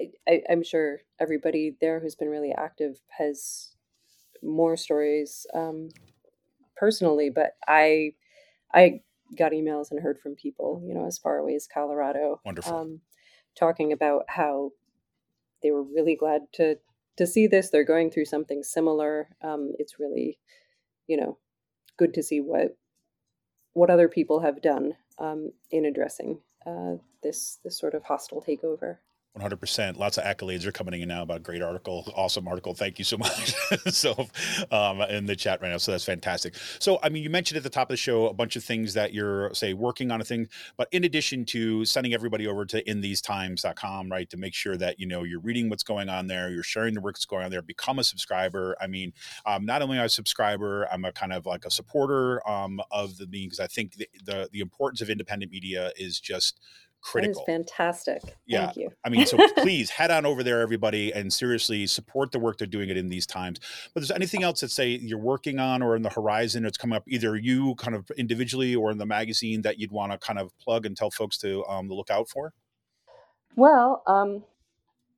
I, 0.00 0.42
am 0.48 0.62
sure 0.62 1.00
everybody 1.20 1.76
there 1.80 2.00
who's 2.00 2.14
been 2.14 2.28
really 2.28 2.52
active 2.52 3.00
has 3.16 3.72
more 4.42 4.76
stories 4.76 5.46
um, 5.54 5.90
personally, 6.76 7.30
but 7.30 7.56
I 7.66 8.14
I 8.72 9.00
got 9.36 9.52
emails 9.52 9.90
and 9.90 10.00
heard 10.00 10.18
from 10.18 10.34
people, 10.34 10.82
you 10.86 10.94
know, 10.94 11.06
as 11.06 11.18
far 11.18 11.38
away 11.38 11.54
as 11.54 11.68
Colorado, 11.72 12.40
wonderful, 12.44 12.76
um, 12.76 13.00
talking 13.56 13.92
about 13.92 14.24
how 14.28 14.72
they 15.62 15.70
were 15.70 15.82
really 15.82 16.16
glad 16.16 16.42
to 16.54 16.76
to 17.16 17.26
see 17.26 17.46
this. 17.46 17.70
They're 17.70 17.84
going 17.84 18.10
through 18.10 18.26
something 18.26 18.62
similar. 18.62 19.28
Um, 19.42 19.72
it's 19.78 19.98
really, 19.98 20.38
you 21.06 21.16
know, 21.16 21.38
good 21.96 22.14
to 22.14 22.22
see 22.22 22.40
what 22.40 22.76
what 23.72 23.90
other 23.90 24.08
people 24.08 24.40
have 24.40 24.62
done 24.62 24.94
um, 25.18 25.52
in 25.70 25.84
addressing 25.84 26.40
uh, 26.66 26.94
this 27.22 27.58
this 27.64 27.78
sort 27.78 27.94
of 27.94 28.04
hostile 28.04 28.42
takeover. 28.42 28.98
100% 29.38 29.96
lots 29.96 30.16
of 30.16 30.24
accolades 30.24 30.64
are 30.64 30.72
coming 30.72 31.00
in 31.00 31.08
now 31.08 31.22
about 31.22 31.42
great 31.42 31.60
article 31.60 32.06
awesome 32.14 32.46
article. 32.46 32.74
Thank 32.74 32.98
you 32.98 33.04
so 33.04 33.18
much. 33.18 33.54
So 33.88 34.28
um, 34.70 35.00
in 35.02 35.26
the 35.26 35.34
chat 35.34 35.60
right 35.60 35.70
now. 35.70 35.78
So 35.78 35.90
that's 35.92 36.04
fantastic. 36.04 36.54
So 36.78 36.98
i 37.02 37.08
mean 37.08 37.22
you 37.22 37.30
mentioned 37.30 37.56
at 37.56 37.62
the 37.62 37.70
top 37.70 37.88
of 37.88 37.94
the 37.94 37.96
show 37.96 38.28
a 38.28 38.34
bunch 38.34 38.56
of 38.56 38.64
things 38.64 38.94
that 38.94 39.12
you're 39.12 39.52
say 39.54 39.74
working 39.74 40.10
on 40.10 40.20
a 40.20 40.24
thing 40.24 40.48
but 40.76 40.88
in 40.92 41.04
addition 41.04 41.44
to 41.46 41.84
sending 41.84 42.14
everybody 42.14 42.46
over 42.46 42.64
to 42.66 42.88
inthesetimes.com 42.88 44.10
right 44.10 44.30
to 44.30 44.36
make 44.36 44.54
sure 44.54 44.76
that 44.76 44.98
you 44.98 45.06
know 45.06 45.22
you're 45.22 45.40
reading 45.40 45.68
what's 45.68 45.82
going 45.82 46.08
on 46.08 46.26
there 46.26 46.50
you're 46.50 46.62
sharing 46.62 46.94
the 46.94 47.00
work 47.00 47.16
that's 47.16 47.24
going 47.24 47.44
on 47.44 47.50
there 47.50 47.62
become 47.62 47.98
a 47.98 48.04
subscriber. 48.04 48.76
I 48.80 48.86
mean 48.86 49.12
um, 49.46 49.64
not 49.64 49.82
only 49.82 49.96
am 49.96 50.02
i 50.02 50.04
a 50.04 50.08
subscriber 50.08 50.86
i'm 50.92 51.04
a 51.04 51.12
kind 51.12 51.32
of 51.32 51.46
like 51.46 51.64
a 51.64 51.70
supporter 51.70 52.46
um, 52.48 52.80
of 52.90 53.18
the 53.18 53.26
mean 53.26 53.48
because 53.48 53.60
i 53.60 53.66
think 53.66 53.96
the, 53.96 54.08
the 54.24 54.48
the 54.52 54.60
importance 54.60 55.00
of 55.00 55.10
independent 55.10 55.50
media 55.50 55.92
is 55.96 56.20
just 56.20 56.60
critical. 57.04 57.44
That 57.46 57.52
is 57.52 57.66
fantastic. 57.68 58.22
Yeah. 58.46 58.66
Thank 58.66 58.76
you. 58.76 58.90
I 59.04 59.10
mean, 59.10 59.26
so 59.26 59.36
please 59.58 59.90
head 59.90 60.10
on 60.10 60.26
over 60.26 60.42
there, 60.42 60.60
everybody, 60.60 61.12
and 61.12 61.32
seriously 61.32 61.86
support 61.86 62.32
the 62.32 62.38
work 62.38 62.58
they're 62.58 62.66
doing 62.66 62.88
it 62.88 62.96
in 62.96 63.08
these 63.08 63.26
times. 63.26 63.60
But 63.92 64.00
there's 64.00 64.10
anything 64.10 64.42
else 64.42 64.60
that 64.60 64.70
say 64.70 64.88
you're 64.88 65.18
working 65.18 65.58
on 65.58 65.82
or 65.82 65.96
in 65.96 66.02
the 66.02 66.10
horizon, 66.10 66.64
it's 66.64 66.78
coming 66.78 66.96
up 66.96 67.04
either 67.06 67.36
you 67.36 67.74
kind 67.76 67.94
of 67.94 68.10
individually 68.16 68.74
or 68.74 68.90
in 68.90 68.98
the 68.98 69.06
magazine 69.06 69.62
that 69.62 69.78
you'd 69.78 69.92
want 69.92 70.12
to 70.12 70.18
kind 70.18 70.38
of 70.38 70.56
plug 70.58 70.86
and 70.86 70.96
tell 70.96 71.10
folks 71.10 71.38
to 71.38 71.64
um, 71.66 71.88
look 71.88 72.10
out 72.10 72.28
for? 72.28 72.52
Well, 73.56 74.02
um, 74.06 74.42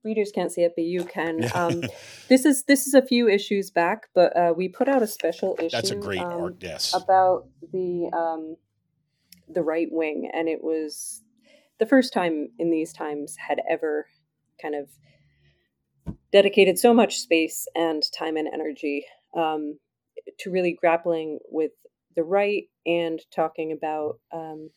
readers 0.03 0.33
can't 0.33 0.53
see 0.53 0.63
it, 0.63 0.73
but 0.77 0.85
you 0.85 1.05
can. 1.05 1.51
Um, 1.55 1.83
this 2.29 2.45
is 2.45 2.65
this 2.65 2.87
is 2.87 2.95
a 2.95 3.03
few 3.03 3.29
issues 3.29 3.71
back, 3.71 4.09
but 4.15 4.37
uh, 4.37 4.53
we 4.57 4.69
put 4.69 4.89
out 4.89 5.03
a 5.03 5.07
special 5.07 5.57
issue. 5.59 5.71
That's 5.71 5.91
a 5.91 5.97
great 5.97 6.21
um, 6.21 6.43
art, 6.43 6.57
yes. 6.61 6.95
About 6.95 7.47
the 7.73 8.11
um, 8.13 8.57
the 9.49 9.63
right 9.63 9.89
wing, 9.91 10.31
and 10.35 10.49
it 10.49 10.63
was 10.63 11.23
the 11.79 11.87
first 11.87 12.13
time 12.13 12.49
in 12.59 12.71
these 12.71 12.93
times 12.93 13.37
had 13.37 13.61
ever 13.69 14.07
kind 14.61 14.75
of 14.75 14.89
dedicated 16.33 16.79
so 16.79 16.95
much 16.95 17.19
space 17.19 17.67
and 17.75 18.03
time 18.13 18.37
and 18.37 18.49
energy 18.53 19.05
um, 19.37 19.79
to 20.39 20.51
really 20.51 20.73
grappling 20.73 21.39
with 21.51 21.73
the 22.15 22.25
right 22.25 22.65
and 22.87 23.21
talking 23.35 23.73
about 23.73 24.19
um, 24.33 24.71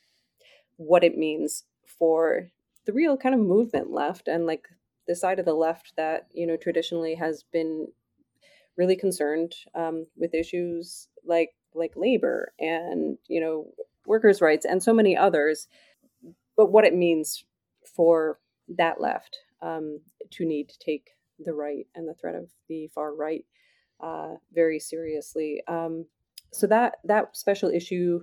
what 0.77 1.03
it 1.03 1.17
means 1.17 1.63
for 1.85 2.49
the 2.85 2.93
real 2.93 3.17
kind 3.17 3.35
of 3.35 3.41
movement 3.41 3.91
left 3.91 4.27
and 4.27 4.45
like 4.45 4.67
the 5.07 5.15
side 5.15 5.39
of 5.39 5.45
the 5.45 5.53
left 5.53 5.93
that 5.97 6.27
you 6.33 6.45
know 6.45 6.57
traditionally 6.57 7.15
has 7.15 7.43
been 7.51 7.87
really 8.77 8.95
concerned 8.95 9.53
um, 9.75 10.05
with 10.15 10.33
issues 10.33 11.07
like 11.25 11.51
like 11.73 11.93
labor 11.95 12.53
and 12.59 13.17
you 13.27 13.41
know 13.41 13.67
workers' 14.05 14.41
rights 14.41 14.65
and 14.65 14.81
so 14.81 14.93
many 14.93 15.15
others 15.15 15.67
but 16.59 16.73
what 16.73 16.83
it 16.83 16.93
means 16.93 17.45
for 17.95 18.37
that 18.67 18.99
left 18.99 19.37
um, 19.61 20.01
to 20.29 20.45
need 20.45 20.67
to 20.67 20.77
take 20.77 21.11
the 21.45 21.53
right 21.53 21.87
and 21.95 22.05
the 22.05 22.13
threat 22.13 22.35
of 22.35 22.49
the 22.67 22.89
far 22.93 23.15
right 23.15 23.45
uh, 24.03 24.33
very 24.53 24.77
seriously. 24.77 25.63
Um, 25.69 26.05
so 26.51 26.67
that 26.67 26.95
that 27.05 27.37
special 27.37 27.69
issue 27.69 28.19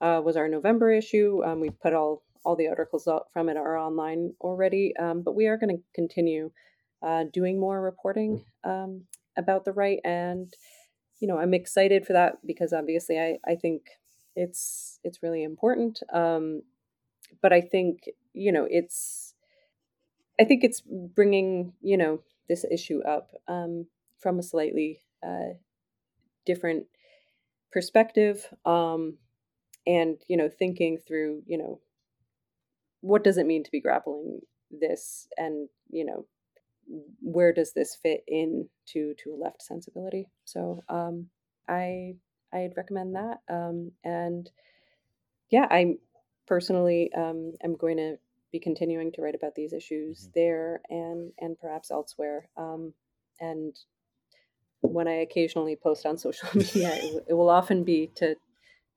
uh, 0.00 0.20
was 0.24 0.36
our 0.36 0.48
November 0.48 0.90
issue. 0.90 1.42
Um, 1.44 1.60
we 1.60 1.70
put 1.70 1.94
all 1.94 2.24
all 2.44 2.56
the 2.56 2.66
articles 2.66 3.06
out 3.06 3.26
from 3.32 3.48
it 3.48 3.56
are 3.56 3.78
online 3.78 4.34
already, 4.40 4.92
um, 4.98 5.22
but 5.22 5.36
we 5.36 5.46
are 5.46 5.56
going 5.56 5.76
to 5.76 5.82
continue 5.94 6.50
uh, 7.06 7.22
doing 7.32 7.60
more 7.60 7.80
reporting 7.80 8.44
um, 8.64 9.02
about 9.38 9.64
the 9.64 9.72
right, 9.72 10.00
and 10.04 10.52
you 11.20 11.28
know 11.28 11.38
I'm 11.38 11.54
excited 11.54 12.04
for 12.04 12.14
that 12.14 12.44
because 12.44 12.72
obviously 12.72 13.20
I 13.20 13.38
I 13.46 13.54
think 13.54 13.82
it's 14.34 14.98
it's 15.04 15.22
really 15.22 15.44
important. 15.44 16.00
Um, 16.12 16.62
but 17.42 17.52
I 17.52 17.60
think 17.60 18.08
you 18.32 18.52
know 18.52 18.66
it's 18.70 19.34
I 20.40 20.44
think 20.44 20.64
it's 20.64 20.80
bringing 20.80 21.72
you 21.80 21.96
know 21.96 22.20
this 22.48 22.64
issue 22.70 23.00
up 23.02 23.30
um, 23.48 23.86
from 24.18 24.38
a 24.38 24.42
slightly 24.42 25.00
uh, 25.26 25.54
different 26.44 26.86
perspective 27.72 28.46
um, 28.64 29.18
and 29.86 30.16
you 30.28 30.36
know 30.36 30.48
thinking 30.48 30.98
through 30.98 31.42
you 31.46 31.58
know 31.58 31.80
what 33.00 33.24
does 33.24 33.38
it 33.38 33.46
mean 33.46 33.62
to 33.62 33.70
be 33.70 33.80
grappling 33.80 34.40
this 34.70 35.28
and 35.36 35.68
you 35.90 36.04
know 36.04 36.26
where 37.20 37.52
does 37.52 37.72
this 37.72 37.96
fit 37.96 38.22
in 38.28 38.68
to 38.86 39.14
to 39.18 39.34
a 39.34 39.36
left 39.42 39.60
sensibility 39.60 40.28
so 40.44 40.82
um 40.88 41.26
I 41.68 42.14
I'd 42.52 42.76
recommend 42.76 43.14
that. 43.14 43.38
Um, 43.48 43.92
and 44.04 44.50
yeah, 45.50 45.66
I 45.70 45.96
personally 46.46 47.12
um, 47.14 47.52
am 47.62 47.76
going 47.76 47.96
to 47.96 48.16
be 48.52 48.60
continuing 48.60 49.12
to 49.12 49.22
write 49.22 49.34
about 49.34 49.54
these 49.54 49.72
issues 49.72 50.22
mm-hmm. 50.22 50.30
there 50.34 50.80
and 50.88 51.32
and 51.38 51.58
perhaps 51.58 51.90
elsewhere. 51.90 52.48
Um, 52.56 52.92
and 53.40 53.76
when 54.80 55.08
I 55.08 55.14
occasionally 55.14 55.76
post 55.76 56.06
on 56.06 56.18
social 56.26 56.48
media, 56.54 56.94
it, 56.94 57.24
it 57.28 57.34
will 57.34 57.50
often 57.50 57.84
be 57.84 58.10
to 58.16 58.36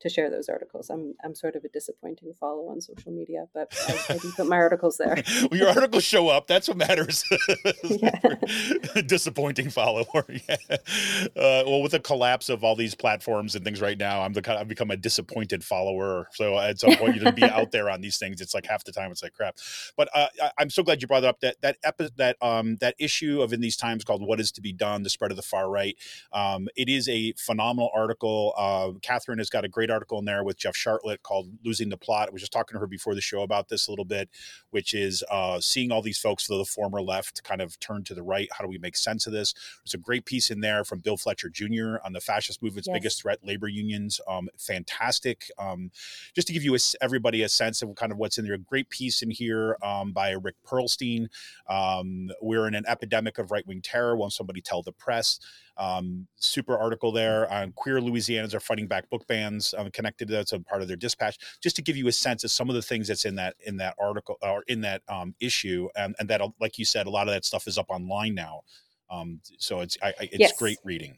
to 0.02 0.10
share 0.10 0.30
those 0.30 0.50
articles. 0.50 0.90
I'm 0.90 1.16
I'm 1.24 1.36
sort 1.36 1.56
of 1.56 1.64
a 1.64 1.70
disappointing 1.70 2.34
follow 2.40 2.70
on 2.70 2.82
social 2.82 3.12
media, 3.12 3.48
but 3.54 3.74
I, 3.88 4.14
I 4.14 4.18
do 4.18 4.32
put 4.32 4.48
my 4.48 4.58
articles 4.68 4.98
there. 4.98 5.22
well, 5.52 5.60
your 5.60 5.70
articles 5.70 6.04
show 6.04 6.30
up. 6.30 6.48
That's 6.48 6.68
what 6.68 6.78
matters. 6.78 7.24
disappointing 9.06 9.70
follower. 9.70 10.26
Yeah. 10.30 10.56
Uh, 10.70 11.64
well, 11.66 11.82
with 11.82 11.92
the 11.92 12.00
collapse 12.00 12.50
of 12.50 12.64
all 12.64 12.76
these 12.76 12.96
platforms 12.96 13.56
and 13.56 13.64
things 13.66 13.82
right 13.82 13.98
now, 13.98 14.22
I'm 14.22 14.34
the 14.34 14.42
kind. 14.42 14.58
I've 14.60 14.68
become 14.68 14.92
a 14.92 14.98
disappointed 14.98 15.64
follower. 15.64 16.28
So 16.32 16.58
at 16.58 16.80
some 16.80 16.96
point, 16.96 17.16
you 17.16 17.22
to 17.24 17.32
be 17.32 17.44
out 17.44 17.72
there 17.72 17.90
on 17.90 18.02
these 18.02 18.18
things. 18.18 18.42
It's 18.42 18.54
like 18.54 18.66
half 18.66 18.84
the 18.84 18.92
time, 18.92 19.12
it's 19.12 19.24
like 19.24 19.34
crap. 19.34 19.58
But 19.98 20.10
uh, 20.14 20.28
I, 20.58 20.62
am 20.62 20.70
so 20.70 20.84
glad 20.84 21.02
you 21.02 21.08
brought 21.08 21.24
it 21.24 21.28
up 21.28 21.40
that 21.42 21.58
that 21.62 21.78
epi- 21.84 22.10
that 22.18 22.38
um 22.42 22.78
that 22.78 22.96
issue 23.00 23.42
of 23.42 23.54
in 23.54 23.62
these 23.62 23.76
times 23.76 24.04
called 24.04 24.26
"What 24.26 24.40
Is 24.40 24.52
to 24.54 24.62
Be 24.62 24.72
Done: 24.72 25.04
The 25.04 25.10
Spread 25.10 25.32
of 25.32 25.38
the 25.38 25.44
Far 25.44 25.70
Right." 25.70 25.98
Um, 26.32 26.68
it 26.76 26.90
is 26.90 27.10
a 27.10 27.34
phenomenal 27.34 27.90
article. 27.94 28.54
Uh, 28.58 28.92
Kathryn 29.00 29.38
has 29.40 29.50
got 29.50 29.66
a 29.66 29.68
great 29.68 29.89
great 29.90 29.94
article 29.94 30.20
in 30.20 30.26
there 30.26 30.44
with 30.44 30.58
Jeff 30.58 30.76
Sharlet 30.76 31.22
called 31.24 31.50
"Losing 31.64 31.90
the 31.90 31.98
Plot." 31.98 32.30
I 32.30 32.32
was 32.32 32.42
just 32.42 32.52
talking 32.52 32.76
to 32.76 32.80
her 32.80 32.88
before 32.88 33.16
the 33.16 33.22
show 33.22 33.42
about 33.42 33.70
this 33.70 33.88
a 33.88 33.92
little 33.92 34.06
bit, 34.06 34.30
which 34.70 34.94
is 34.94 35.24
uh, 35.30 35.60
seeing 35.60 35.92
all 35.92 36.02
these 36.02 36.18
folks 36.18 36.48
the 36.48 36.66
former 36.66 37.02
left 37.02 37.44
kind 37.44 37.62
of 37.62 37.80
turn 37.80 38.04
to 38.06 38.14
the 38.14 38.24
right. 38.24 38.50
How 38.52 38.64
do 38.64 38.70
we 38.70 38.78
make 38.78 38.96
sense 38.96 39.28
of 39.28 39.34
this? 39.34 39.54
There's 39.84 39.94
a 39.94 39.98
great 39.98 40.26
piece 40.26 40.50
in 40.50 40.62
there 40.62 40.84
from 40.84 41.00
Bill 41.00 41.18
Fletcher 41.18 41.50
Jr. 41.50 41.98
on 42.04 42.14
the 42.14 42.22
fascist 42.22 42.62
movement's 42.62 42.88
yes. 42.88 42.94
biggest 42.94 43.22
threat, 43.22 43.40
labor 43.44 43.68
unions. 43.68 44.20
Um, 44.28 44.50
fantastic. 44.58 45.50
Um, 45.58 45.92
just 46.36 46.48
to 46.48 46.54
give 46.54 46.64
you 46.64 46.76
a, 46.76 46.80
everybody 47.02 47.44
a 47.44 47.50
sense 47.50 47.82
of 47.82 47.94
kind 47.96 48.12
of 48.12 48.18
what's 48.18 48.38
in 48.38 48.46
there. 48.46 48.54
A 48.54 48.60
great 48.60 48.90
piece 48.90 49.22
in 49.22 49.32
here 49.32 49.78
um, 49.84 50.12
by 50.12 50.32
Rick 50.32 50.56
Perlstein. 50.66 51.28
Um, 51.68 52.30
we're 52.42 52.68
in 52.68 52.76
an 52.76 52.86
epidemic 52.88 53.38
of 53.38 53.52
right 53.52 53.66
wing 53.66 53.82
terror. 53.82 54.16
Won't 54.16 54.34
somebody 54.34 54.62
tell 54.62 54.82
the 54.82 54.92
press? 54.92 55.40
Um, 55.80 56.28
super 56.36 56.78
article 56.78 57.12
there 57.14 57.50
on 57.52 57.72
queer 57.72 58.02
Louisianans 58.02 58.54
are 58.54 58.60
fighting 58.60 58.86
back 58.86 59.10
book 59.10 59.26
bans 59.28 59.74
um, 59.78 59.90
connected 59.92 60.28
to 60.28 60.34
that's 60.34 60.52
a 60.52 60.60
part 60.60 60.82
of 60.82 60.90
their 60.90 60.98
dispatch. 60.98 61.38
Just 61.64 61.78
to 61.78 61.82
give 61.82 61.96
you 61.96 62.08
a 62.10 62.12
sense 62.12 62.44
of 62.44 62.52
some 62.52 62.70
of 62.70 62.76
the 62.76 62.82
things 62.82 63.08
that's 63.08 63.24
in 63.24 63.36
that 63.36 63.56
in 63.66 63.78
that 63.78 63.96
article 64.00 64.38
or 64.42 64.64
in 64.68 64.82
that 64.82 65.02
um, 65.08 65.34
issue, 65.40 65.88
and, 65.96 66.16
and 66.20 66.30
that 66.30 66.42
like 66.60 66.78
you 66.78 66.86
said, 66.86 67.08
a 67.08 67.10
lot 67.10 67.28
of 67.28 67.34
that 67.34 67.46
stuff 67.46 67.66
is 67.68 67.78
up 67.78 67.90
online 67.90 68.36
now. 68.36 68.62
Um, 69.10 69.40
so 69.58 69.80
it's 69.80 69.98
I, 70.04 70.10
I, 70.10 70.14
it's 70.20 70.40
yes. 70.40 70.60
great 70.60 70.80
reading. 70.84 71.18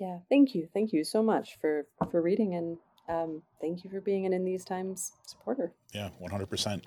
Yeah, 0.00 0.18
thank 0.30 0.54
you, 0.54 0.66
thank 0.72 0.92
you 0.94 1.04
so 1.04 1.22
much 1.22 1.58
for 1.60 1.86
for 2.10 2.22
reading 2.22 2.54
and 2.54 2.78
um, 3.10 3.42
thank 3.60 3.82
you 3.82 3.90
for 3.90 4.00
being 4.00 4.26
an 4.26 4.32
in 4.32 4.44
these 4.44 4.64
times 4.64 5.12
supporter. 5.26 5.72
Yeah, 5.92 6.10
100%. 6.22 6.82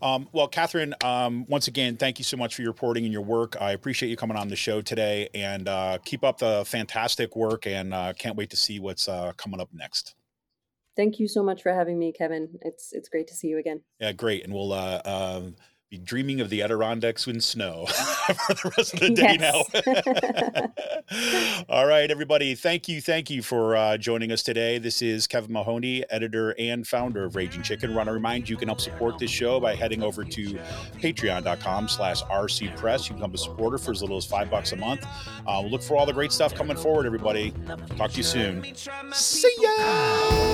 Um, 0.00 0.28
well, 0.32 0.48
Kathryn, 0.48 0.92
um, 1.04 1.44
once 1.48 1.68
again, 1.68 1.96
thank 1.96 2.18
you 2.18 2.24
so 2.24 2.36
much 2.36 2.54
for 2.54 2.62
your 2.62 2.70
reporting 2.70 3.04
and 3.04 3.12
your 3.12 3.22
work. 3.22 3.56
I 3.60 3.72
appreciate 3.72 4.08
you 4.08 4.16
coming 4.16 4.36
on 4.36 4.48
the 4.48 4.56
show 4.56 4.80
today 4.80 5.28
and 5.34 5.68
uh, 5.68 5.98
keep 6.04 6.24
up 6.24 6.38
the 6.38 6.64
fantastic 6.66 7.36
work 7.36 7.66
and 7.66 7.92
uh, 7.92 8.14
can't 8.14 8.36
wait 8.36 8.50
to 8.50 8.56
see 8.56 8.80
what's 8.80 9.08
uh, 9.08 9.32
coming 9.36 9.60
up 9.60 9.68
next. 9.72 10.14
Thank 10.96 11.20
you 11.20 11.28
so 11.28 11.42
much 11.42 11.62
for 11.62 11.72
having 11.72 11.98
me, 11.98 12.12
Kevin. 12.12 12.58
It's 12.62 12.92
it's 12.92 13.08
great 13.08 13.28
to 13.28 13.34
see 13.34 13.46
you 13.46 13.58
again. 13.58 13.82
Yeah, 14.00 14.10
great. 14.10 14.42
And 14.42 14.52
we'll 14.52 14.72
uh, 14.72 15.00
um, 15.04 15.54
be 15.90 15.96
dreaming 15.96 16.40
of 16.40 16.50
the 16.50 16.62
Adirondacks 16.62 17.26
in 17.26 17.40
snow 17.40 17.86
for 18.46 18.54
the 18.54 18.72
rest 18.76 18.92
of 18.94 19.00
the 19.00 19.10
day 19.10 19.38
now. 19.38 19.62
All 21.68 21.86
right, 21.86 22.10
everybody. 22.10 22.54
Thank 22.54 22.88
you. 22.88 23.00
Thank 23.00 23.30
you 23.30 23.40
for 23.42 23.74
uh, 23.74 23.96
joining 23.96 24.30
us 24.30 24.42
today. 24.42 24.76
This 24.76 25.00
is 25.00 25.26
Kevin 25.26 25.52
Mahoney, 25.52 26.04
editor 26.10 26.54
and 26.58 26.86
founder 26.86 27.24
of 27.24 27.36
Raging 27.36 27.62
Chicken. 27.62 27.94
Want 27.94 28.08
to 28.08 28.12
remind 28.12 28.48
you, 28.48 28.54
you 28.54 28.58
can 28.58 28.68
help 28.68 28.82
support 28.82 29.18
this 29.18 29.30
show 29.30 29.60
by 29.60 29.74
heading 29.74 30.02
over 30.02 30.24
to 30.24 30.58
patreon.com 30.96 31.88
slash 31.88 32.22
RC 32.24 32.76
Press. 32.76 33.04
You 33.08 33.14
can 33.14 33.16
become 33.16 33.34
a 33.34 33.38
supporter 33.38 33.78
for 33.78 33.92
as 33.92 34.02
little 34.02 34.18
as 34.18 34.26
five 34.26 34.50
bucks 34.50 34.72
a 34.72 34.76
month. 34.76 35.06
Uh, 35.46 35.62
look 35.62 35.82
for 35.82 35.96
all 35.96 36.04
the 36.04 36.12
great 36.12 36.32
stuff 36.32 36.54
coming 36.54 36.76
forward, 36.76 37.06
everybody. 37.06 37.54
Talk 37.96 38.10
to 38.10 38.16
you 38.18 38.22
soon. 38.22 38.62
See 39.12 39.54
ya! 39.58 40.47